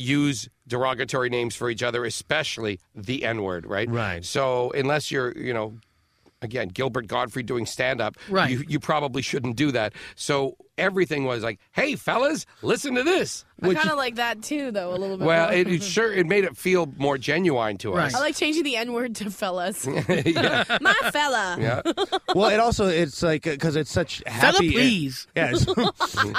use 0.00 0.48
derogatory 0.66 1.30
names 1.30 1.54
for 1.54 1.70
each 1.70 1.82
other, 1.82 2.04
especially 2.04 2.80
the 2.94 3.24
N 3.24 3.42
word, 3.42 3.66
right? 3.66 3.88
Right. 3.90 4.24
So 4.24 4.70
unless 4.72 5.10
you're, 5.10 5.36
you 5.36 5.52
know, 5.54 5.78
again, 6.42 6.68
Gilbert 6.68 7.06
Gottfried 7.06 7.46
doing 7.46 7.66
stand 7.66 8.00
up, 8.00 8.16
Right. 8.28 8.50
you, 8.50 8.64
you 8.66 8.80
probably 8.80 9.20
shouldn't 9.22 9.56
do 9.56 9.70
that. 9.72 9.92
So 10.14 10.56
everything 10.80 11.24
was 11.24 11.42
like, 11.42 11.60
hey, 11.72 11.96
fellas, 11.96 12.46
listen 12.62 12.94
to 12.94 13.02
this. 13.02 13.44
I 13.62 13.74
kind 13.74 13.90
of 13.90 13.98
like 13.98 14.16
that 14.16 14.42
too, 14.42 14.70
though, 14.70 14.90
a 14.90 14.96
little 14.96 15.16
bit. 15.16 15.26
Well, 15.26 15.50
it, 15.50 15.68
it 15.68 15.82
sure 15.82 16.12
it 16.12 16.26
made 16.26 16.44
it 16.44 16.56
feel 16.56 16.92
more 16.96 17.18
genuine 17.18 17.76
to 17.78 17.94
us. 17.94 18.14
I 18.14 18.20
like 18.20 18.36
changing 18.36 18.64
the 18.64 18.76
N 18.76 18.92
word 18.92 19.14
to 19.16 19.30
fellas. 19.30 19.86
yeah. 20.08 20.64
My 20.80 20.94
fella. 21.12 21.56
yeah. 21.60 21.82
well, 22.34 22.50
it 22.50 22.60
also 22.60 22.86
it's 22.86 23.22
like 23.22 23.42
because 23.42 23.76
it's 23.76 23.90
such 23.90 24.22
happy. 24.26 24.40
Fella, 24.40 24.52
happy. 24.52 24.72
please. 24.72 25.26
Yeah, 25.36 25.52
it's, 25.52 25.66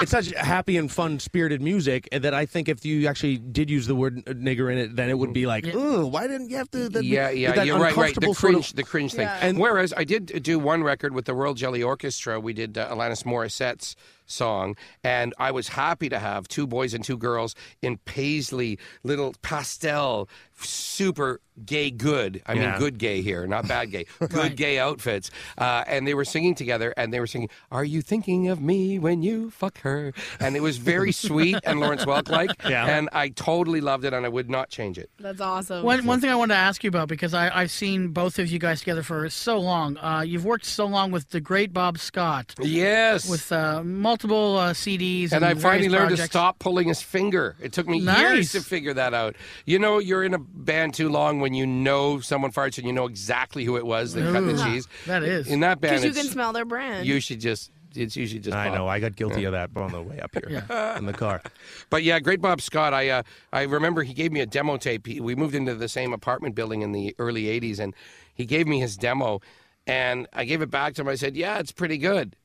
it's 0.02 0.12
such 0.12 0.32
happy 0.32 0.78
and 0.78 0.92
fun 0.92 1.20
spirited 1.20 1.62
music 1.62 2.10
that 2.12 2.34
I 2.34 2.46
think 2.46 2.70
if 2.70 2.84
you 2.86 3.08
actually 3.08 3.38
did 3.38 3.70
use 3.70 3.88
the 3.88 3.96
word 3.96 4.26
nigger 4.26 4.72
in 4.72 4.78
it, 4.80 4.96
then 4.96 5.10
it 5.10 5.18
would 5.18 5.34
be 5.34 5.46
like, 5.46 5.68
oh, 5.74 6.08
why 6.08 6.28
didn't 6.28 6.50
you 6.50 6.58
have 6.58 6.72
to? 6.72 6.90
That, 6.90 7.04
yeah, 7.04 7.30
yeah, 7.30 7.54
that 7.54 7.66
you're 7.66 7.78
right, 7.78 7.96
right. 7.96 8.16
The 8.16 8.28
uncomfortable 8.28 8.34
cringe, 8.36 8.70
of- 8.72 8.76
the 8.76 8.84
cringe 8.84 9.14
thing. 9.14 9.28
Yeah. 9.28 9.40
And 9.42 9.60
whereas 9.60 9.94
I 9.96 10.04
did 10.04 10.42
do 10.44 10.58
one 10.58 10.84
record 10.84 11.14
with 11.14 11.26
the 11.26 11.34
Royal 11.36 11.54
Jelly 11.54 11.84
Orchestra, 11.84 12.40
we 12.40 12.54
did 12.54 12.78
uh, 12.78 12.90
Alanis 12.90 13.24
Morissette's 13.24 13.96
song, 14.32 14.76
and 15.04 15.34
I 15.38 15.52
was 15.52 15.70
happy 15.70 16.10
to 16.10 16.20
have 16.20 16.48
two 16.48 16.66
boys 16.66 16.94
and 16.94 17.04
two 17.04 17.18
girls 17.18 17.56
in 17.82 17.98
paisley, 18.06 18.80
little 19.04 19.36
pastel, 19.42 20.30
super 20.66 21.40
gay 21.66 21.92
good. 21.92 22.42
I 22.48 22.56
mean, 22.56 22.74
good 22.80 22.98
gay 22.98 23.22
here, 23.22 23.46
not 23.46 23.68
bad 23.68 23.92
gay. 23.92 24.06
Good 24.20 24.34
Right. 24.34 24.56
gay 24.56 24.80
outfits, 24.80 25.30
uh, 25.58 25.84
and 25.86 26.08
they 26.08 26.14
were 26.16 26.26
singing 26.26 26.56
together, 26.56 26.92
and 26.98 27.14
they 27.14 27.20
were 27.20 27.28
singing, 27.28 27.50
"Are 27.72 27.84
you 27.84 28.02
thinking 28.02 28.48
of 28.48 28.60
me 28.62 28.98
when 28.98 29.22
you 29.22 29.52
fuck 29.52 29.80
her?" 29.82 30.14
And 30.40 30.56
it 30.56 30.62
was 30.62 30.78
very 30.78 31.12
sweet 31.28 31.58
and 31.64 31.80
Lawrence 31.80 32.06
Welk 32.06 32.30
like, 32.30 32.50
Yeah. 32.68 32.86
and 32.98 33.10
I 33.12 33.30
totally 33.30 33.82
loved 33.82 34.06
it, 34.06 34.14
and 34.14 34.26
I 34.26 34.30
would 34.30 34.50
not 34.50 34.70
change 34.70 34.98
it. 34.98 35.10
That's 35.20 35.42
awesome. 35.42 35.84
One, 35.84 36.06
one 36.06 36.20
thing 36.22 36.30
I 36.32 36.36
wanted 36.36 36.54
to 36.56 36.60
ask 36.60 36.84
you 36.84 36.88
about 36.88 37.08
because 37.10 37.34
I, 37.34 37.50
I've 37.56 37.70
seen 37.72 38.08
both 38.10 38.40
of 38.40 38.48
you 38.50 38.58
guys 38.58 38.80
together 38.80 39.04
for 39.04 39.30
so 39.30 39.60
long. 39.60 39.98
Uh, 39.98 40.22
you've 40.26 40.46
worked 40.46 40.66
so 40.66 40.86
long 40.88 41.12
with 41.12 41.30
the 41.30 41.42
great 41.42 41.74
Bob 41.74 41.98
Scott 42.00 42.56
Yes, 42.60 43.30
with 43.30 43.52
uh, 43.52 43.84
multiple 43.84 44.58
uh, 44.58 44.74
CDs, 44.74 45.32
And 45.32 45.46
I 45.46 45.54
finally 45.54 45.90
various 45.90 45.94
learned 45.94 46.18
to 46.18 46.24
stop 46.26 46.58
pulling 46.60 46.88
his 46.88 47.02
finger. 47.02 47.56
It 47.62 47.72
took 47.74 47.88
me 47.88 48.00
years 48.00 48.54
to 48.54 48.62
figure 48.62 48.94
that 48.96 49.14
out. 49.14 49.36
You 49.66 49.78
know, 49.80 50.00
you're 50.00 50.24
in 50.24 50.34
a 50.34 50.40
band 50.54 50.94
too 50.94 51.10
long 51.10 51.40
when 51.40 51.54
you 51.54 51.66
know 51.66 52.20
someone 52.20 52.52
farts 52.52 52.78
and 52.78 52.86
you 52.86 52.94
know 52.94 53.06
exactly 53.08 53.64
who 53.66 53.78
it 53.78 53.86
was 53.86 54.14
that 54.14 54.32
cut 54.34 54.46
the 54.46 54.58
cheese. 54.64 54.88
that 55.08 55.24
is. 55.24 55.48
In 55.48 55.62
that 55.62 55.82
band, 55.82 56.02
Because 56.02 56.18
you 56.18 56.22
can 56.24 56.32
smell 56.32 56.54
their 56.54 56.66
brand. 56.66 57.06
you 57.08 57.20
should 57.20 57.40
just. 57.40 57.72
It's 57.94 58.16
usually 58.16 58.40
just. 58.40 58.56
I 58.56 58.68
Bob. 58.70 58.76
know. 58.78 58.88
I 58.88 59.00
got 59.02 59.18
guilty 59.18 59.44
of 59.44 59.52
that 59.52 59.70
on 59.76 59.92
the 59.92 60.02
way 60.02 60.18
up 60.22 60.32
here 60.34 60.64
in 60.98 61.06
the 61.06 61.14
car. 61.14 61.42
But 61.90 62.04
yeah, 62.04 62.20
great 62.22 62.40
Bob 62.42 62.62
Scott. 62.62 62.94
I 62.94 63.10
uh, 63.10 63.24
I 63.52 63.64
remember 63.64 64.04
he 64.04 64.14
gave 64.14 64.32
me 64.32 64.40
a 64.40 64.46
demo 64.46 64.78
tape. 64.78 65.06
He, 65.08 65.20
we 65.20 65.36
moved 65.36 65.56
into 65.56 65.76
the 65.76 65.90
same 65.90 66.14
apartment 66.14 66.56
building 66.56 66.84
in 66.84 66.94
the 66.94 67.14
early 67.20 67.44
'80s, 67.60 67.80
and 67.80 67.94
he 68.34 68.46
gave 68.46 68.66
me 68.66 68.80
his 68.80 68.96
demo, 68.96 69.42
and 69.86 70.26
I 70.32 70.46
gave 70.46 70.62
it 70.62 70.72
back 70.72 70.94
to 70.96 71.02
him. 71.02 71.10
I 71.10 71.16
said, 71.16 71.36
"Yeah, 71.36 71.60
it's 71.60 71.74
pretty 71.74 71.98
good. 71.98 72.38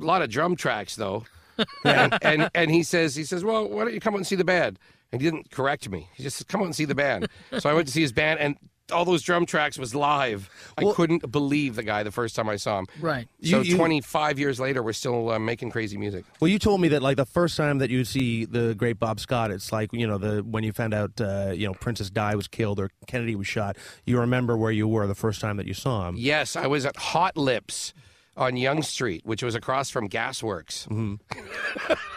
A 0.00 0.04
lot 0.04 0.20
of 0.20 0.30
drum 0.30 0.56
tracks 0.56 0.96
though." 0.96 1.26
and, 1.84 2.18
and 2.22 2.50
and 2.52 2.70
he 2.72 2.82
says 2.82 3.14
he 3.14 3.22
says, 3.22 3.44
"Well, 3.44 3.68
why 3.68 3.84
don't 3.84 3.94
you 3.94 4.00
come 4.00 4.14
out 4.14 4.18
and 4.18 4.26
see 4.26 4.34
the 4.34 4.42
band?" 4.44 4.80
And 5.12 5.20
he 5.20 5.30
didn't 5.30 5.50
correct 5.50 5.88
me. 5.90 6.08
He 6.14 6.22
just 6.22 6.38
said, 6.38 6.48
"Come 6.48 6.60
out 6.62 6.66
and 6.66 6.74
see 6.74 6.84
the 6.86 6.94
band." 6.94 7.28
so 7.58 7.68
I 7.68 7.74
went 7.74 7.86
to 7.86 7.92
see 7.92 8.00
his 8.00 8.12
band, 8.12 8.40
and 8.40 8.56
all 8.90 9.04
those 9.04 9.22
drum 9.22 9.46
tracks 9.46 9.78
was 9.78 9.94
live. 9.94 10.50
I 10.76 10.84
couldn't 10.92 11.30
believe 11.30 11.76
the 11.76 11.82
guy 11.82 12.02
the 12.02 12.10
first 12.10 12.34
time 12.36 12.48
I 12.48 12.56
saw 12.56 12.78
him. 12.80 12.86
Right. 13.00 13.26
So 13.42 13.58
You- 13.60 13.70
you- 13.72 13.76
25 13.76 14.38
years 14.38 14.58
later, 14.60 14.82
we're 14.82 14.92
still 14.92 15.30
uh, 15.30 15.38
making 15.38 15.70
crazy 15.70 15.96
music. 15.96 16.24
Well, 16.40 16.48
you 16.48 16.58
told 16.58 16.80
me 16.80 16.88
that 16.88 17.02
like 17.02 17.16
the 17.16 17.24
first 17.24 17.56
time 17.56 17.78
that 17.78 17.88
you 17.90 18.04
see 18.04 18.44
the 18.44 18.74
great 18.74 18.98
Bob 18.98 19.18
Scott, 19.20 19.50
it's 19.50 19.70
like 19.72 19.90
you 19.92 20.06
know 20.06 20.18
the 20.18 20.42
when 20.42 20.64
you 20.64 20.72
found 20.72 20.94
out 20.94 21.12
uh, 21.20 21.52
you 21.54 21.66
know 21.66 21.74
Princess 21.74 22.10
Di 22.10 22.34
was 22.34 22.48
killed 22.48 22.80
or 22.80 22.90
Kennedy 23.06 23.34
was 23.36 23.46
shot. 23.46 23.76
You 24.04 24.18
remember 24.18 24.56
where 24.56 24.72
you 24.72 24.88
were 24.88 25.06
the 25.06 25.14
first 25.14 25.40
time 25.40 25.56
that 25.58 25.66
you 25.66 25.74
saw 25.74 26.08
him. 26.08 26.16
Yes, 26.18 26.56
I 26.56 26.66
was 26.66 26.84
at 26.84 26.96
Hot 26.96 27.36
Lips 27.36 27.94
on 28.36 28.56
Yonge 28.56 28.84
Street, 28.84 29.22
which 29.24 29.42
was 29.42 29.54
across 29.54 29.90
from 29.90 30.08
Gasworks. 30.08 30.86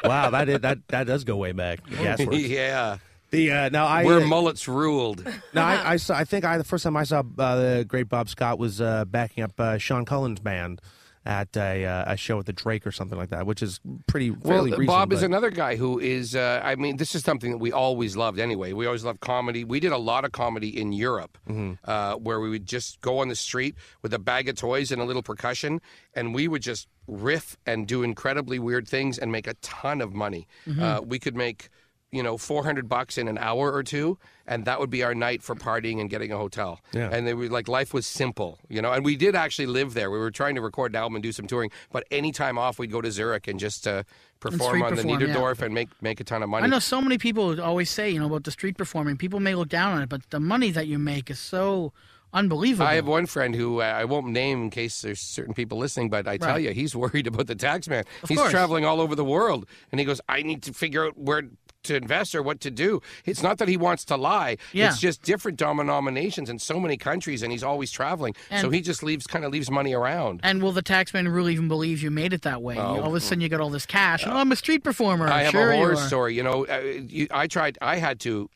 Wow, 0.03 0.29
that 0.29 0.47
is, 0.49 0.59
that 0.59 0.87
that 0.89 1.07
does 1.07 1.23
go 1.23 1.35
way 1.35 1.51
back. 1.51 1.83
Gasworks. 1.87 2.47
yeah. 2.47 2.97
The 3.31 3.51
uh, 3.51 3.69
now 3.69 3.87
I 3.87 4.03
Where 4.05 4.21
uh, 4.21 4.27
mullets 4.27 4.67
ruled. 4.67 5.25
now 5.51 5.65
I, 5.65 5.93
I 5.93 5.97
saw 5.97 6.15
I 6.15 6.25
think 6.25 6.45
I 6.45 6.59
the 6.59 6.63
first 6.63 6.83
time 6.83 6.95
I 6.95 7.05
saw 7.05 7.23
uh, 7.39 7.55
the 7.55 7.85
great 7.87 8.07
Bob 8.07 8.29
Scott 8.29 8.59
was 8.59 8.79
uh, 8.79 9.05
backing 9.05 9.43
up 9.43 9.59
uh, 9.59 9.79
Sean 9.79 10.05
Cullen's 10.05 10.39
band 10.39 10.79
at 11.25 11.57
a, 11.57 11.85
uh, 11.85 12.13
a 12.13 12.17
show 12.17 12.37
at 12.39 12.45
the 12.45 12.53
Drake 12.53 12.85
or 12.85 12.91
something 12.91 13.17
like 13.17 13.29
that, 13.29 13.47
which 13.47 13.63
is 13.63 13.79
pretty 14.07 14.29
Well, 14.29 14.39
fairly 14.41 14.71
recent. 14.71 14.87
Bob 14.87 15.11
is 15.11 15.23
another 15.23 15.49
guy 15.49 15.75
who 15.75 15.99
is, 15.99 16.35
uh, 16.35 16.61
I 16.63 16.75
mean, 16.75 16.97
this 16.97 17.15
is 17.15 17.23
something 17.23 17.51
that 17.51 17.57
we 17.57 17.71
always 17.71 18.15
loved 18.15 18.39
anyway. 18.39 18.73
We 18.73 18.85
always 18.85 19.03
loved 19.03 19.21
comedy. 19.21 19.63
We 19.63 19.79
did 19.79 19.91
a 19.91 19.97
lot 19.97 20.23
of 20.25 20.31
comedy 20.31 20.69
in 20.79 20.91
Europe 20.91 21.37
Mm-hmm. 21.49 21.73
uh, 21.89 22.15
where 22.15 22.39
we 22.39 22.49
would 22.49 22.65
just 22.65 23.01
go 23.01 23.19
on 23.19 23.27
the 23.29 23.35
street 23.35 23.75
with 24.01 24.13
a 24.13 24.19
bag 24.19 24.49
of 24.49 24.55
toys 24.55 24.91
and 24.91 25.01
a 25.01 25.05
little 25.05 25.23
percussion, 25.23 25.81
and 26.13 26.33
we 26.35 26.47
would 26.47 26.61
just 26.61 26.87
riff 27.07 27.57
and 27.65 27.87
do 27.87 28.03
incredibly 28.03 28.59
weird 28.59 28.87
things 28.87 29.17
and 29.17 29.31
make 29.31 29.47
a 29.47 29.53
ton 29.55 30.01
of 30.01 30.13
money. 30.13 30.47
Mm-hmm. 30.67 30.81
Uh, 30.83 31.01
we 31.01 31.17
could 31.19 31.35
make. 31.35 31.69
You 32.15 32.23
know, 32.23 32.37
four 32.37 32.63
hundred 32.63 32.87
bucks 32.87 33.17
in 33.17 33.27
an 33.27 33.37
hour 33.37 33.73
or 33.73 33.83
two, 33.83 34.17
and 34.47 34.63
that 34.65 34.79
would 34.79 34.89
be 34.89 35.03
our 35.03 35.13
night 35.13 35.43
for 35.43 35.53
partying 35.53 35.99
and 35.99 36.09
getting 36.09 36.31
a 36.31 36.37
hotel. 36.37 36.79
Yeah. 36.93 37.09
And 37.11 37.27
they 37.27 37.33
were 37.33 37.49
like, 37.49 37.67
life 37.67 37.93
was 37.93 38.07
simple, 38.07 38.59
you 38.69 38.81
know. 38.81 38.93
And 38.93 39.03
we 39.03 39.15
did 39.15 39.35
actually 39.35 39.65
live 39.65 39.93
there. 39.93 40.09
We 40.09 40.19
were 40.19 40.31
trying 40.31 40.55
to 40.55 40.61
record 40.61 40.93
an 40.93 40.95
album 40.95 41.15
and 41.15 41.23
do 41.23 41.31
some 41.31 41.45
touring, 41.45 41.71
but 41.91 42.05
any 42.11 42.31
time 42.31 42.57
off, 42.57 42.79
we'd 42.79 42.91
go 42.91 43.01
to 43.01 43.11
Zurich 43.11 43.47
and 43.49 43.59
just 43.59 43.85
uh, 43.85 44.03
perform 44.39 44.69
street 44.69 44.83
on 44.83 44.95
the 44.95 45.01
perform, 45.03 45.21
yeah. 45.21 45.27
Niederdorf 45.27 45.61
and 45.61 45.73
make 45.73 45.89
make 46.01 46.19
a 46.19 46.23
ton 46.23 46.41
of 46.41 46.49
money. 46.49 46.63
I 46.63 46.67
know 46.67 46.79
so 46.79 47.01
many 47.01 47.17
people 47.17 47.61
always 47.61 47.89
say, 47.89 48.09
you 48.09 48.19
know, 48.19 48.27
about 48.27 48.45
the 48.45 48.51
street 48.51 48.77
performing. 48.77 49.17
People 49.17 49.39
may 49.39 49.55
look 49.55 49.69
down 49.69 49.93
on 49.93 50.01
it, 50.03 50.09
but 50.09 50.29
the 50.29 50.39
money 50.39 50.71
that 50.71 50.87
you 50.87 50.97
make 50.97 51.29
is 51.29 51.39
so 51.39 51.91
unbelievable. 52.33 52.85
I 52.85 52.95
have 52.95 53.07
one 53.07 53.25
friend 53.25 53.55
who 53.55 53.81
uh, 53.81 53.85
I 53.85 54.05
won't 54.05 54.27
name 54.27 54.63
in 54.63 54.69
case 54.69 55.01
there's 55.01 55.21
certain 55.21 55.53
people 55.53 55.77
listening, 55.77 56.09
but 56.09 56.27
I 56.27 56.37
tell 56.37 56.59
you, 56.59 56.71
he's 56.71 56.95
worried 57.03 57.27
about 57.27 57.47
the 57.47 57.55
tax 57.55 57.87
man. 57.87 58.03
Of 58.21 58.29
he's 58.29 58.37
course. 58.37 58.51
traveling 58.51 58.85
all 58.85 59.01
over 59.01 59.15
the 59.15 59.25
world, 59.25 59.65
and 59.91 59.99
he 59.99 60.05
goes, 60.05 60.21
"I 60.29 60.43
need 60.43 60.61
to 60.63 60.73
figure 60.73 61.07
out 61.07 61.17
where." 61.17 61.43
To 61.85 61.95
invest 61.95 62.35
or 62.35 62.41
what 62.41 62.59
to 62.61 62.71
do. 62.71 63.01
It's 63.25 63.41
not 63.43 63.57
that 63.59 63.67
he 63.67 63.77
wants 63.77 64.05
to 64.05 64.15
lie. 64.17 64.57
Yeah. 64.73 64.89
It's 64.89 64.99
just 64.99 65.21
different 65.21 65.57
denominations 65.57 66.49
in 66.49 66.59
so 66.59 66.79
many 66.79 66.97
countries, 66.97 67.43
and 67.43 67.51
he's 67.51 67.63
always 67.63 67.91
traveling. 67.91 68.35
so 68.61 68.69
he 68.69 68.81
just 68.81 69.03
leaves, 69.03 69.27
kind 69.27 69.45
of 69.45 69.51
leaves 69.51 69.69
money 69.69 69.93
around. 69.93 70.41
And 70.43 70.61
will 70.61 70.71
the 70.71 70.83
taxman 70.83 71.33
really 71.33 71.53
even 71.53 71.67
believe 71.67 72.01
you 72.01 72.11
made 72.11 72.33
it 72.33 72.41
that 72.43 72.61
way? 72.61 72.77
Oh. 72.77 73.01
All 73.01 73.07
of 73.09 73.15
a 73.15 73.19
sudden, 73.19 73.41
you 73.41 73.49
got 73.49 73.61
all 73.61 73.69
this 73.69 73.85
cash. 73.85 74.25
oh, 74.25 74.31
I'm 74.31 74.51
a 74.51 74.55
street 74.55 74.83
performer. 74.83 75.27
I 75.27 75.43
have 75.43 75.51
sure 75.51 75.71
a 75.71 75.77
horror 75.77 75.95
story. 75.95 76.35
You 76.35 76.43
know, 76.43 76.65
uh, 76.65 76.79
you, 77.07 77.27
I 77.31 77.47
tried. 77.47 77.77
I 77.81 77.97
had 77.97 78.19
to 78.21 78.49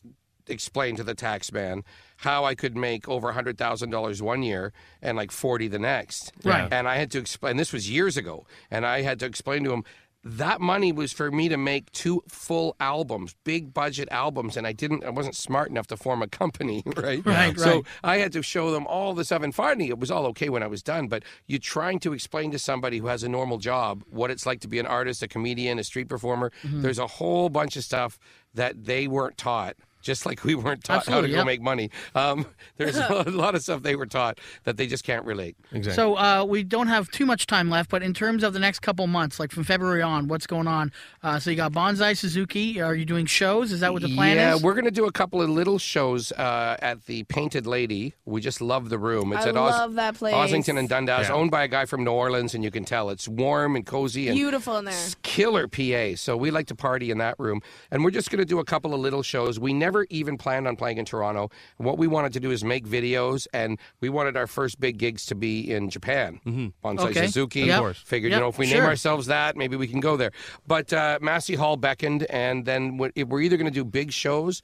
explain 0.48 0.96
to 0.96 1.04
the 1.04 1.14
tax 1.14 1.52
man 1.52 1.84
how 2.18 2.44
I 2.44 2.56
could 2.56 2.76
make 2.76 3.08
over 3.08 3.32
hundred 3.32 3.58
thousand 3.58 3.92
dollars 3.92 4.22
one 4.22 4.44
year 4.44 4.74
and 5.02 5.16
like 5.16 5.32
forty 5.32 5.68
the 5.68 5.80
next. 5.80 6.32
Right. 6.44 6.68
And 6.72 6.88
I 6.88 6.98
had 6.98 7.12
to 7.12 7.20
explain. 7.20 7.58
This 7.58 7.72
was 7.72 7.90
years 7.90 8.18
ago, 8.18 8.46
and 8.72 8.86
I 8.86 9.02
had 9.02 9.20
to 9.20 9.26
explain 9.26 9.64
to 9.66 9.72
him. 9.74 9.84
That 10.24 10.60
money 10.60 10.92
was 10.92 11.14
for 11.14 11.32
me 11.32 11.48
to 11.48 11.56
make 11.56 11.92
two 11.94 12.22
full 12.28 12.76
albums, 12.82 13.36
big 13.46 13.74
budget 13.74 14.10
albums, 14.12 14.58
and 14.58 14.68
I 14.68 14.74
didn't. 14.74 15.06
I 15.06 15.12
wasn't 15.12 15.36
smart 15.36 15.70
enough 15.70 15.88
to 15.88 15.98
form 15.98 16.22
a 16.22 16.28
company, 16.28 16.84
right? 16.98 17.26
Right, 17.26 17.58
So 17.58 17.76
right. 17.76 17.84
I 18.04 18.18
had 18.18 18.34
to 18.34 18.42
show 18.42 18.72
them 18.72 18.86
all 18.86 19.14
the 19.14 19.24
stuff, 19.24 19.44
and 19.44 19.56
finally, 19.56 19.88
it 19.88 19.98
was 19.98 20.12
all 20.12 20.26
okay 20.28 20.50
when 20.50 20.62
I 20.62 20.68
was 20.68 20.84
done. 20.84 21.08
But 21.08 21.24
you're 21.48 21.60
trying 21.60 22.00
to 22.00 22.12
explain 22.12 22.52
to 22.52 22.60
somebody 22.60 22.98
who 22.98 23.08
has 23.08 23.24
a 23.24 23.30
normal 23.30 23.60
job 23.60 24.04
what 24.10 24.30
it's 24.30 24.46
like 24.46 24.60
to 24.62 24.68
be 24.68 24.78
an 24.80 24.86
artist, 24.86 25.24
a 25.24 25.28
comedian, 25.28 25.80
a 25.80 25.86
street 25.86 26.10
performer. 26.10 26.52
Mm-hmm. 26.64 26.82
There's 26.82 27.00
a 27.00 27.08
whole 27.08 27.48
bunch 27.48 27.78
of 27.78 27.86
stuff 27.86 28.20
that 28.54 28.84
they 28.86 29.08
weren't 29.08 29.38
taught. 29.38 29.78
Just 30.02 30.26
like 30.26 30.44
we 30.44 30.56
weren't 30.56 30.84
taught 30.84 31.06
how 31.06 31.22
to 31.22 31.28
Absolutely, 31.28 31.36
go 31.36 31.46
make 31.46 31.62
money. 31.62 31.90
Um, 32.16 32.46
there's 32.78 32.96
a 32.98 33.24
lot 33.30 33.56
of 33.56 33.62
stuff 33.62 33.84
they 33.84 33.96
were 33.96 34.06
taught 34.06 34.40
that 34.64 34.78
they 34.78 34.88
just 34.88 35.04
can't 35.04 35.26
relate. 35.26 35.56
exactly. 35.72 35.94
So 35.94 36.16
uh, 36.18 36.46
we 36.48 36.64
don't 36.64 36.88
have 36.88 37.10
too 37.12 37.26
much 37.26 37.48
time 37.48 37.70
left, 37.70 37.90
but 37.90 38.02
in 38.02 38.14
terms 38.14 38.44
of 38.44 38.54
the 38.54 38.60
next 38.60 38.80
couple 38.80 39.06
months, 39.08 39.40
like 39.40 39.52
from 39.52 39.64
February 39.64 40.02
on, 40.02 40.28
what's 40.28 40.48
going 40.48 40.68
on? 40.68 40.92
Uh, 41.24 41.40
so 41.40 41.50
you 41.50 41.56
got 41.58 41.72
Bonzai 41.74 42.16
Suzuki. 42.18 42.80
Are 42.82 42.96
you 42.96 43.06
doing 43.06 43.26
shows? 43.26 43.72
Is 43.72 43.82
that 43.82 43.92
what 43.94 44.02
the 44.02 44.14
plan 44.16 44.38
yeah, 44.38 44.54
is? 44.56 44.62
Yeah, 44.62 44.66
we're 44.66 44.74
going 44.74 44.86
to 44.86 44.92
do 44.92 45.06
a 45.06 45.12
couple 45.12 45.42
of 45.42 45.50
little 45.50 45.78
shows 45.80 46.32
uh, 46.34 46.78
at 46.80 47.06
the 47.06 47.24
Painted 47.24 47.68
Lady. 47.68 48.14
We 48.26 48.40
just 48.42 48.62
love 48.62 48.90
the 48.90 48.98
room. 49.00 49.34
It's 49.34 49.46
I 49.46 49.50
at 49.50 49.58
Os- 49.58 49.72
love 49.74 49.96
that 49.96 50.16
place. 50.16 50.34
Ossington 50.34 50.78
and 50.80 50.88
Dundas, 50.88 51.28
Yeah. 51.28 51.34
owned 51.34 51.52
by 51.52 51.64
a 51.64 51.68
guy 51.68 51.86
from 51.86 52.04
New 52.04 52.12
Orleans, 52.12 52.54
and 52.56 52.64
you 52.64 52.72
can 52.72 52.86
tell 52.86 53.10
it's 53.10 53.28
warm 53.28 53.76
and 53.76 53.86
cozy 53.86 54.28
and 54.28 54.36
Beautiful 54.38 54.78
in 54.78 54.86
there. 54.86 55.08
killer 55.24 55.68
PA. 55.68 56.16
So 56.16 56.38
we 56.38 56.52
like 56.52 56.68
to 56.68 56.76
party 56.76 57.12
in 57.12 57.18
that 57.18 57.36
room, 57.40 57.62
and 57.92 58.04
we're 58.04 58.12
just 58.12 58.30
going 58.32 58.40
to 58.40 58.46
do 58.46 58.60
a 58.60 58.66
couple 58.66 58.94
of 58.94 59.00
little 59.00 59.24
shows. 59.24 59.60
We 59.60 59.74
never 59.74 59.89
even 60.10 60.38
planned 60.38 60.68
on 60.68 60.76
playing 60.76 60.98
in 60.98 61.06
Toronto. 61.06 61.50
What 61.78 61.98
we 61.98 62.08
wanted 62.08 62.34
to 62.34 62.40
do 62.40 62.52
is 62.52 62.64
make 62.64 62.88
videos, 62.88 63.48
and 63.54 63.78
we 64.02 64.10
wanted 64.10 64.38
our 64.38 64.48
first 64.48 64.80
big 64.80 64.98
gigs 64.98 65.26
to 65.28 65.36
be 65.36 65.72
in 65.72 65.90
Japan. 65.90 66.40
Mm-hmm. 66.46 66.68
Bonzai 66.88 67.10
Okay. 67.10 67.26
Suzuki. 67.28 67.70
Of 67.70 67.80
course. 67.80 67.98
Figured, 68.00 68.32
Yep, 68.32 68.38
you 68.38 68.42
know, 68.42 68.50
if 68.50 68.58
we 68.58 68.66
sure. 68.68 68.80
name 68.80 68.88
ourselves 68.88 69.28
that, 69.28 69.58
maybe 69.58 69.76
we 69.76 69.88
can 69.88 70.00
go 70.00 70.18
there. 70.18 70.32
But 70.68 70.92
uh, 70.94 71.20
Massey 71.22 71.56
Hall 71.56 71.78
beckoned, 71.78 72.24
and 72.24 72.66
then 72.66 72.98
we're 72.98 73.42
either 73.42 73.58
going 73.58 73.66
to 73.66 73.72
do 73.72 73.84
big 73.86 74.12
shows 74.12 74.62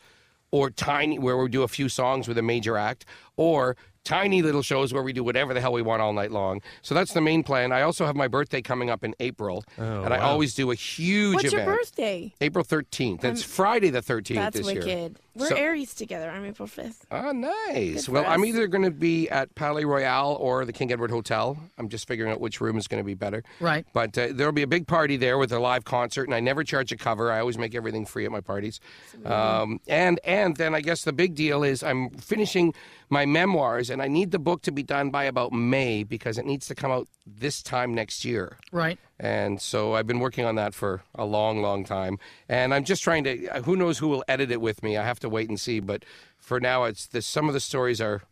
or 0.51 0.69
tiny, 0.69 1.19
where 1.19 1.35
we 1.35 1.49
do 1.49 1.63
a 1.63 1.67
few 1.67 1.89
songs 1.89 2.27
with 2.27 2.37
a 2.37 2.41
major 2.41 2.77
act, 2.77 3.05
or 3.35 3.75
tiny 4.05 4.41
little 4.41 4.61
shows 4.61 4.93
where 4.93 5.03
we 5.03 5.11
do 5.11 5.23
whatever 5.23 5.53
the 5.53 5.59
hell 5.59 5.73
we 5.73 5.81
want 5.81 6.01
all 6.01 6.13
night 6.13 6.31
long. 6.31 6.61
So 6.81 6.95
that's 6.95 7.11
the 7.13 7.19
main 7.21 7.43
plan. 7.43 7.73
I 7.73 7.81
also 7.81 8.05
have 8.05 8.15
my 8.15 8.29
birthday 8.29 8.61
coming 8.61 8.89
up 8.89 9.03
in 9.03 9.13
April, 9.19 9.65
and 9.77 10.13
I 10.13 10.19
wow. 10.19 10.29
always 10.29 10.53
do 10.53 10.71
a 10.71 10.75
huge 10.75 11.35
What's 11.35 11.47
event. 11.47 11.67
your 11.67 11.75
birthday? 11.77 12.33
April 12.39 12.63
13th. 12.63 13.23
It's 13.25 13.43
Friday 13.43 13.89
the 13.89 14.01
13th 14.01 14.35
That's 14.35 14.57
this 14.57 14.65
wicked. 14.65 14.85
year. 14.85 15.09
We're 15.35 15.49
So- 15.49 15.55
Aries 15.55 15.93
together. 15.93 16.29
I'm 16.29 16.45
April 16.45 16.65
5th. 16.67 17.01
Oh, 17.11 17.31
nice. 17.33 18.05
for 18.05 18.13
Well, 18.13 18.25
I'm 18.25 18.45
either 18.45 18.67
going 18.67 18.85
to 18.85 18.91
be 18.91 19.27
at 19.29 19.53
Palais 19.55 19.83
Royale 19.83 20.37
or 20.39 20.63
the 20.63 20.71
King 20.71 20.93
Edward 20.93 21.11
Hotel. 21.11 21.57
I'm 21.77 21.89
just 21.89 22.07
figuring 22.07 22.31
out 22.31 22.39
which 22.39 22.61
room 22.61 22.77
is 22.77 22.87
going 22.87 23.03
to 23.03 23.05
be 23.05 23.15
better. 23.15 23.43
Right. 23.59 23.85
But 23.91 24.17
uh, 24.17 24.27
there'll 24.31 24.53
be 24.53 24.61
a 24.61 24.67
big 24.67 24.87
party 24.87 25.17
there 25.17 25.37
with 25.37 25.51
a 25.51 25.59
live 25.59 25.83
concert, 25.83 26.23
and 26.23 26.33
I 26.33 26.39
never 26.39 26.63
charge 26.63 26.93
a 26.93 26.95
cover. 26.97 27.33
I 27.33 27.39
always 27.41 27.57
make 27.57 27.75
everything 27.75 28.05
free 28.05 28.23
at 28.23 28.31
my 28.31 28.39
parties. 28.39 28.79
Um, 29.25 29.81
and 29.87 30.19
and 30.23 30.55
then 30.55 30.73
I 30.73 30.79
guess 30.81 31.03
the 31.03 31.11
big 31.13 31.35
deal 31.35 31.63
is 31.63 31.83
I'm 31.83 32.11
finishing 32.11 32.73
my 33.09 33.25
memoirs, 33.25 33.89
and 33.95 34.01
I 34.01 34.09
need 34.09 34.31
the 34.31 34.39
book 34.39 34.61
to 34.63 34.73
be 34.73 34.83
done 34.83 35.09
by 35.09 35.23
about 35.23 35.53
May 35.53 36.03
because 36.03 36.37
it 36.37 36.45
needs 36.45 36.67
to 36.67 36.75
come 36.75 36.91
out 36.91 37.07
this 37.25 37.63
time 37.63 37.93
next 37.95 38.25
year. 38.25 38.57
right. 38.73 38.99
And 39.17 39.61
so 39.61 39.93
I've 39.95 40.05
been 40.05 40.19
working 40.19 40.43
on 40.43 40.55
that 40.55 40.73
for 40.73 41.01
a 41.15 41.23
long, 41.23 41.61
long 41.61 41.85
time. 41.85 42.19
And 42.49 42.73
I'm 42.73 42.83
just 42.83 43.01
trying 43.01 43.23
to. 43.23 43.37
Who 43.63 43.77
knows 43.77 43.97
who 43.99 44.09
will 44.09 44.25
edit 44.27 44.51
it 44.51 44.59
with 44.59 44.83
me? 44.83 44.97
I 44.97 45.05
have 45.05 45.21
to 45.21 45.29
wait 45.29 45.47
and 45.47 45.57
see. 45.57 45.79
But 45.79 46.03
for 46.37 46.59
now, 46.59 46.83
it's 46.83 47.07
the, 47.07 47.21
some 47.21 47.47
of 47.47 47.53
the 47.53 47.61
stories 47.61 48.01
are 48.01 48.23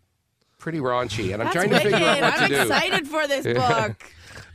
pretty 0.59 0.80
raunchy, 0.80 1.32
and 1.34 1.41
I'm 1.41 1.45
That's 1.47 1.53
trying 1.53 1.70
to 1.70 1.76
wicked. 1.76 1.91
figure 1.93 2.05
out 2.05 2.22
what 2.22 2.34
I'm 2.41 2.49
to 2.49 2.55
do. 2.55 2.61
excited 2.64 3.07
for 3.07 3.26
this 3.28 3.45
book. 3.57 4.03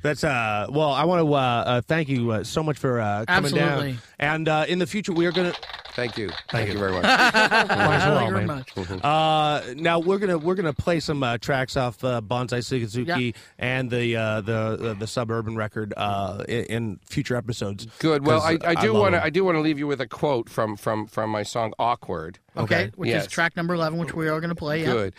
That's 0.03 0.23
uh 0.23 0.67
well 0.71 0.93
I 0.93 1.05
want 1.05 1.27
to 1.27 1.33
uh, 1.33 1.39
uh 1.39 1.81
thank 1.81 2.11
you 2.11 2.31
uh, 2.33 2.45
so 2.45 2.63
much 2.63 2.77
for 2.79 3.01
uh, 3.01 3.25
coming 3.27 3.53
Absolutely. 3.55 3.93
down 3.93 4.03
and 4.19 4.49
uh, 4.49 4.65
in 4.69 4.79
the 4.81 4.87
future 4.87 5.13
we 5.13 5.25
are 5.25 5.33
gonna 5.33 5.55
Thank 5.99 6.17
you. 6.17 6.31
Thank 6.49 6.73
you 6.73 6.79
very 6.79 6.93
much. 6.93 7.03
Might 7.03 7.35
as 7.35 7.73
well, 8.09 8.19
Thank 8.19 8.29
you 8.29 8.35
very 8.35 8.47
man. 8.47 8.65
much. 9.01 9.05
Uh, 9.05 9.75
now 9.77 9.99
we're 9.99 10.19
gonna 10.19 10.39
we're 10.39 10.55
gonna 10.55 10.73
play 10.73 11.01
some 11.01 11.25
uh, 11.25 11.39
tracks 11.39 11.77
off 11.77 12.05
uh, 12.05 12.21
Bonzai 12.21 12.63
Suzuki 12.63 13.05
Yeah. 13.05 13.33
and 13.59 13.91
the 13.91 14.15
uh, 14.15 14.41
the 14.43 14.95
the 14.97 15.07
suburban 15.09 15.57
record 15.57 15.93
uh, 15.97 16.45
in, 16.49 16.65
in 16.67 17.01
future 17.05 17.35
episodes. 17.35 17.87
Good. 17.99 18.25
Well, 18.25 18.41
'Cause 18.41 18.59
I, 18.65 18.71
I 18.71 18.75
do 18.77 18.93
love 18.93 19.01
want 19.03 19.15
to. 19.17 19.25
I 19.25 19.31
do 19.31 19.43
want 19.43 19.57
to 19.57 19.61
leave 19.61 19.79
you 19.81 19.89
with 19.89 20.01
a 20.01 20.07
quote 20.07 20.49
from 20.49 20.77
from 20.77 21.09
from 21.09 21.31
my 21.31 21.43
song 21.43 21.73
"Awkward." 21.81 22.39
Okay. 22.57 22.93
Which 22.95 23.09
Yes. 23.11 23.25
is 23.27 23.29
track 23.33 23.57
number 23.57 23.75
11, 23.75 23.99
which 23.99 24.15
we 24.15 24.29
are 24.29 24.39
going 24.41 24.51
to 24.51 24.55
play. 24.55 24.83
Yeah. 24.83 24.93
Good. 24.93 25.15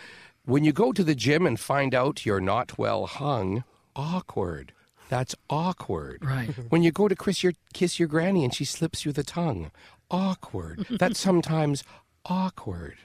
When 0.46 0.64
you 0.64 0.72
go 0.72 0.92
to 0.92 1.04
the 1.04 1.14
gym 1.14 1.46
and 1.46 1.60
find 1.60 1.94
out 1.94 2.24
you're 2.24 2.40
not 2.40 2.78
well 2.78 3.04
hung, 3.04 3.64
awkward. 3.94 4.72
That's 5.10 5.34
awkward. 5.50 6.24
Right. 6.24 6.48
When 6.70 6.82
you 6.82 6.90
go 6.92 7.06
to 7.08 7.14
kiss 7.16 7.42
your 7.42 7.52
kiss 7.74 7.98
your 7.98 8.08
granny 8.08 8.44
and 8.44 8.54
she 8.54 8.64
slips 8.64 9.04
you 9.04 9.12
the 9.12 9.24
tongue, 9.24 9.70
awkward. 10.10 10.86
That's 10.90 11.18
sometimes 11.20 11.84
awkward. 12.26 12.96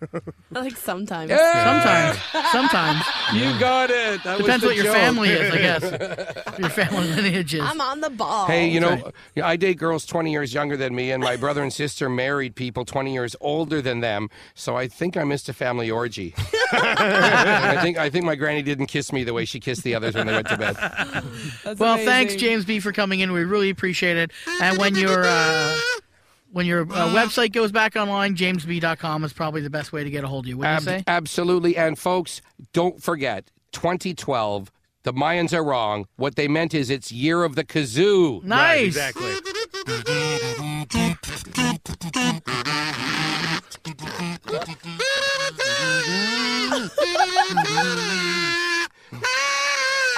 like 0.50 0.74
sometimes. 0.78 1.30
Sometimes. 1.30 2.18
Sometimes. 2.52 3.04
You 3.34 3.58
got 3.60 3.90
it. 3.90 4.22
That 4.24 4.38
was 4.38 4.46
Depends 4.46 4.62
the 4.62 4.68
what 4.68 4.76
your 4.76 4.84
joke. 4.86 4.94
family 4.94 5.28
is, 5.28 5.52
I 5.52 5.58
guess. 5.58 5.82
your 6.58 6.70
family 6.70 7.06
lineage 7.08 7.52
is. 7.54 7.60
I'm 7.60 7.82
on 7.82 8.00
the 8.00 8.08
ball. 8.08 8.46
Hey, 8.46 8.66
you 8.70 8.80
know, 8.80 8.96
That's 9.34 9.46
I 9.46 9.56
date 9.56 9.76
girls 9.76 10.06
20 10.06 10.32
years 10.32 10.54
younger 10.54 10.78
than 10.78 10.94
me, 10.94 11.10
and 11.12 11.22
my 11.22 11.36
brother 11.36 11.62
and 11.62 11.70
sister 11.70 12.08
married 12.08 12.54
people 12.56 12.86
20 12.86 13.12
years 13.12 13.36
older 13.42 13.82
than 13.82 14.00
them. 14.00 14.30
So 14.54 14.74
I 14.74 14.88
think 14.88 15.18
I 15.18 15.24
missed 15.24 15.50
a 15.50 15.52
family 15.52 15.90
orgy. 15.90 16.32
I 16.72 17.76
think 17.82 17.98
I 17.98 18.08
think 18.08 18.24
my 18.24 18.36
granny 18.36 18.62
didn't 18.62 18.86
kiss 18.86 19.12
me 19.12 19.22
the 19.22 19.34
way 19.34 19.44
she 19.44 19.60
kissed 19.60 19.82
the 19.84 19.94
others 19.94 20.14
when 20.14 20.26
they 20.26 20.32
went 20.32 20.48
to 20.48 20.56
bed. 20.56 20.76
That's 21.62 21.78
Well, 21.78 21.94
amazing. 21.96 22.06
thanks, 22.06 22.34
Jaymz 22.36 22.64
Bee, 22.66 22.80
for 22.80 22.92
coming 22.92 23.20
in. 23.20 23.32
We 23.32 23.44
really 23.44 23.68
appreciate 23.68 24.16
it. 24.16 24.30
And 24.62 24.78
when 24.78 24.94
you're 24.94 25.24
uh, 25.26 25.78
When 26.52 26.66
your 26.66 26.82
uh, 26.82 27.14
website 27.14 27.52
goes 27.52 27.70
back 27.70 27.94
online, 27.96 28.34
jaymzbee.com 28.34 29.24
is 29.24 29.32
probably 29.32 29.60
the 29.60 29.70
best 29.70 29.92
way 29.92 30.02
to 30.02 30.10
get 30.10 30.24
a 30.24 30.28
hold 30.28 30.46
of 30.46 30.48
you. 30.48 30.58
What 30.58 30.66
do 30.66 30.72
you 30.72 30.80
say? 30.80 31.04
Absolutely. 31.06 31.76
And 31.76 31.98
folks, 31.98 32.42
don't 32.72 33.00
forget 33.02 33.50
2012. 33.72 34.72
The 35.02 35.12
Mayans 35.14 35.54
are 35.54 35.64
wrong. 35.64 36.06
What 36.16 36.36
they 36.36 36.48
meant 36.48 36.74
is 36.74 36.90
it's 36.90 37.10
year 37.10 37.44
of 37.44 37.54
the 37.54 37.64
kazoo. 37.64 38.42
Nice. 38.44 38.88
exactly. 38.88 39.32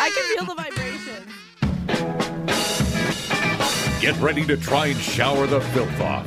I 0.05 0.11
can 0.15 0.37
feel 0.37 0.47
the 0.47 0.55
vibration. 0.57 0.82
Get 4.03 4.19
ready 4.19 4.45
to 4.47 4.57
try 4.57 4.87
and 4.87 4.99
shower 4.99 5.47
the 5.47 5.61
filth 5.61 6.01
off. 6.01 6.27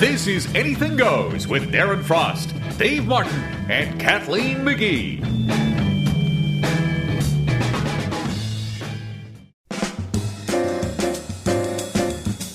This 0.00 0.26
is 0.26 0.46
Anything 0.54 0.96
Goes 0.96 1.46
with 1.46 1.70
Darren 1.70 2.02
Frost, 2.02 2.54
Dave 2.78 3.06
Martin, 3.06 3.38
and 3.68 4.00
Kathleen 4.00 4.60
McGee. 4.60 5.22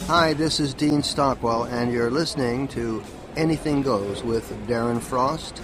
Hi, 0.08 0.34
this 0.34 0.60
is 0.60 0.74
Dean 0.74 1.04
Stockwell, 1.04 1.66
and 1.66 1.94
you're 1.94 2.10
listening 2.10 2.68
to 2.70 3.04
Anything 3.36 3.84
Goes 3.84 4.24
with 4.24 4.52
Darren 4.66 5.00
Frost 5.00 5.62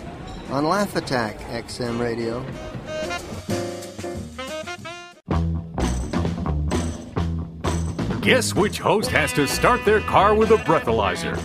on 0.51 0.65
Laugh 0.65 0.95
Attack 0.95 1.39
XM 1.39 1.99
Radio. 1.99 2.45
Guess 8.23 8.55
which 8.55 8.79
host 8.79 9.09
has 9.09 9.33
to 9.33 9.45
start 9.45 9.83
their 9.83 9.99
car 9.99 10.33
with 10.33 10.51
a 10.51 10.55
breathalyzer? 10.55 11.37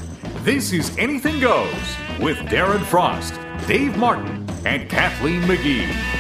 This 0.45 0.73
is 0.73 0.97
Anything 0.97 1.41
Goes 1.41 1.97
with 2.21 2.37
Darren 2.37 2.85
Frost, 2.85 3.35
Dave 3.67 3.97
Martin, 3.97 4.49
and 4.65 4.89
Kathleen 4.89 5.43
McGee. 5.43 6.18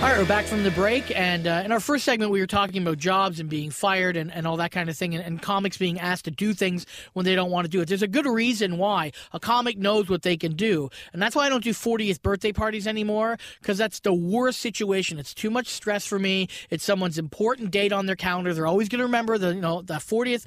All 0.00 0.06
right, 0.06 0.16
we're 0.16 0.24
back 0.24 0.46
from 0.46 0.62
the 0.62 0.70
break, 0.70 1.14
and 1.14 1.46
uh, 1.46 1.60
in 1.62 1.72
our 1.72 1.78
first 1.78 2.06
segment, 2.06 2.30
we 2.30 2.40
were 2.40 2.46
talking 2.46 2.80
about 2.80 2.96
jobs 2.96 3.38
and 3.38 3.50
being 3.50 3.70
fired 3.70 4.16
and, 4.16 4.32
and 4.32 4.46
all 4.46 4.56
that 4.56 4.70
kind 4.70 4.88
of 4.88 4.96
thing, 4.96 5.14
and, 5.14 5.22
and 5.22 5.42
comics 5.42 5.76
being 5.76 6.00
asked 6.00 6.24
to 6.24 6.30
do 6.30 6.54
things 6.54 6.86
when 7.12 7.26
they 7.26 7.34
don't 7.34 7.50
want 7.50 7.66
to 7.66 7.68
do 7.68 7.82
it. 7.82 7.88
There's 7.88 8.00
a 8.00 8.08
good 8.08 8.24
reason 8.24 8.78
why 8.78 9.12
a 9.34 9.38
comic 9.38 9.76
knows 9.76 10.08
what 10.08 10.22
they 10.22 10.38
can 10.38 10.54
do, 10.54 10.88
and 11.12 11.20
that's 11.20 11.36
why 11.36 11.44
I 11.44 11.48
don't 11.50 11.62
do 11.62 11.74
40th 11.74 12.22
birthday 12.22 12.50
parties 12.50 12.86
anymore, 12.86 13.36
because 13.60 13.76
that's 13.76 14.00
the 14.00 14.14
worst 14.14 14.60
situation. 14.60 15.18
It's 15.18 15.34
too 15.34 15.50
much 15.50 15.66
stress 15.66 16.06
for 16.06 16.18
me. 16.18 16.48
It's 16.70 16.82
someone's 16.82 17.18
important 17.18 17.70
date 17.70 17.92
on 17.92 18.06
their 18.06 18.16
calendar. 18.16 18.54
They're 18.54 18.66
always 18.66 18.88
going 18.88 19.00
to 19.00 19.04
remember 19.04 19.36
the 19.36 19.54
you 19.54 19.60
know 19.60 19.82
the 19.82 19.94
40th, 19.96 20.46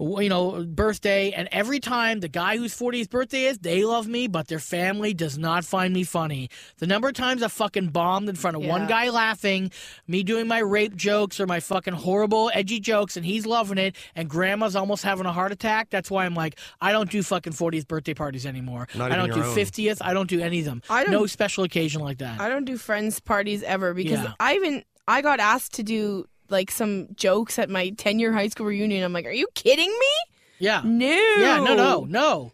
you 0.00 0.30
know, 0.30 0.64
birthday, 0.64 1.30
and 1.32 1.46
every 1.52 1.78
time 1.78 2.20
the 2.20 2.28
guy 2.28 2.56
whose 2.56 2.74
40th 2.74 3.10
birthday 3.10 3.44
is, 3.44 3.58
they 3.58 3.84
love 3.84 4.08
me, 4.08 4.28
but 4.28 4.48
their 4.48 4.58
family 4.58 5.12
does 5.12 5.36
not 5.36 5.62
find 5.62 5.92
me 5.92 6.04
funny. 6.04 6.48
The 6.78 6.86
number 6.86 7.08
of 7.08 7.14
times 7.14 7.42
I 7.42 7.48
fucking 7.48 7.88
bombed 7.88 8.30
in 8.30 8.34
front 8.36 8.56
of 8.56 8.62
one 8.62 8.80
Yeah. 8.80 8.93
Guy 8.94 9.10
laughing, 9.10 9.72
me 10.06 10.22
doing 10.22 10.46
my 10.46 10.60
rape 10.60 10.94
jokes 10.94 11.40
or 11.40 11.46
my 11.46 11.58
fucking 11.60 11.94
horrible 11.94 12.50
edgy 12.54 12.78
jokes, 12.78 13.16
and 13.16 13.26
he's 13.26 13.44
loving 13.44 13.78
it, 13.78 13.96
and 14.14 14.28
grandma's 14.30 14.76
almost 14.76 15.02
having 15.02 15.26
a 15.26 15.32
heart 15.32 15.50
attack. 15.50 15.90
That's 15.90 16.10
why 16.10 16.24
I'm 16.26 16.34
like, 16.34 16.58
I 16.80 16.92
don't 16.92 17.10
do 17.10 17.22
fucking 17.22 17.54
40th 17.54 17.88
birthday 17.88 18.14
parties 18.14 18.46
anymore. 18.46 18.86
Not 18.94 19.10
I 19.10 19.16
don't 19.16 19.32
do 19.32 19.42
own. 19.42 19.56
50th. 19.56 19.98
I 20.00 20.14
don't 20.14 20.28
do 20.28 20.40
any 20.40 20.60
of 20.60 20.64
them. 20.66 20.82
I 20.88 21.02
don't- 21.02 21.12
no 21.12 21.26
special 21.26 21.64
occasion 21.64 22.02
like 22.02 22.18
that. 22.18 22.40
I 22.40 22.48
don't 22.48 22.64
do 22.64 22.76
friends 22.76 23.18
parties 23.20 23.62
ever 23.64 23.94
because 23.94 24.20
Yeah. 24.20 24.32
I 24.38 24.54
even 24.54 24.84
I 25.08 25.20
got 25.22 25.40
asked 25.40 25.74
to 25.74 25.82
do 25.82 26.26
like 26.50 26.70
some 26.70 27.08
jokes 27.16 27.58
at 27.58 27.68
my 27.68 27.90
10 27.90 28.18
year 28.20 28.32
high 28.32 28.48
school 28.48 28.66
reunion. 28.66 29.02
I'm 29.02 29.12
like, 29.12 29.26
are 29.26 29.32
you 29.32 29.48
kidding 29.54 29.90
me? 29.90 30.12
yeah. 30.58 30.82
No. 30.84 31.06
Yeah, 31.06 31.58
no, 31.58 31.74
no, 31.74 32.04
no. 32.08 32.52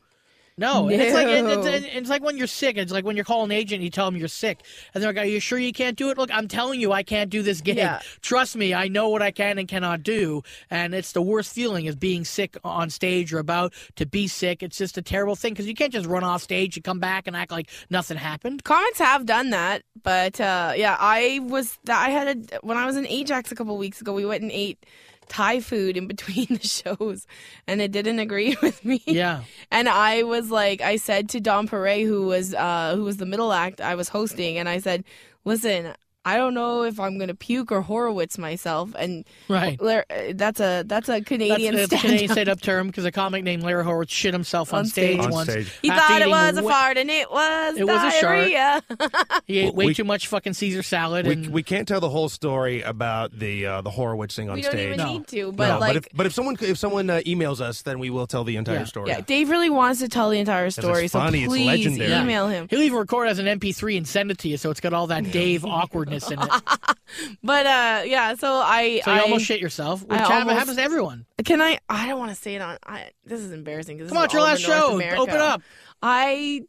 No, 0.61 0.89
And 0.89 1.01
it's 1.03 1.15
like 1.15 1.27
it- 1.27 1.45
it's, 1.47 1.87
it's 1.97 2.11
like 2.11 2.23
when 2.23 2.37
you're 2.37 2.47
sick. 2.47 2.77
It's 2.77 2.93
like 2.93 3.05
when 3.05 3.17
you're 3.17 3.25
calling 3.25 3.51
an 3.51 3.57
agent, 3.57 3.83
you 3.83 3.91
tell 3.91 4.05
them 4.11 4.17
you're 4.17 4.29
sick, 4.29 4.61
and 4.95 5.03
they're 5.03 5.13
like, 5.13 5.25
"Are 5.25 5.27
you 5.27 5.41
sure 5.41 5.59
you 5.59 5.73
can't 5.73 5.97
do 5.97 6.11
it?" 6.11 6.19
Look, 6.19 6.31
I'm 6.33 6.47
telling 6.49 6.81
you, 6.81 6.93
I 6.93 7.03
can't 7.03 7.31
do 7.31 7.43
this 7.43 7.61
gig. 7.63 7.79
Yeah. 7.79 8.01
Trust 8.21 8.55
me, 8.57 8.75
I 8.75 8.87
know 8.89 9.09
what 9.09 9.23
I 9.23 9.31
can 9.31 9.59
and 9.59 9.67
cannot 9.67 10.03
do, 10.03 10.43
and 10.71 10.95
it's 10.95 11.13
the 11.13 11.23
worst 11.23 11.53
feeling 11.55 11.87
is 11.87 11.97
being 11.97 12.25
sick 12.25 12.57
on 12.63 12.91
stage 12.91 13.33
or 13.33 13.39
about 13.39 13.73
to 13.97 14.05
be 14.07 14.29
sick. 14.29 14.63
It's 14.63 14.77
just 14.79 14.99
a 14.99 15.03
terrible 15.03 15.35
thing 15.35 15.55
because 15.55 15.67
you 15.67 15.75
can't 15.75 15.93
just 15.93 16.07
run 16.07 16.23
off 16.23 16.43
stage 16.43 16.77
and 16.77 16.85
come 16.85 16.99
back 17.01 17.27
and 17.27 17.35
act 17.35 17.51
like 17.51 17.69
nothing 17.89 18.19
happened. 18.19 18.63
Comics 18.63 18.99
have 18.99 19.25
done 19.27 19.51
that, 19.51 19.83
but 20.03 20.41
uh, 20.41 20.75
yeah, 20.77 20.97
I 21.01 21.41
was 21.43 21.79
I 21.89 22.11
had 22.11 22.29
a 22.53 22.59
when 22.61 22.77
I 22.77 22.85
was 22.85 22.97
in 22.97 23.07
Ajax 23.07 23.51
a 23.51 23.55
couple 23.55 23.77
weeks 23.79 24.01
ago. 24.03 24.13
We 24.13 24.27
went 24.27 24.43
and 24.43 24.53
ate 24.53 24.85
Thai 25.31 25.61
food 25.61 25.97
in 25.97 26.07
between 26.07 26.47
the 26.51 26.67
shows, 26.67 27.27
and 27.67 27.81
it 27.81 27.93
didn't 27.93 28.19
agree 28.19 28.57
with 28.63 28.85
me. 28.85 29.01
Yeah. 29.07 29.45
and 29.71 29.89
I 29.89 30.25
was 30.25 30.51
like, 30.51 30.83
I 30.83 30.97
said 30.97 31.31
to 31.31 31.41
Don 31.41 31.67
Pere, 31.67 32.05
who 32.05 32.27
was 32.27 32.53
uh, 32.53 32.93
who 32.97 33.05
was 33.05 33.17
the 33.17 33.27
middle 33.27 33.53
act 33.53 33.81
I 33.81 33.95
was 33.95 34.09
hosting, 34.11 34.59
and 34.59 34.69
I 34.69 34.79
said, 34.81 35.05
"Listen, 35.45 35.95
I 36.25 36.37
don't 36.37 36.53
know 36.55 36.83
if 36.85 37.01
I'm 37.01 37.19
gonna 37.19 37.35
puke 37.35 37.73
or 37.73 37.81
Horowitz 37.83 38.37
myself." 38.39 38.91
And 38.99 39.25
Right. 39.49 39.81
Uh, 39.81 40.03
that's 40.35 40.61
a 40.61 40.85
that's 40.87 41.09
a 41.09 41.23
Canadian 41.23 41.75
That's, 41.75 41.89
that's 41.91 41.93
a 41.93 41.97
stand-up. 41.97 42.01
Canadian 42.03 42.33
stand-up 42.33 42.61
term 42.61 42.87
because 42.89 43.05
a 43.05 43.13
comic 43.13 43.43
named 43.43 43.63
Larry 43.63 43.85
Horowitz 43.85 44.13
shit 44.13 44.35
himself 44.35 44.73
on, 44.75 44.81
On 44.81 44.87
stage, 44.87 45.15
stage. 45.19 45.25
On 45.27 45.31
once. 45.33 45.51
stage. 45.51 45.73
He 45.83 45.89
thought 45.89 46.21
it 46.23 46.29
was 46.29 46.59
a 46.59 46.63
wa- 46.63 46.71
fart, 46.71 46.99
and 46.99 47.11
it 47.11 47.31
was 47.31 47.77
It 47.79 47.87
was 47.87 48.03
a 48.03 48.11
shark. 48.19 48.23
diarrhea. 48.51 48.83
He 49.47 49.59
ate 49.61 49.75
way 49.75 49.87
We- 49.87 49.95
too 49.95 50.05
much 50.05 50.27
fucking 50.29 50.53
Caesar 50.53 50.83
salad, 50.83 51.27
We, 51.27 51.33
and 51.33 51.49
we 51.49 51.63
can't 51.63 51.89
tell 51.89 52.01
the 52.01 52.11
whole 52.11 52.29
story 52.29 52.83
about 52.83 53.37
the 53.39 53.67
uh, 53.67 53.81
the 53.81 53.91
Horowitz 53.91 54.37
thing 54.37 54.49
on 54.49 54.57
we 54.57 54.63
don't 54.63 54.71
stage. 54.73 54.87
even 54.95 54.99
No. 54.99 55.13
need 55.13 55.27
to, 55.29 55.53
but 55.53 55.69
no, 55.69 55.79
like. 55.79 55.89
but 55.95 55.97
if 55.97 56.09
but 56.15 56.27
if 56.27 56.35
someone 56.35 56.57
if 56.61 56.79
someone 56.79 57.09
uh, 57.11 57.21
emails 57.27 57.61
us, 57.61 57.83
then 57.83 57.99
we 57.99 58.11
will 58.11 58.27
tell 58.27 58.45
the 58.45 58.57
entire 58.57 58.77
Yeah. 58.81 58.85
story. 58.85 59.09
yeah, 59.09 59.21
Dave 59.23 59.49
really 59.51 59.71
wants 59.71 60.01
to 60.01 60.09
tell 60.09 60.31
the 60.31 60.39
entire 60.39 60.71
story, 60.71 61.05
it's 61.05 61.13
so 61.13 61.19
funny, 61.21 61.41
it's 61.45 61.49
please 61.49 61.67
legendary. 61.67 62.13
email 62.13 62.47
him. 62.49 62.67
He'll 62.69 62.83
even 62.83 62.99
record 62.99 63.29
as 63.29 63.39
an 63.39 63.47
MP3 63.47 63.97
and 63.97 64.07
send 64.07 64.31
it 64.31 64.39
to 64.39 64.49
you, 64.49 64.57
so 64.57 64.71
it's 64.71 64.81
got 64.81 64.93
all 64.93 65.07
that 65.09 65.33
Dave 65.33 65.65
in 66.13 66.39
it. 66.41 66.49
But 67.43 67.67
uh, 67.67 68.03
yeah, 68.07 68.35
so 68.35 68.53
I, 68.65 69.01
So 69.05 69.11
you 69.11 69.17
I 69.19 69.21
almost 69.23 69.45
shit 69.45 69.61
yourself, 69.61 70.03
which 70.03 70.13
I 70.13 70.17
happen- 70.19 70.37
almost- 70.37 70.59
happens 70.59 70.77
to 70.77 70.83
everyone. 70.83 71.27
can 71.45 71.61
I? 71.61 71.79
I 71.89 72.07
don't 72.07 72.19
want 72.19 72.31
to 72.31 72.37
say 72.41 72.55
it 72.55 72.63
on. 72.63 72.79
I, 72.87 73.11
this 73.25 73.41
is 73.41 73.51
embarrassing. 73.53 73.97
this 73.99 74.09
Come 74.09 74.19
on, 74.19 74.23
is 74.25 74.27
it's 74.27 74.35
your 74.35 74.43
last 74.43 74.61
show. 74.63 74.95
America. 74.95 75.21
Open 75.21 75.37
up. 75.37 75.63
I 76.03 76.63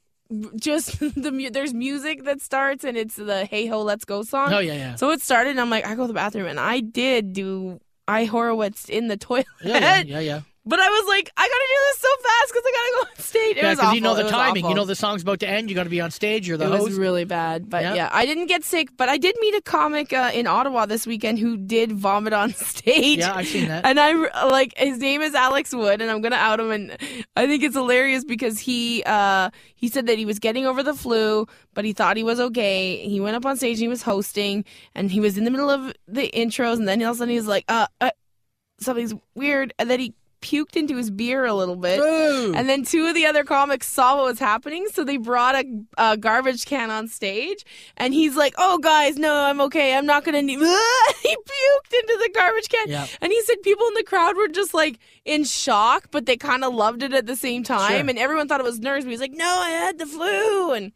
just 0.55 0.99
the 0.99 1.49
there's 1.51 1.73
music 1.73 2.23
that 2.23 2.41
starts 2.41 2.83
and 2.83 2.97
it's 2.97 3.15
the 3.15 3.45
Hey 3.45 3.67
Ho 3.67 3.81
Let's 3.81 4.05
Go 4.05 4.23
song. 4.23 4.51
Oh, 4.53 4.59
yeah, 4.59 4.73
yeah. 4.73 4.95
So 4.95 5.11
it 5.11 5.21
started 5.21 5.51
and 5.51 5.59
I'm 5.61 5.69
like, 5.69 5.85
I 5.85 5.93
go 5.95 6.03
to 6.03 6.07
the 6.07 6.13
bathroom 6.13 6.47
and 6.47 6.59
I 6.59 6.79
did 6.79 7.33
do 7.33 7.79
I 8.07 8.25
Horowitz 8.25 8.89
in 8.89 9.07
the 9.09 9.17
toilet. 9.27 9.45
Yeah, 9.63 9.79
yeah, 9.79 10.01
yeah. 10.01 10.19
yeah. 10.19 10.41
But 10.64 10.80
I 10.80 10.88
was 10.89 11.07
like, 11.07 11.32
I 11.36 11.41
gotta 11.41 11.49
do 11.49 11.80
this 11.89 11.97
so 11.97 12.07
fast 12.22 12.53
because 12.53 12.64
I 12.66 12.72
gotta 12.72 12.91
go 12.91 13.09
on 13.09 13.24
stage. 13.24 13.57
It 13.57 13.64
Yeah, 13.64 13.74
because 13.74 13.93
you 13.95 14.01
know 14.01 14.14
the 14.14 14.28
It 14.28 14.30
timing. 14.30 14.66
You 14.66 14.76
know 14.76 14.86
the 14.86 14.95
song's 14.95 15.24
about 15.24 15.39
to 15.39 15.49
end. 15.49 15.70
You 15.70 15.76
got 15.76 15.86
to 15.86 15.89
be 15.89 16.01
on 16.01 16.12
stage. 16.12 16.47
You're 16.47 16.57
the 16.57 16.66
it 16.66 16.70
host. 16.72 16.84
was 16.84 16.99
really 16.99 17.26
bad, 17.26 17.68
but 17.68 17.82
Yeah. 17.82 17.95
yeah. 17.95 18.09
I 18.12 18.28
didn't 18.28 18.45
get 18.45 18.64
sick. 18.64 18.89
But 18.95 19.09
I 19.09 19.18
did 19.18 19.36
meet 19.41 19.55
a 19.55 19.62
comic 19.62 20.14
uh, 20.14 20.30
in 20.34 20.45
Ottawa 20.45 20.86
this 20.86 21.07
weekend 21.07 21.39
who 21.39 21.57
did 21.57 21.91
vomit 21.91 22.34
on 22.34 22.53
stage. 22.53 23.20
Yeah, 23.20 23.34
I've 23.34 23.47
seen 23.47 23.70
that. 23.70 23.86
And 23.86 23.99
I 23.99 24.14
like 24.45 24.78
his 24.78 24.99
name 24.99 25.22
is 25.22 25.34
Alex 25.34 25.74
Wood, 25.74 25.99
and 25.99 26.12
I'm 26.12 26.22
gonna 26.22 26.36
out 26.36 26.59
him. 26.59 26.70
And 26.70 26.91
I 27.36 27.47
think 27.47 27.64
it's 27.64 27.76
hilarious 27.76 28.24
because 28.24 28.59
he 28.59 29.01
uh, 29.07 29.49
he 29.74 29.88
said 29.88 30.05
that 30.05 30.20
he 30.20 30.26
was 30.26 30.38
getting 30.38 30.68
over 30.68 30.84
the 30.84 30.93
flu, 30.93 31.47
but 31.74 31.86
he 31.86 31.93
thought 31.93 32.18
he 32.18 32.24
was 32.24 32.39
okay. 32.39 32.97
He 32.97 33.20
went 33.20 33.36
up 33.36 33.47
on 33.47 33.57
stage 33.57 33.78
and 33.78 33.84
he 33.84 33.88
was 33.88 34.03
hosting, 34.03 34.64
and 34.93 35.09
he 35.09 35.20
was 35.20 35.39
in 35.39 35.43
the 35.43 35.49
middle 35.51 35.72
of 35.72 35.91
the 36.07 36.30
intros, 36.36 36.76
and 36.78 36.88
then 36.88 37.01
all 37.01 37.09
of 37.09 37.16
a 37.16 37.18
sudden 37.18 37.32
he 37.32 37.38
was 37.38 37.47
like, 37.47 37.66
uh, 37.68 37.88
uh 37.99 38.12
something's 38.80 39.16
weird, 39.34 39.74
and 39.80 39.89
then 39.89 39.99
he 39.99 40.14
puked 40.41 40.75
into 40.75 40.95
his 40.97 41.11
beer 41.11 41.45
a 41.45 41.53
little 41.53 41.75
bit. 41.75 41.99
And 42.01 42.67
then 42.67 42.83
two 42.83 43.05
of 43.05 43.15
the 43.15 43.25
other 43.25 43.43
comics 43.43 43.87
saw 43.87 44.17
what 44.17 44.25
was 44.25 44.39
happening, 44.39 44.87
so 44.91 45.03
they 45.03 45.17
brought 45.17 45.55
a, 45.55 45.63
a 45.97 46.17
garbage 46.17 46.65
can 46.65 46.89
on 46.89 47.07
stage, 47.07 47.63
and 47.97 48.13
he's 48.13 48.35
like, 48.35 48.53
"Oh, 48.57 48.77
guys, 48.79 49.17
no, 49.17 49.33
I'm 49.33 49.61
okay. 49.61 49.93
I'm 49.95 50.05
not 50.05 50.23
gonna 50.23 50.41
need." 50.41 50.59
he 51.21 51.35
puked 51.35 51.93
into 51.93 52.17
the 52.19 52.31
garbage 52.33 52.69
can, 52.69 52.89
Yeah. 52.89 53.07
and 53.21 53.31
he 53.31 53.41
said 53.43 53.61
people 53.63 53.85
in 53.87 53.93
the 53.93 54.03
crowd 54.03 54.35
were 54.35 54.47
just 54.47 54.73
like 54.73 54.99
in 55.25 55.43
shock, 55.43 56.07
but 56.11 56.25
they 56.25 56.37
kind 56.37 56.63
of 56.63 56.73
loved 56.73 57.03
it 57.03 57.13
at 57.13 57.27
the 57.27 57.35
same 57.35 57.63
time, 57.63 57.91
Sure. 58.01 58.09
and 58.09 58.17
everyone 58.19 58.47
thought 58.47 58.59
it 58.59 58.63
was 58.65 58.79
nerves. 58.79 59.05
But 59.05 59.11
he's 59.11 59.21
like, 59.21 59.33
"No, 59.33 59.45
I 59.47 59.69
had 59.69 59.99
the 59.99 60.05
flu," 60.05 60.71
and. 60.73 60.91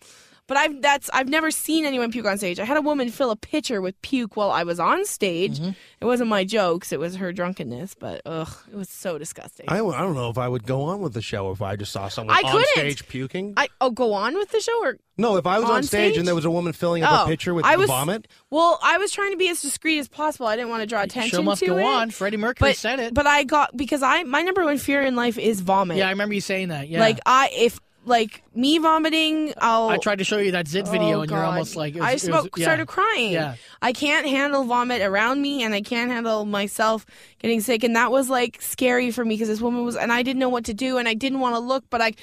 But 0.48 0.58
I've 0.58 0.82
that's 0.82 1.10
I've 1.12 1.28
never 1.28 1.50
seen 1.50 1.86
anyone 1.86 2.12
puke 2.12 2.26
on 2.26 2.38
stage. 2.38 2.60
I 2.60 2.66
had 2.66 2.78
a 2.78 2.82
woman 2.82 3.10
fill 3.10 3.32
a 3.32 3.36
pitcher 3.36 3.82
with 3.82 4.00
puke 4.02 4.36
while 4.36 4.52
I 4.52 4.64
was 4.64 4.80
on 4.80 5.06
stage. 5.06 5.60
Mm-hmm. 5.60 5.72
It 6.02 6.06
wasn't 6.06 6.30
my 6.30 6.44
jokes; 6.44 6.92
it 6.92 7.00
was 7.00 7.16
her 7.16 7.34
drunkenness. 7.34 7.96
But 7.96 8.22
ugh, 8.26 8.54
it 8.72 8.76
was 8.76 8.90
so 8.90 9.18
disgusting. 9.18 9.66
I, 9.68 9.78
I 9.80 10.02
don't 10.02 10.16
know 10.16 10.30
if 10.30 10.38
I 10.38 10.48
would 10.48 10.66
go 10.66 10.84
on 10.84 11.02
with 11.02 11.14
the 11.14 11.22
show 11.22 11.52
if 11.52 11.62
I 11.62 11.76
just 11.76 11.92
saw 11.92 12.10
someone 12.10 12.36
I 12.36 12.48
on 12.48 12.52
couldn't. 12.52 12.68
stage 12.74 13.08
puking. 13.08 13.54
I 13.58 13.70
oh 13.82 13.90
go 13.90 14.14
on 14.14 14.36
with 14.36 14.50
the 14.52 14.60
show 14.60 14.84
or 14.84 14.98
no, 15.18 15.38
if 15.38 15.48
I 15.48 15.60
was 15.60 15.70
on, 15.70 15.78
on 15.78 15.84
stage, 15.84 16.12
stage? 16.12 16.18
and 16.18 16.28
there 16.28 16.36
was 16.36 16.46
a 16.46 16.52
woman 16.52 16.74
filling 16.74 17.04
up 17.04 17.26
a 17.26 17.30
pitcher 17.30 17.54
with 17.54 17.64
I 17.64 17.78
was, 17.78 17.88
vomit. 17.88 18.28
Well, 18.50 18.80
I 18.84 18.98
was 18.98 19.12
trying 19.12 19.32
to 19.32 19.38
be 19.38 19.48
as 19.50 19.62
discreet 19.62 19.98
as 20.00 20.10
possible. 20.10 20.46
I 20.46 20.58
didn't 20.58 20.70
want 20.70 20.82
to 20.82 20.88
draw 20.88 21.02
attention 21.04 21.38
Show 21.38 21.44
must 21.44 21.62
to 21.62 21.68
go 21.68 21.78
it. 21.78 21.84
on. 21.84 22.12
Freddie 22.12 22.38
Mercury 22.38 22.72
but, 22.72 22.76
said 22.76 23.00
it. 23.00 23.14
But 23.14 23.26
I 23.26 23.46
got 23.46 23.76
because 23.76 24.04
I 24.04 24.24
my 24.24 24.42
number 24.42 24.64
one 24.66 24.78
fear 24.78 25.02
in 25.02 25.16
life 25.16 25.38
is 25.38 25.62
vomit. 25.62 25.98
yeah, 25.98 26.08
I 26.08 26.12
remember 26.12 26.36
you 26.36 26.42
saying 26.42 26.68
that. 26.68 26.90
Yeah. 26.90 27.00
Like 27.00 27.20
I 27.26 27.50
if 27.54 27.80
like 28.06 28.44
me 28.54 28.78
vomiting, 28.78 29.54
I'll. 29.58 29.90
I 29.90 29.98
tried 29.98 30.20
to 30.20 30.24
show 30.24 30.38
you 30.38 30.52
that 30.52 30.68
zit 30.68 30.88
video, 30.88 31.18
Oh, 31.18 31.22
and 31.22 31.32
you're 31.32 31.44
almost 31.44 31.76
like 31.76 31.96
was, 31.96 32.04
I 32.04 32.14
was- 32.14 32.50
yeah. 32.56 32.66
started 32.66 32.88
crying. 32.88 33.32
Yeah. 33.32 33.56
I 33.82 33.92
can't 33.94 34.26
handle 34.28 34.64
vomit 34.64 35.02
around 35.02 35.42
me, 35.42 35.64
and 35.64 35.74
I 35.74 35.82
can't 35.82 36.12
handle 36.12 36.46
myself 36.46 37.06
getting 37.40 37.62
sick, 37.62 37.84
and 37.84 37.96
that 37.96 38.12
was 38.12 38.30
like 38.30 38.62
scary 38.62 39.12
for 39.12 39.26
me 39.26 39.36
because 39.36 39.48
this 39.48 39.62
woman 39.62 39.84
was, 39.84 39.96
and 39.96 40.14
I 40.14 40.24
didn't 40.24 40.40
know 40.40 40.50
what 40.50 40.66
to 40.66 40.74
do, 40.74 40.98
and 40.98 41.08
I 41.08 41.14
didn't 41.14 41.40
want 41.40 41.56
to 41.56 41.60
look, 41.60 41.84
but 41.90 42.02
I. 42.02 42.14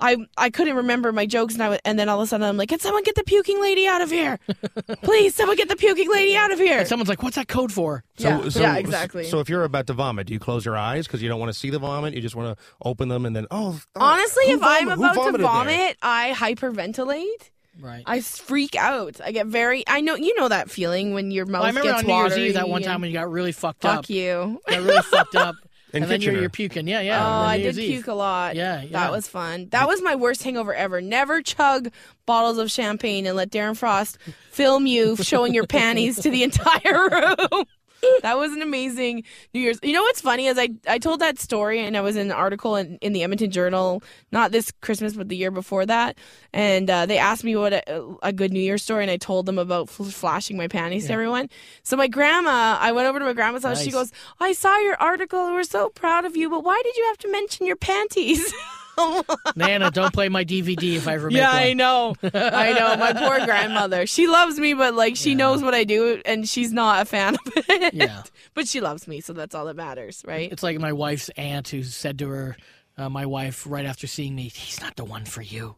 I, 0.00 0.16
I 0.36 0.50
couldn't 0.50 0.76
remember 0.76 1.10
my 1.12 1.26
jokes 1.26 1.54
and 1.54 1.62
I 1.62 1.66
w- 1.66 1.80
and 1.84 1.98
then 1.98 2.08
all 2.08 2.20
of 2.20 2.24
a 2.24 2.26
sudden 2.28 2.46
I'm 2.46 2.56
like, 2.56 2.68
can 2.68 2.78
someone 2.78 3.02
get 3.02 3.14
the 3.16 3.24
puking 3.24 3.60
lady 3.60 3.86
out 3.86 4.00
of 4.00 4.10
here? 4.10 4.38
Please, 5.02 5.34
someone 5.34 5.56
get 5.56 5.68
the 5.68 5.76
puking 5.76 6.10
lady 6.10 6.36
out 6.36 6.52
of 6.52 6.58
here. 6.58 6.78
And 6.80 6.88
someone's 6.88 7.08
like, 7.08 7.22
"What's 7.22 7.36
that 7.36 7.48
code 7.48 7.72
for?" 7.72 8.04
Yeah, 8.16 8.44
yeah, 8.44 8.76
exactly. 8.76 9.24
So 9.24 9.40
if 9.40 9.48
you're 9.48 9.64
about 9.64 9.86
to 9.88 9.92
vomit, 9.94 10.28
do 10.28 10.32
you 10.32 10.38
close 10.38 10.64
your 10.64 10.76
eyes 10.76 11.06
because 11.06 11.22
you 11.22 11.28
don't 11.28 11.40
want 11.40 11.52
to 11.52 11.58
see 11.58 11.70
the 11.70 11.78
vomit? 11.78 12.14
You 12.14 12.20
just 12.20 12.36
want 12.36 12.56
to 12.56 12.64
open 12.84 13.08
them 13.08 13.26
and 13.26 13.34
then 13.34 13.46
oh. 13.50 13.80
oh, 13.96 14.00
Honestly, 14.00 14.46
who 14.46 14.54
if 14.56 14.62
I'm 14.62 14.88
about 14.88 15.14
to 15.14 15.20
vomited 15.20 15.40
there? 15.40 15.46
vomit, 15.46 15.96
I 16.02 16.32
hyperventilate. 16.34 17.50
Right. 17.80 18.02
I 18.06 18.20
freak 18.20 18.74
out. 18.74 19.20
I 19.24 19.30
get 19.30 19.46
very. 19.46 19.84
I 19.86 20.00
know 20.00 20.16
you 20.16 20.34
know 20.36 20.48
that 20.48 20.68
feeling 20.70 21.14
when 21.14 21.30
your 21.30 21.46
mouth 21.46 21.60
Well, 21.60 21.64
I 21.64 21.68
remember 21.68 21.90
gets 21.90 22.02
on 22.02 22.06
New 22.08 22.14
Year's 22.14 22.36
Eve 22.38 22.54
that 22.54 22.68
one 22.68 22.82
time 22.82 23.00
when 23.00 23.10
you 23.10 23.14
got 23.16 23.30
really 23.30 23.52
fucked 23.52 23.82
Fuck 23.82 23.98
up. 23.98 24.10
you. 24.10 24.60
Got 24.68 24.82
really 24.82 25.02
fucked 25.02 25.36
up. 25.36 25.54
In 25.92 26.02
and 26.02 26.12
then 26.12 26.20
you're, 26.20 26.38
you're 26.38 26.50
puking. 26.50 26.86
Yeah, 26.86 27.00
yeah. 27.00 27.24
oh, 27.24 27.30
I 27.44 27.58
did 27.58 27.78
Eve. 27.78 27.94
puke 27.94 28.08
a 28.08 28.14
lot. 28.14 28.56
Yeah, 28.56 28.82
yeah. 28.82 28.90
That 28.90 29.10
was 29.10 29.26
fun. 29.26 29.68
That 29.70 29.88
was 29.88 30.02
my 30.02 30.16
worst 30.16 30.42
hangover 30.42 30.74
ever. 30.74 31.00
Never 31.00 31.40
chug 31.40 31.90
bottles 32.26 32.58
of 32.58 32.70
champagne 32.70 33.26
and 33.26 33.36
let 33.36 33.50
Darren 33.50 33.76
Frost 33.76 34.18
film 34.50 34.86
you 34.86 35.16
showing 35.16 35.54
your 35.54 35.66
panties 35.66 36.20
to 36.20 36.30
the 36.30 36.42
entire 36.42 37.08
room. 37.50 37.64
That 38.22 38.36
was 38.36 38.52
an 38.52 38.62
amazing 38.62 39.24
New 39.54 39.60
Year's. 39.60 39.78
You 39.82 39.92
know 39.92 40.02
what's 40.02 40.20
funny 40.20 40.46
is 40.46 40.58
I, 40.58 40.70
I 40.88 40.98
told 40.98 41.20
that 41.20 41.38
story 41.38 41.80
and 41.80 41.96
I 41.96 42.00
was 42.00 42.16
in 42.16 42.26
an 42.26 42.32
article 42.32 42.76
in, 42.76 42.96
in 43.00 43.12
the 43.12 43.22
Edmonton 43.22 43.50
Journal, 43.50 44.02
not 44.32 44.50
this 44.52 44.72
Christmas, 44.80 45.14
but 45.14 45.28
the 45.28 45.36
year 45.36 45.50
before 45.50 45.86
that. 45.86 46.18
And 46.52 46.90
uh, 46.90 47.06
they 47.06 47.18
asked 47.18 47.44
me 47.44 47.54
what 47.56 47.72
a, 47.72 48.16
a 48.22 48.32
good 48.32 48.52
New 48.52 48.60
Year's 48.60 48.82
story, 48.82 49.04
and 49.04 49.10
I 49.10 49.16
told 49.16 49.46
them 49.46 49.58
about 49.58 49.88
fl- 49.88 50.04
flashing 50.04 50.56
my 50.56 50.68
panties 50.68 51.06
to 51.06 51.12
everyone. 51.12 51.48
So 51.82 51.96
my 51.96 52.08
grandma, 52.08 52.76
I 52.80 52.92
went 52.92 53.06
over 53.08 53.18
to 53.18 53.24
my 53.24 53.32
grandma's 53.34 53.62
house. 53.64 53.78
She 53.82 53.90
goes, 53.90 54.12
I 54.40 54.52
saw 54.52 54.76
your 54.78 54.96
article. 54.96 55.52
We're 55.52 55.62
so 55.62 55.88
proud 55.90 56.24
of 56.24 56.36
you, 56.36 56.50
but 56.50 56.64
why 56.64 56.80
did 56.84 56.96
you 56.96 57.04
have 57.06 57.18
to 57.18 57.30
mention 57.32 57.66
your 57.66 57.76
panties? 57.76 58.52
Nana, 59.56 59.90
don't 59.90 60.12
play 60.12 60.28
my 60.28 60.44
DVD 60.44 60.96
if 60.96 61.08
I 61.08 61.14
ever 61.14 61.28
make 61.28 61.38
yeah. 61.38 61.50
I 61.50 61.72
know. 61.72 62.14
I 62.22 62.72
know. 62.72 62.96
My 62.96 63.12
poor 63.12 63.44
grandmother. 63.44 64.06
She 64.06 64.26
loves 64.26 64.58
me, 64.58 64.74
but 64.74 64.94
like 64.94 65.16
she 65.16 65.34
knows 65.34 65.62
what 65.62 65.74
I 65.74 65.84
do, 65.84 66.20
and 66.24 66.48
she's 66.48 66.72
not 66.72 67.02
a 67.02 67.04
fan 67.04 67.34
of 67.34 67.52
it. 67.56 67.94
Yeah. 67.94 68.22
But 68.54 68.66
she 68.66 68.80
loves 68.80 69.06
me, 69.06 69.20
so 69.20 69.34
that's 69.34 69.54
all 69.54 69.66
that 69.66 69.76
matters, 69.76 70.24
right? 70.26 70.50
It's 70.50 70.64
like 70.64 70.80
my 70.80 70.92
wife's 70.92 71.28
aunt 71.36 71.68
who 71.68 71.84
said 71.84 72.18
to 72.18 72.28
her, 72.28 72.56
uh, 72.96 73.08
my 73.08 73.24
wife, 73.24 73.64
right 73.68 73.84
after 73.84 74.08
seeing 74.08 74.34
me, 74.34 74.48
he's 74.48 74.80
not 74.80 74.96
the 74.96 75.04
one 75.04 75.24
for 75.24 75.42
you. 75.42 75.76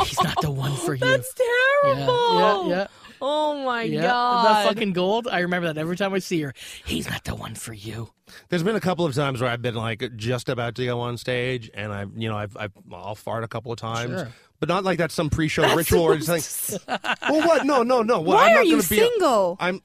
he's 0.00 0.22
not 0.22 0.40
the 0.40 0.50
one 0.50 0.74
for 0.76 0.94
you. 0.94 1.00
That's 1.00 1.34
yeah, 1.38 1.94
terrible. 1.94 2.38
yeah, 2.38 2.68
yeah. 2.68 2.86
Oh 3.20 3.64
my 3.64 3.82
yeah. 3.82 4.02
god. 4.02 4.44
That 4.46 4.66
fucking 4.68 4.92
gold. 4.92 5.28
I 5.30 5.40
remember 5.40 5.72
that 5.72 5.78
every 5.80 5.96
time 5.96 6.12
I 6.14 6.18
see 6.18 6.40
her. 6.42 6.52
He's 6.84 7.08
not 7.08 7.24
the 7.24 7.34
one 7.34 7.54
for 7.54 7.72
you. 7.72 8.10
There's 8.48 8.62
been 8.62 8.76
a 8.76 8.80
couple 8.80 9.04
of 9.04 9.14
times 9.14 9.40
where 9.40 9.50
I've 9.50 9.62
been 9.62 9.74
like 9.74 10.16
just 10.16 10.48
about 10.48 10.74
to 10.76 10.84
go 10.84 11.00
on 11.00 11.16
stage, 11.16 11.70
and 11.74 11.92
I, 11.92 12.06
you 12.16 12.28
know, 12.28 12.36
I've, 12.36 12.56
I've 12.56 12.72
I'll 12.92 13.14
fart 13.14 13.44
a 13.44 13.48
couple 13.48 13.72
of 13.72 13.78
times, 13.78 14.10
Sure. 14.20 14.28
but 14.60 14.68
not 14.68 14.84
like 14.84 14.98
that's 14.98 15.14
some 15.14 15.30
pre-show 15.30 15.74
ritual 15.74 16.02
or 16.02 16.14
anything. 16.14 16.42
well, 16.88 17.46
what? 17.46 17.64
No, 17.64 17.82
no, 17.82 18.02
no. 18.02 18.20
Well, 18.20 18.36
Why 18.36 18.48
I'm 18.48 18.54
not 18.54 18.60
are 18.60 18.64
you 18.64 18.76
gonna 18.78 18.88
be 18.88 18.98
a- 19.00 19.08
single? 19.10 19.56
I'm. 19.60 19.80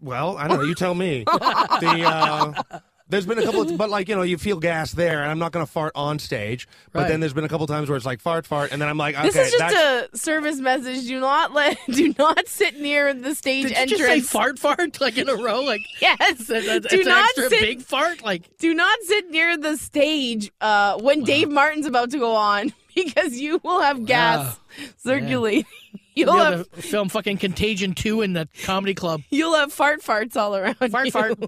Well, 0.00 0.36
I 0.36 0.48
don't 0.48 0.58
know. 0.58 0.64
You 0.64 0.74
tell 0.74 0.94
me. 0.94 1.24
the 1.26 2.04
uh, 2.06 2.80
there's 3.12 3.26
been 3.26 3.38
a 3.38 3.42
couple, 3.44 3.60
of, 3.62 3.76
but 3.78 3.88
like 3.90 4.08
you 4.08 4.16
know, 4.16 4.22
you 4.22 4.36
feel 4.38 4.58
gas 4.58 4.90
there, 4.92 5.22
and 5.22 5.30
I'm 5.30 5.38
not 5.38 5.52
going 5.52 5.64
to 5.64 5.70
fart 5.70 5.92
on 5.94 6.18
stage. 6.18 6.66
But 6.92 7.00
Right. 7.02 7.08
then 7.08 7.20
there's 7.20 7.32
been 7.32 7.44
a 7.44 7.48
couple 7.48 7.66
times 7.68 7.88
where 7.88 7.96
it's 7.96 8.04
like 8.06 8.20
fart, 8.20 8.46
fart, 8.46 8.72
and 8.72 8.82
then 8.82 8.88
I'm 8.88 8.98
like, 8.98 9.14
okay, 9.14 9.28
This 9.28 9.36
is 9.36 9.52
just 9.52 9.58
that's, 9.74 10.14
a 10.14 10.18
service 10.18 10.56
message. 10.58 11.06
Do 11.06 11.20
not 11.20 11.52
let, 11.52 11.78
do 11.90 12.12
not 12.18 12.48
sit 12.48 12.80
near 12.80 13.14
the 13.14 13.34
stage 13.34 13.64
Did 13.68 13.70
you 13.72 13.76
entrance. 13.76 13.98
just 14.00 14.10
say 14.10 14.20
fart 14.20 14.58
fart 14.58 15.00
like 15.00 15.16
in 15.18 15.28
a 15.28 15.34
row? 15.36 15.60
Like 15.60 15.82
Yes. 16.00 16.18
it's, 16.40 16.50
a- 16.50 16.76
it's 16.76 16.88
do 16.88 17.00
an 17.00 17.06
not 17.06 17.24
extra 17.26 17.48
sit. 17.50 17.60
big 17.60 17.82
fart? 17.82 18.24
Like 18.24 18.56
do 18.58 18.74
not 18.74 18.98
sit 19.04 19.30
near 19.30 19.56
the 19.56 19.76
stage 19.76 20.50
uh, 20.60 20.98
when 21.00 21.22
Dave 21.22 21.48
Martin's 21.50 21.86
about 21.86 22.10
to 22.10 22.18
go 22.18 22.34
on 22.34 22.72
because 22.94 23.38
you 23.38 23.60
will 23.62 23.80
have 23.82 24.04
gas 24.06 24.58
circulating. 24.98 25.64
You'll 26.14 26.34
you'll 26.34 26.44
have 26.44 26.54
have 26.58 26.68
film 26.84 27.08
fucking 27.08 27.38
Contagion 27.38 27.94
2 27.94 28.20
in 28.20 28.34
the 28.34 28.46
comedy 28.64 28.92
club. 28.92 29.22
you'll 29.30 29.54
have 29.56 29.72
fart 29.72 30.02
farts 30.02 30.36
all 30.36 30.54
around. 30.54 30.74
Fart 30.90 31.06
you. 31.06 31.10
fart. 31.10 31.38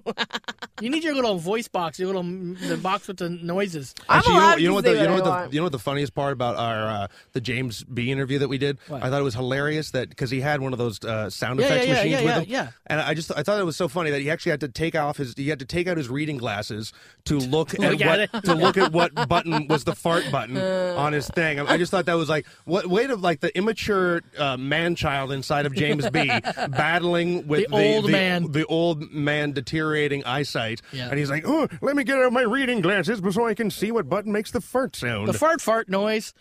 You 0.81 0.89
need 0.89 1.03
your 1.05 1.15
little 1.15 1.37
voice 1.37 1.67
box, 1.69 1.97
your 1.99 2.07
little 2.07 2.23
the 2.23 2.77
box 2.81 3.07
with 3.07 3.17
the 3.17 3.29
noises. 3.29 3.95
I'm 4.09 4.17
Actually, 4.19 4.33
you 4.33 4.39
know, 4.39 4.45
what- 4.47 4.59
you 4.61 4.67
know 4.67 4.73
what 4.73 4.83
the 4.83 4.91
you 4.91 5.03
know 5.03 5.13
what 5.13 5.23
what 5.25 5.49
the 5.49 5.55
you 5.55 5.59
know 5.61 5.63
what 5.65 5.71
the 5.71 5.79
funniest 5.79 6.13
part 6.13 6.33
about 6.33 6.57
our 6.57 6.87
uh, 7.03 7.07
the 7.33 7.39
Jaymz 7.39 7.85
Bee 7.93 8.11
interview 8.11 8.39
that 8.39 8.49
we 8.49 8.57
did? 8.57 8.77
What? 8.89 9.01
I 9.01 9.09
thought 9.09 9.21
it 9.21 9.23
was 9.23 9.35
hilarious 9.35 9.91
that 9.91 10.09
because 10.09 10.29
he 10.29 10.41
had 10.41 10.59
one 10.59 10.73
of 10.73 10.79
those 10.79 11.01
uh, 11.05 11.29
sound 11.29 11.59
Yeah, 11.61 11.67
effects 11.67 11.87
yeah, 11.87 11.93
yeah, 11.93 11.97
machines 12.03 12.11
yeah, 12.11 12.39
with 12.39 12.47
yeah, 12.49 12.63
him, 12.63 12.67
yeah. 12.67 12.71
and 12.87 12.99
I 12.99 13.13
just 13.13 13.31
I 13.37 13.43
thought 13.43 13.59
it 13.59 13.63
was 13.65 13.77
so 13.77 13.87
funny 13.87 14.11
that 14.11 14.19
he 14.21 14.29
actually 14.29 14.49
had 14.51 14.59
to 14.61 14.67
take 14.67 14.95
off 14.95 15.15
his 15.17 15.33
he 15.37 15.47
had 15.47 15.59
to 15.59 15.65
take 15.65 15.87
out 15.87 15.95
his 15.95 16.09
reading 16.09 16.37
glasses 16.37 16.91
to 17.25 17.37
look 17.39 17.73
at 17.73 17.79
Look 17.79 17.99
what 18.01 18.19
at 18.19 18.29
it. 18.33 18.43
to 18.43 18.53
look 18.53 18.77
at 18.77 18.91
what 18.91 19.13
button 19.29 19.67
was 19.69 19.85
the 19.85 19.95
fart 19.95 20.25
button 20.31 20.57
on 20.57 21.13
his 21.13 21.27
thing. 21.29 21.59
I, 21.61 21.73
I 21.73 21.77
just 21.77 21.89
thought 21.91 22.05
that 22.07 22.15
was 22.15 22.27
like 22.27 22.45
what 22.65 22.87
way 22.87 23.07
to 23.07 23.15
like 23.15 23.39
the 23.39 23.55
immature 23.57 24.23
uh, 24.37 24.57
man 24.57 24.95
child 24.95 25.31
inside 25.31 25.65
of 25.65 25.71
Jaymz 25.73 26.11
Bee 26.11 26.27
battling 26.75 27.47
with 27.47 27.69
The 27.69 27.73
old 27.75 28.11
man. 28.11 28.51
the 28.51 28.65
old 28.65 29.11
man 29.13 29.53
deteriorating 29.53 30.23
eyesight, 30.25 30.64
Yeah. 30.91 31.09
and 31.09 31.17
he's 31.19 31.29
like, 31.29 31.43
oh, 31.47 31.67
let 31.81 31.95
me 31.95 32.03
get 32.03 32.17
out 32.17 32.31
my 32.33 32.41
reading 32.41 32.81
glasses 32.81 33.21
so 33.33 33.47
I 33.47 33.53
can 33.53 33.69
see 33.71 33.91
what 33.91 34.09
button 34.09 34.31
makes 34.31 34.51
the 34.51 34.61
fart 34.61 34.95
sound. 34.95 35.27
The 35.27 35.33
fart 35.33 35.61
fart 35.61 35.89
noise. 35.89 36.33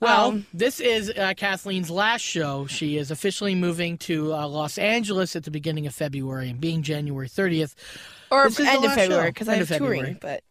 Well, 0.00 0.28
Um, 0.30 0.46
this 0.52 0.80
is 0.80 1.10
uh, 1.10 1.34
Kathleen's 1.36 1.88
last 1.90 2.22
show. 2.22 2.66
She 2.66 2.96
is 2.96 3.10
officially 3.12 3.54
moving 3.54 3.98
to 3.98 4.34
uh, 4.34 4.48
Los 4.48 4.76
Angeles 4.76 5.36
at 5.36 5.44
the 5.44 5.50
beginning 5.52 5.86
of 5.86 5.94
February 5.94 6.50
and 6.50 6.60
being 6.60 6.82
January 6.82 7.28
30th. 7.28 7.74
or 8.30 8.48
This 8.48 8.58
is 8.58 8.66
the 8.66 8.72
end 8.72 8.84
of 8.84 8.94
February 8.94 9.30
because 9.30 9.48
I 9.48 9.52
End 9.52 9.60
have 9.60 9.70
of 9.70 9.78
touring, 9.78 10.14
but. 10.14 10.20
but 10.20 10.42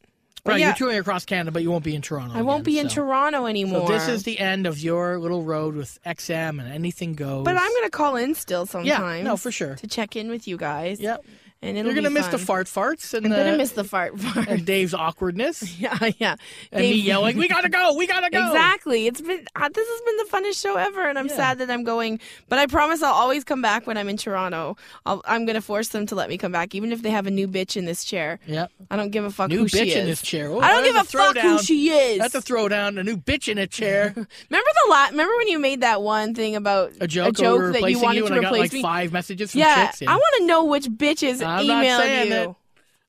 Right, 0.44 0.60
yeah, 0.60 0.68
you're 0.68 0.76
touring 0.76 0.98
across 0.98 1.26
Canada, 1.26 1.52
but 1.52 1.62
you 1.62 1.70
won't 1.70 1.84
be 1.84 1.94
in 1.94 2.02
Toronto. 2.02 2.36
I 2.36 2.42
won't 2.42 2.62
again, 2.62 2.74
be 2.74 2.80
in. 2.80 2.88
Toronto 2.88 3.46
anymore. 3.46 3.86
So 3.88 3.94
this 3.94 4.08
is 4.08 4.24
the 4.24 4.40
end 4.40 4.66
of 4.66 4.80
your 4.80 5.20
little 5.20 5.44
road 5.44 5.76
with 5.76 6.00
XM 6.04 6.60
and 6.60 6.72
anything 6.72 7.14
goes. 7.14 7.44
But 7.46 7.58
I'm 7.58 7.72
gonna 7.76 7.92
call 7.92 8.16
in 8.16 8.34
still 8.34 8.66
sometime. 8.66 9.24
no, 9.24 9.38
for 9.38 9.52
sure. 9.52 9.76
To 9.76 9.86
check 9.88 10.16
in 10.16 10.30
with 10.30 10.48
you 10.48 10.58
guys. 10.58 11.00
Yep. 11.00 11.26
And 11.64 11.78
it'll 11.78 11.92
You're 11.92 12.02
gonna 12.02 12.10
miss 12.10 12.28
the 12.28 12.40
fart 12.40 12.66
farts 12.66 13.14
and 13.14 13.24
I'm 13.26 13.32
the, 13.32 13.38
gonna 13.38 13.56
miss 13.58 13.72
the 13.74 13.84
fart 13.84 14.16
farts, 14.16 14.48
and 14.48 14.66
Dave's 14.66 14.96
awkwardness 14.96 15.80
yeah, 15.80 15.96
yeah. 16.18 16.36
and 16.72 16.82
me 16.82 16.94
yelling, 16.96 17.38
"We 17.38 17.48
gotta 17.48 17.70
go, 17.70 17.94
we 17.96 18.08
gotta 18.08 18.32
go!" 18.32 18.48
Exactly. 18.48 19.06
It's 19.06 19.22
been 19.22 19.46
uh, 19.56 19.70
this 19.70 19.88
has 19.88 20.02
been 20.02 20.18
the 20.18 20.24
funnest 20.50 20.60
show 20.60 20.76
ever, 20.76 21.08
and 21.08 21.20
I'm 21.20 21.28
Yeah. 21.28 21.36
sad 21.36 21.60
that 21.60 21.70
I'm 21.70 21.84
going. 21.84 22.20
But 22.50 22.58
I 22.58 22.66
promise 22.66 23.04
I'll 23.04 23.14
always 23.14 23.44
come 23.44 23.62
back 23.62 23.86
when 23.86 23.96
I'm 23.96 24.10
in 24.10 24.18
Toronto. 24.18 24.76
I'll, 25.06 25.22
I'm 25.26 25.46
gonna 25.46 25.62
force 25.62 25.90
them 25.90 26.08
to 26.08 26.16
let 26.16 26.30
me 26.30 26.38
come 26.40 26.52
back, 26.52 26.74
even 26.74 26.92
if 26.92 27.04
they 27.04 27.12
have 27.12 27.28
a 27.28 27.32
new 27.32 27.48
bitch 27.48 27.78
in 27.78 27.86
this 27.86 28.04
chair. 28.04 28.40
Yep. 28.48 28.72
I 28.90 28.96
don't 28.96 29.12
give 29.12 29.24
a 29.24 29.30
fuck 29.30 29.50
New 29.50 29.60
who 29.60 29.66
bitch 29.66 29.84
she 29.84 29.90
is. 29.92 29.96
in 29.98 30.06
this 30.08 30.24
chair. 30.24 30.50
Oh, 30.50 30.62
I 30.62 30.70
don't 30.72 30.84
give 30.84 30.96
a 30.96 31.04
fuck 31.04 31.38
who 31.38 31.60
she 31.62 31.90
is. 31.90 32.18
That's 32.18 32.34
a 32.34 32.42
throwdown. 32.42 33.00
A 33.00 33.04
new 33.04 33.18
bitch 33.18 33.48
in 33.48 33.60
a 33.60 33.68
chair. 33.68 34.06
Remember 34.16 34.26
the 34.50 34.90
lot? 34.90 35.12
Remember 35.12 35.38
when 35.38 35.48
you 35.48 35.60
made 35.60 35.82
that 35.82 36.02
one 36.02 36.34
thing 36.34 36.56
about 36.56 36.94
A 37.02 37.08
joke, 37.08 37.30
a 37.30 37.32
joke 37.34 37.74
that 37.74 37.88
you 37.92 38.00
wanted 38.00 38.18
you, 38.22 38.28
to 38.28 38.34
and 38.34 38.40
I 38.40 38.42
got 38.42 38.48
replace 38.54 38.62
like 38.62 38.74
me? 38.74 38.82
five 38.82 39.14
messages 39.14 39.52
from 39.52 39.60
yeah, 39.60 39.86
chicks. 39.92 40.02
I 40.02 40.16
want 40.16 40.36
to 40.40 40.46
know 40.48 40.64
which 40.66 40.88
bitches 40.88 41.51
I'm 41.60 41.68
not 41.68 41.86
saying 41.86 42.28
you. 42.28 42.34
it. 42.34 42.56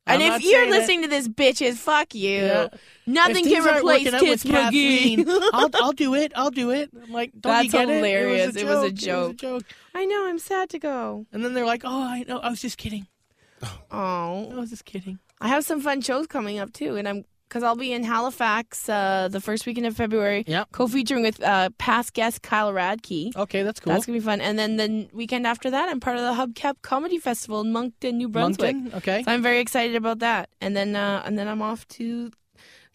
And 0.05 0.23
I'm 0.23 0.33
if 0.33 0.45
you're 0.45 0.65
it. 0.65 0.71
listening 0.71 1.03
to 1.03 1.09
this, 1.09 1.29
bitches, 1.29 1.75
fuck 1.75 2.15
you. 2.15 2.41
Yeah. 2.41 2.69
Nothing 3.07 3.45
can 3.45 3.65
replace 3.65 4.11
Tits 4.11 4.45
McGee. 4.45 5.25
I'll, 5.53 5.71
I'll 5.75 5.93
do 5.93 6.15
it. 6.15 6.33
I'll 6.35 6.51
do 6.51 6.71
it. 6.71 6.91
I'm 7.01 7.13
like, 7.13 7.33
don't 7.33 7.53
That's 7.53 7.67
you 7.67 7.71
get 7.73 7.89
hilarious. 7.89 8.57
it? 8.57 8.63
It 8.63 8.67
was 8.67 8.83
a 8.83 8.87
It 8.87 8.93
was 8.93 9.31
a 9.31 9.35
joke. 9.35 9.65
I 9.95 10.05
know. 10.05 10.27
I'm 10.27 10.41
sad 10.41 10.71
to 10.71 10.79
go. 10.79 11.27
And 11.33 11.45
then 11.45 11.55
they're 11.55 11.67
like, 11.67 11.83
oh, 11.85 12.03
I 12.03 12.25
know. 12.27 12.39
I 12.39 12.51
was 12.51 12.61
just 12.61 12.79
kidding. 12.79 13.07
Oh, 13.93 14.51
I 14.53 14.55
was 14.55 14.71
just 14.71 14.85
kidding. 14.85 15.21
I 15.41 15.49
have 15.49 15.65
some 15.65 15.81
fun 15.81 16.01
shows 16.01 16.27
coming 16.27 16.59
up 16.59 16.73
too, 16.73 16.97
and 16.97 17.09
I'm 17.09 17.25
because 17.53 17.63
I'll 17.63 17.77
be 17.77 17.93
in 17.93 18.03
Halifax 18.03 18.89
uh, 18.89 19.29
the 19.31 19.39
first 19.39 19.67
weekend 19.67 19.85
of 19.85 19.95
February. 19.95 20.43
Yep. 20.47 20.73
Co-featuring 20.73 21.23
with 21.23 21.43
uh, 21.43 21.69
past 21.77 22.15
guest 22.15 22.41
Kyle 22.41 22.73
Radke. 22.73 23.37
Okay, 23.37 23.63
that's 23.63 23.79
cool. 23.79 23.93
That's 23.93 24.07
gonna 24.07 24.17
be 24.19 24.25
fun. 24.25 24.41
And 24.41 24.59
then 24.59 24.79
the 24.79 25.07
weekend 25.13 25.47
after 25.47 25.69
that, 25.71 25.91
I'm 25.91 26.01
part 26.01 26.17
of 26.17 26.23
the 26.23 26.33
Hubcap 26.43 26.77
Comedy 26.81 27.19
Festival 27.19 27.61
in 27.61 27.71
Moncton, 27.71 28.17
New 28.17 28.31
Brunswick. 28.31 28.75
Moncton? 28.75 28.97
Okay. 28.99 29.23
So 29.23 29.31
I'm 29.33 29.43
very 29.43 29.61
excited 29.61 29.97
about 29.97 30.21
that. 30.21 30.49
And 30.63 30.75
then 30.75 30.97
uh, 30.97 31.23
and 31.27 31.39
then 31.39 31.47
I'm 31.47 31.61
off 31.61 31.87
to 31.89 32.31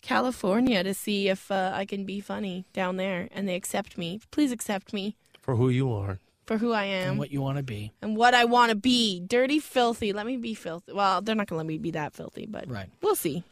California 0.02 0.84
to 0.84 0.94
see 0.96 1.30
if 1.30 1.52
uh, 1.52 1.72
I 1.76 1.86
can 1.86 2.04
be 2.04 2.20
funny 2.20 2.66
down 2.74 2.98
there, 2.98 3.28
and 3.32 3.48
they 3.48 3.54
accept 3.56 3.96
me. 3.96 4.22
Please 4.32 4.52
accept 4.52 4.92
me 4.92 5.16
for 5.40 5.56
who 5.56 5.70
you 5.70 5.94
are. 5.94 6.18
for 6.48 6.58
who 6.58 6.72
I 6.72 6.86
am 6.86 7.10
and 7.12 7.20
what 7.20 7.30
you 7.30 7.42
want 7.42 7.58
to 7.58 7.64
be. 7.64 7.92
and 8.02 8.16
what 8.18 8.34
I 8.34 8.46
want 8.46 8.70
to 8.72 8.76
be. 8.76 9.20
Dirty, 9.20 9.60
filthy. 9.60 10.14
Let 10.14 10.26
me 10.26 10.38
be 10.38 10.56
filthy. 10.56 10.94
Well, 10.94 11.22
they're 11.22 11.36
not 11.36 11.46
gonna 11.48 11.58
let 11.58 11.68
me 11.68 11.78
be 11.78 11.92
that 11.92 12.14
filthy, 12.14 12.48
but 12.48 12.68
Right. 12.68 12.90
we'll 13.04 13.16
see. 13.16 13.44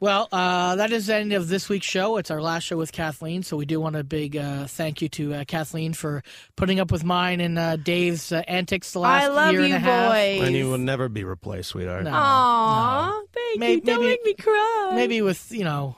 Well, 0.00 0.28
uh, 0.32 0.76
that 0.76 0.92
is 0.92 1.08
the 1.08 1.16
end 1.16 1.34
of 1.34 1.48
this 1.48 1.68
week's 1.68 1.84
show. 1.86 2.16
It's 2.16 2.30
our 2.30 2.40
last 2.40 2.62
show 2.64 2.78
with 2.78 2.90
Kathleen, 2.90 3.42
so 3.42 3.58
we 3.58 3.66
do 3.66 3.78
want 3.78 3.96
a 3.96 4.02
big 4.02 4.34
uh, 4.34 4.66
thank 4.66 5.02
you 5.02 5.10
to 5.10 5.34
uh, 5.34 5.44
Kathleen 5.44 5.92
for 5.92 6.22
putting 6.56 6.80
up 6.80 6.90
with 6.90 7.04
mine 7.04 7.40
and 7.42 7.58
uh, 7.58 7.76
Dave's 7.76 8.32
uh, 8.32 8.42
antics 8.48 8.92
the 8.92 9.00
last 9.00 9.24
I 9.24 9.26
love 9.28 9.52
year 9.52 9.60
you, 9.60 9.66
and 9.66 9.74
a 9.74 9.78
half. 9.78 10.10
boys. 10.12 10.46
And 10.48 10.56
you 10.56 10.70
will 10.70 10.78
never 10.78 11.10
be 11.10 11.22
replaced, 11.22 11.68
sweetheart. 11.68 12.04
No. 12.04 12.12
Aw, 12.14 13.20
thank 13.34 13.58
May- 13.60 13.74
you. 13.74 13.80
Don't 13.82 14.00
maybe- 14.00 14.08
make 14.08 14.24
me 14.24 14.34
cry. 14.34 14.92
Maybe 14.94 15.20
with 15.20 15.52
you 15.52 15.64
know, 15.64 15.96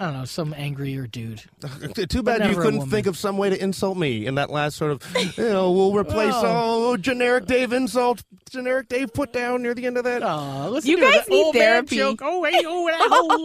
I 0.00 0.04
don't 0.04 0.14
know, 0.14 0.24
some 0.24 0.54
angrier 0.56 1.06
dude. 1.06 1.42
Too 2.08 2.22
bad 2.22 2.48
you 2.50 2.56
couldn't 2.56 2.88
think 2.88 3.06
of 3.06 3.18
some 3.18 3.36
way 3.36 3.50
to 3.50 3.62
insult 3.62 3.98
me 3.98 4.24
in 4.24 4.36
that 4.36 4.48
last 4.48 4.76
sort 4.76 4.92
of, 4.92 5.36
you 5.36 5.44
know, 5.44 5.70
we'll 5.72 5.94
replace 5.94 6.32
Oh. 6.34 6.92
oh, 6.92 6.96
generic 6.96 7.44
Dave 7.44 7.74
insult, 7.74 8.22
generic 8.50 8.88
Dave 8.88 9.12
put 9.12 9.32
down 9.34 9.62
near 9.62 9.74
the 9.74 9.84
end 9.84 9.98
of 9.98 10.04
that. 10.04 10.22
Oh, 10.22 10.70
listen 10.70 10.90
You 10.90 10.96
to 10.96 11.02
guys 11.02 11.14
that 11.16 11.28
need 11.28 11.44
old 11.44 11.54
man 11.54 11.62
therapy. 11.62 11.96
joke. 11.96 12.20
Oh, 12.22 12.42
hey, 12.44 12.62
oh, 12.64 12.88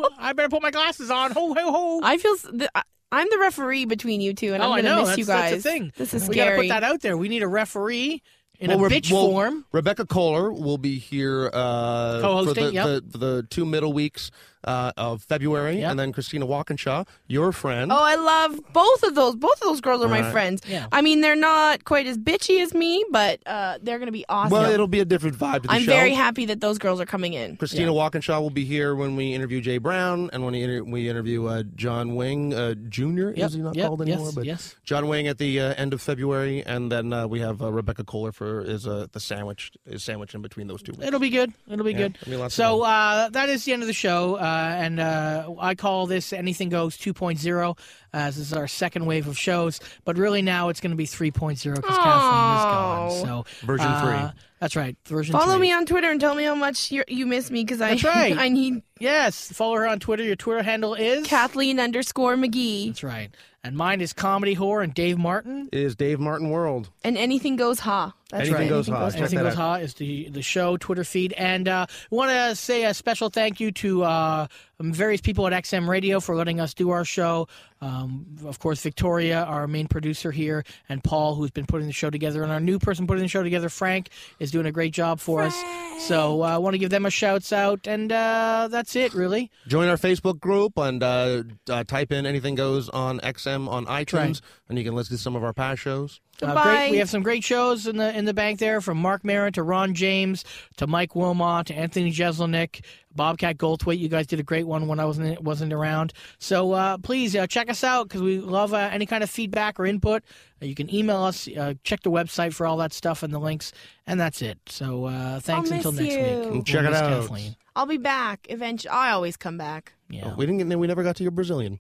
oh, 0.07 0.09
I 0.17 0.31
better 0.31 0.47
put 0.47 0.61
my 0.61 0.71
glasses 0.71 1.11
on. 1.11 1.31
Ho, 1.31 1.53
ho, 1.53 1.71
ho. 1.71 1.99
I 2.03 2.17
feel 2.17 2.33
s- 2.35 2.47
the, 2.51 2.69
I- 2.73 2.83
I'm 3.11 3.27
the 3.29 3.37
referee 3.39 3.83
between 3.85 4.21
you 4.21 4.33
two, 4.33 4.53
and 4.53 4.63
oh, 4.63 4.71
I'm 4.71 4.83
gonna 4.83 4.95
miss 5.01 5.07
that's, 5.09 5.17
you 5.17 5.25
guys. 5.25 5.51
That's 5.51 5.63
the 5.63 5.69
thing. 5.69 5.91
This 5.97 6.13
is 6.13 6.27
we 6.29 6.35
gotta 6.35 6.55
put 6.55 6.69
that 6.69 6.83
out 6.83 7.01
there. 7.01 7.17
We 7.17 7.27
need 7.29 7.43
a 7.43 7.47
referee 7.47 8.21
in 8.59 8.69
Well, 8.69 8.85
a 8.85 8.89
bitch 8.89 9.11
well, 9.11 9.27
form. 9.27 9.65
Rebecca 9.71 10.05
Kohler 10.05 10.51
will 10.51 10.77
be 10.77 10.97
here 10.97 11.49
uh, 11.53 12.19
Co-hosting, 12.21 12.55
for 12.55 12.61
the, 12.61 12.73
yep. 12.73 12.85
the, 13.05 13.17
the 13.17 13.47
two 13.49 13.65
middle 13.65 13.91
weeks 13.93 14.31
uh, 14.65 14.91
of 14.97 15.23
February, 15.23 15.79
Yep. 15.79 15.91
and 15.91 15.99
then 15.99 16.11
Christina 16.11 16.45
Walkinshaw, 16.45 17.05
your 17.27 17.51
friend. 17.51 17.91
Oh, 17.91 17.95
I 18.03 18.15
love 18.15 18.59
both 18.73 19.03
of 19.03 19.15
those. 19.15 19.35
Both 19.35 19.61
of 19.61 19.67
those 19.67 19.81
girls 19.81 20.03
are 20.03 20.07
my 20.09 20.21
Right. 20.21 20.31
friends. 20.31 20.61
Yeah. 20.67 20.87
I 20.91 21.01
mean, 21.01 21.21
they're 21.21 21.35
not 21.35 21.85
quite 21.85 22.07
as 22.07 22.17
bitchy 22.17 22.61
as 22.61 22.73
me, 22.73 23.03
but 23.11 23.39
uh, 23.45 23.77
they're 23.81 23.99
gonna 23.99 24.11
be 24.11 24.25
awesome. 24.27 24.51
well, 24.51 24.69
it'll 24.71 24.87
be 24.87 24.99
a 24.99 25.05
different 25.05 25.37
vibe 25.37 25.61
to 25.61 25.67
the 25.67 25.71
I'm 25.73 25.83
show. 25.83 25.91
very 25.91 26.13
happy 26.13 26.45
that 26.47 26.61
those 26.61 26.77
girls 26.77 26.99
are 26.99 27.05
coming 27.05 27.33
in. 27.33 27.57
Christina 27.57 27.93
Walkinshaw 27.93 28.39
will 28.41 28.49
be 28.49 28.65
here 28.65 28.95
when 28.95 29.15
we 29.15 29.33
interview 29.33 29.61
Jay 29.61 29.77
Brown 29.77 30.29
and 30.33 30.43
when 30.43 30.53
we, 30.53 30.61
inter- 30.63 30.83
we 30.83 31.09
interview 31.09 31.45
uh, 31.47 31.63
John 31.75 32.15
Wing 32.15 32.53
uh, 32.53 32.73
Jr. 32.89 33.29
Yep, 33.29 33.37
Is 33.37 33.53
he 33.53 33.61
not 33.61 33.75
yep, 33.75 33.87
called 33.87 34.01
anymore? 34.01 34.25
yes, 34.27 34.35
but 34.35 34.45
yes. 34.45 34.75
John 34.83 35.07
Wing 35.07 35.27
at 35.27 35.37
the 35.37 35.59
uh, 35.59 35.73
end 35.75 35.93
of 35.93 36.01
February, 36.01 36.63
and 36.65 36.91
then 36.91 37.13
uh, 37.13 37.27
we 37.27 37.39
have 37.39 37.61
uh, 37.61 37.71
Rebecca 37.71 38.03
Kohler 38.03 38.31
for 38.31 38.61
is 38.61 38.87
uh, 38.87 39.07
the 39.11 39.19
sandwich 39.19 39.71
is 39.85 40.03
sandwich 40.03 40.33
in 40.33 40.41
between 40.41 40.67
those 40.67 40.81
two. 40.81 40.91
Weeks. 40.93 41.05
It'll 41.05 41.19
be 41.19 41.29
good. 41.29 41.53
It'll 41.69 41.85
be 41.85 41.91
Yeah, 41.91 41.97
good. 42.09 42.17
it'll 42.25 42.43
be 42.45 42.49
So 42.49 42.81
uh, 42.83 43.29
that 43.29 43.49
is 43.49 43.63
the 43.65 43.73
end 43.73 43.81
of 43.83 43.87
the 43.87 43.93
show, 43.93 44.35
uh, 44.35 44.54
and 44.55 44.99
uh, 44.99 45.53
I 45.59 45.75
call 45.75 46.07
this 46.07 46.33
Anything 46.33 46.69
Goes 46.69 46.97
2.0. 46.97 47.77
As 48.13 48.37
this 48.37 48.47
is 48.47 48.53
our 48.53 48.67
second 48.67 49.05
wave 49.05 49.27
of 49.27 49.37
shows, 49.37 49.81
but 50.05 50.17
really 50.17 50.41
now 50.41 50.69
it's 50.69 50.79
going 50.79 50.91
to 50.91 50.95
be 50.97 51.05
3.0 51.05 51.33
because 51.33 51.63
Kathleen 51.63 51.75
is 51.75 52.63
gone. 52.63 53.11
So 53.11 53.45
Version 53.65 53.87
uh, 53.87 54.01
three. 54.31 54.39
That's 54.59 54.75
right. 54.75 54.95
Version 55.05 55.33
Follow 55.33 55.53
three. 55.53 55.61
me 55.67 55.73
on 55.73 55.85
Twitter 55.85 56.09
and 56.09 56.19
tell 56.19 56.33
me 56.35 56.43
how 56.45 56.55
much 56.55 56.91
you 56.91 57.03
you 57.07 57.25
miss 57.25 57.51
me 57.51 57.63
because 57.63 57.81
I 57.81 57.89
That's 57.91 58.03
right. 58.15 58.37
I 58.37 58.49
need 58.49 58.81
Yes, 58.99 59.51
follow 59.51 59.75
her 59.75 59.85
on 59.87 59.99
Twitter. 59.99 60.23
Your 60.23 60.37
Twitter 60.37 60.63
handle 60.63 60.93
is 60.93 61.27
Kathleen 61.27 61.79
underscore 61.79 62.35
McGee 62.37 62.87
That's 62.87 63.03
right. 63.03 63.29
And 63.63 63.75
mine 63.75 63.99
is 63.99 64.13
Comedy 64.13 64.55
Whore 64.55 64.83
and 64.83 64.93
Dave 64.93 65.17
Martin. 65.17 65.69
Is 65.73 65.95
Dave 65.95 66.19
Martin 66.19 66.49
World? 66.51 66.89
and 67.03 67.17
anything 67.17 67.55
goes 67.55 67.79
ha. 67.79 68.13
That's 68.29 68.49
Anything 68.49 68.61
right. 68.61 68.69
Goes 68.69 68.87
Ha. 68.87 69.09
Check 69.11 69.19
Anything 69.19 69.37
that 69.39 69.43
Goes 69.43 69.53
out. 69.53 69.57
Ha 69.57 69.73
is 69.75 69.93
the, 69.95 70.29
the 70.29 70.41
show 70.41 70.77
Twitter 70.77 71.03
feed. 71.03 71.33
And 71.33 71.67
uh, 71.67 71.85
want 72.09 72.31
to 72.31 72.55
say 72.55 72.83
a 72.85 72.93
special 72.93 73.29
thank 73.29 73.59
you 73.59 73.71
to 73.73 74.03
uh, 74.03 74.47
various 74.79 75.21
people 75.21 75.47
at 75.47 75.53
XM 75.63 75.87
Radio 75.87 76.19
for 76.19 76.35
letting 76.35 76.59
us 76.59 76.73
do 76.73 76.91
our 76.91 77.05
show. 77.05 77.47
Um, 77.81 78.25
of 78.45 78.59
course, 78.59 78.81
Victoria, 78.81 79.43
our 79.43 79.67
main 79.67 79.87
producer 79.87 80.31
here, 80.31 80.63
and 80.89 81.03
Paul, 81.03 81.35
who's 81.35 81.51
been 81.51 81.65
putting 81.65 81.87
the 81.87 81.93
show 81.93 82.09
together. 82.09 82.43
And 82.43 82.51
our 82.51 82.59
new 82.59 82.79
person 82.79 83.07
putting 83.07 83.23
the 83.23 83.29
show 83.29 83.43
together, 83.43 83.69
Frank, 83.69 84.09
is 84.39 84.51
doing 84.51 84.65
a 84.65 84.71
great 84.71 84.93
job 84.93 85.19
for 85.19 85.41
us. 85.41 85.55
So 85.99 86.41
I 86.41 86.53
uh, 86.53 86.59
want 86.59 86.73
to 86.73 86.77
give 86.77 86.89
them 86.89 87.05
a 87.05 87.09
shouts 87.09 87.53
out. 87.53 87.87
And 87.87 88.11
uh, 88.11 88.67
that's 88.71 88.95
it, 88.95 89.13
really. 89.13 89.51
Join 89.67 89.87
our 89.87 89.97
Facebook 89.97 90.39
group 90.39 90.77
and 90.77 91.03
uh, 91.03 91.43
uh, 91.69 91.83
type 91.83 92.11
in 92.11 92.25
anything 92.25 92.55
goes 92.55 92.89
on 92.89 93.19
XM 93.19 93.67
on 93.67 93.85
iTunes, 93.85 94.13
right. 94.13 94.41
and 94.69 94.77
you 94.77 94.83
can 94.83 94.95
listen 94.95 95.15
to 95.17 95.21
some 95.21 95.35
of 95.35 95.43
our 95.43 95.53
past 95.53 95.81
shows. 95.81 96.21
Uh, 96.41 96.63
great. 96.63 96.91
We 96.91 96.97
have 96.97 97.09
some 97.09 97.23
great 97.23 97.43
shows 97.43 97.87
in 97.87 97.97
the 97.97 98.15
in 98.17 98.25
the 98.25 98.33
bank 98.33 98.59
there, 98.59 98.81
from 98.81 98.97
Marc 98.97 99.23
Maron 99.23 99.53
to 99.53 99.63
Ron 99.63 99.93
James 99.93 100.43
to 100.77 100.87
Mike 100.87 101.15
Wilmot 101.15 101.67
to 101.67 101.73
Anthony 101.75 102.11
Jeselnik, 102.11 102.83
Bobcat 103.15 103.57
Goldthwait. 103.57 103.99
You 103.99 104.09
guys 104.09 104.27
did 104.27 104.39
a 104.39 104.43
great 104.43 104.67
one 104.67 104.87
when 104.87 104.99
I 104.99 105.05
wasn't 105.05 105.41
wasn't 105.41 105.71
around. 105.73 106.13
So 106.37 106.73
uh, 106.73 106.97
please 106.97 107.35
uh, 107.35 107.47
check 107.47 107.69
us 107.69 107.83
out 107.83 108.07
because 108.07 108.21
we 108.21 108.39
love 108.39 108.73
uh, 108.73 108.89
any 108.91 109.05
kind 109.05 109.23
of 109.23 109.29
feedback 109.29 109.79
or 109.79 109.85
input. 109.85 110.23
Uh, 110.61 110.65
you 110.65 110.75
can 110.75 110.93
email 110.93 111.23
us. 111.23 111.47
Uh, 111.47 111.75
check 111.83 112.01
the 112.01 112.11
website 112.11 112.53
for 112.53 112.65
all 112.65 112.77
that 112.77 112.93
stuff 112.93 113.23
and 113.23 113.33
the 113.33 113.39
links, 113.39 113.71
and 114.05 114.19
that's 114.19 114.41
it. 114.41 114.57
So 114.67 115.05
uh, 115.05 115.39
thanks 115.39 115.71
I'll 115.71 115.77
until 115.77 115.91
miss 115.93 116.01
next 116.01 116.15
you. 116.15 116.39
week. 116.41 116.51
We'll 116.51 116.63
check 116.63 116.85
it 116.85 116.93
out. 116.93 117.21
Kathleen. 117.21 117.55
I'll 117.75 117.85
be 117.85 117.97
back 117.97 118.47
eventually. 118.49 118.91
I 118.91 119.11
always 119.11 119.37
come 119.37 119.57
back. 119.57 119.93
Yeah. 120.09 120.33
We 120.35 120.45
didn't 120.45 120.67
get. 120.67 120.79
We 120.79 120.87
never 120.87 121.03
got 121.03 121.15
to 121.17 121.23
your 121.23 121.31
Brazilian. 121.31 121.79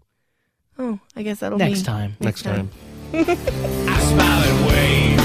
Oh, 0.77 0.99
I 1.15 1.23
guess 1.23 1.39
that'll 1.39 1.57
be 1.57 1.65
Next 1.65 1.79
be 1.79 1.85
time. 1.85 2.17
Next 2.19 2.41
time. 2.43 2.69
I 3.17 3.99
smile 3.99 4.43
and 4.43 4.67
wave. 4.67 5.24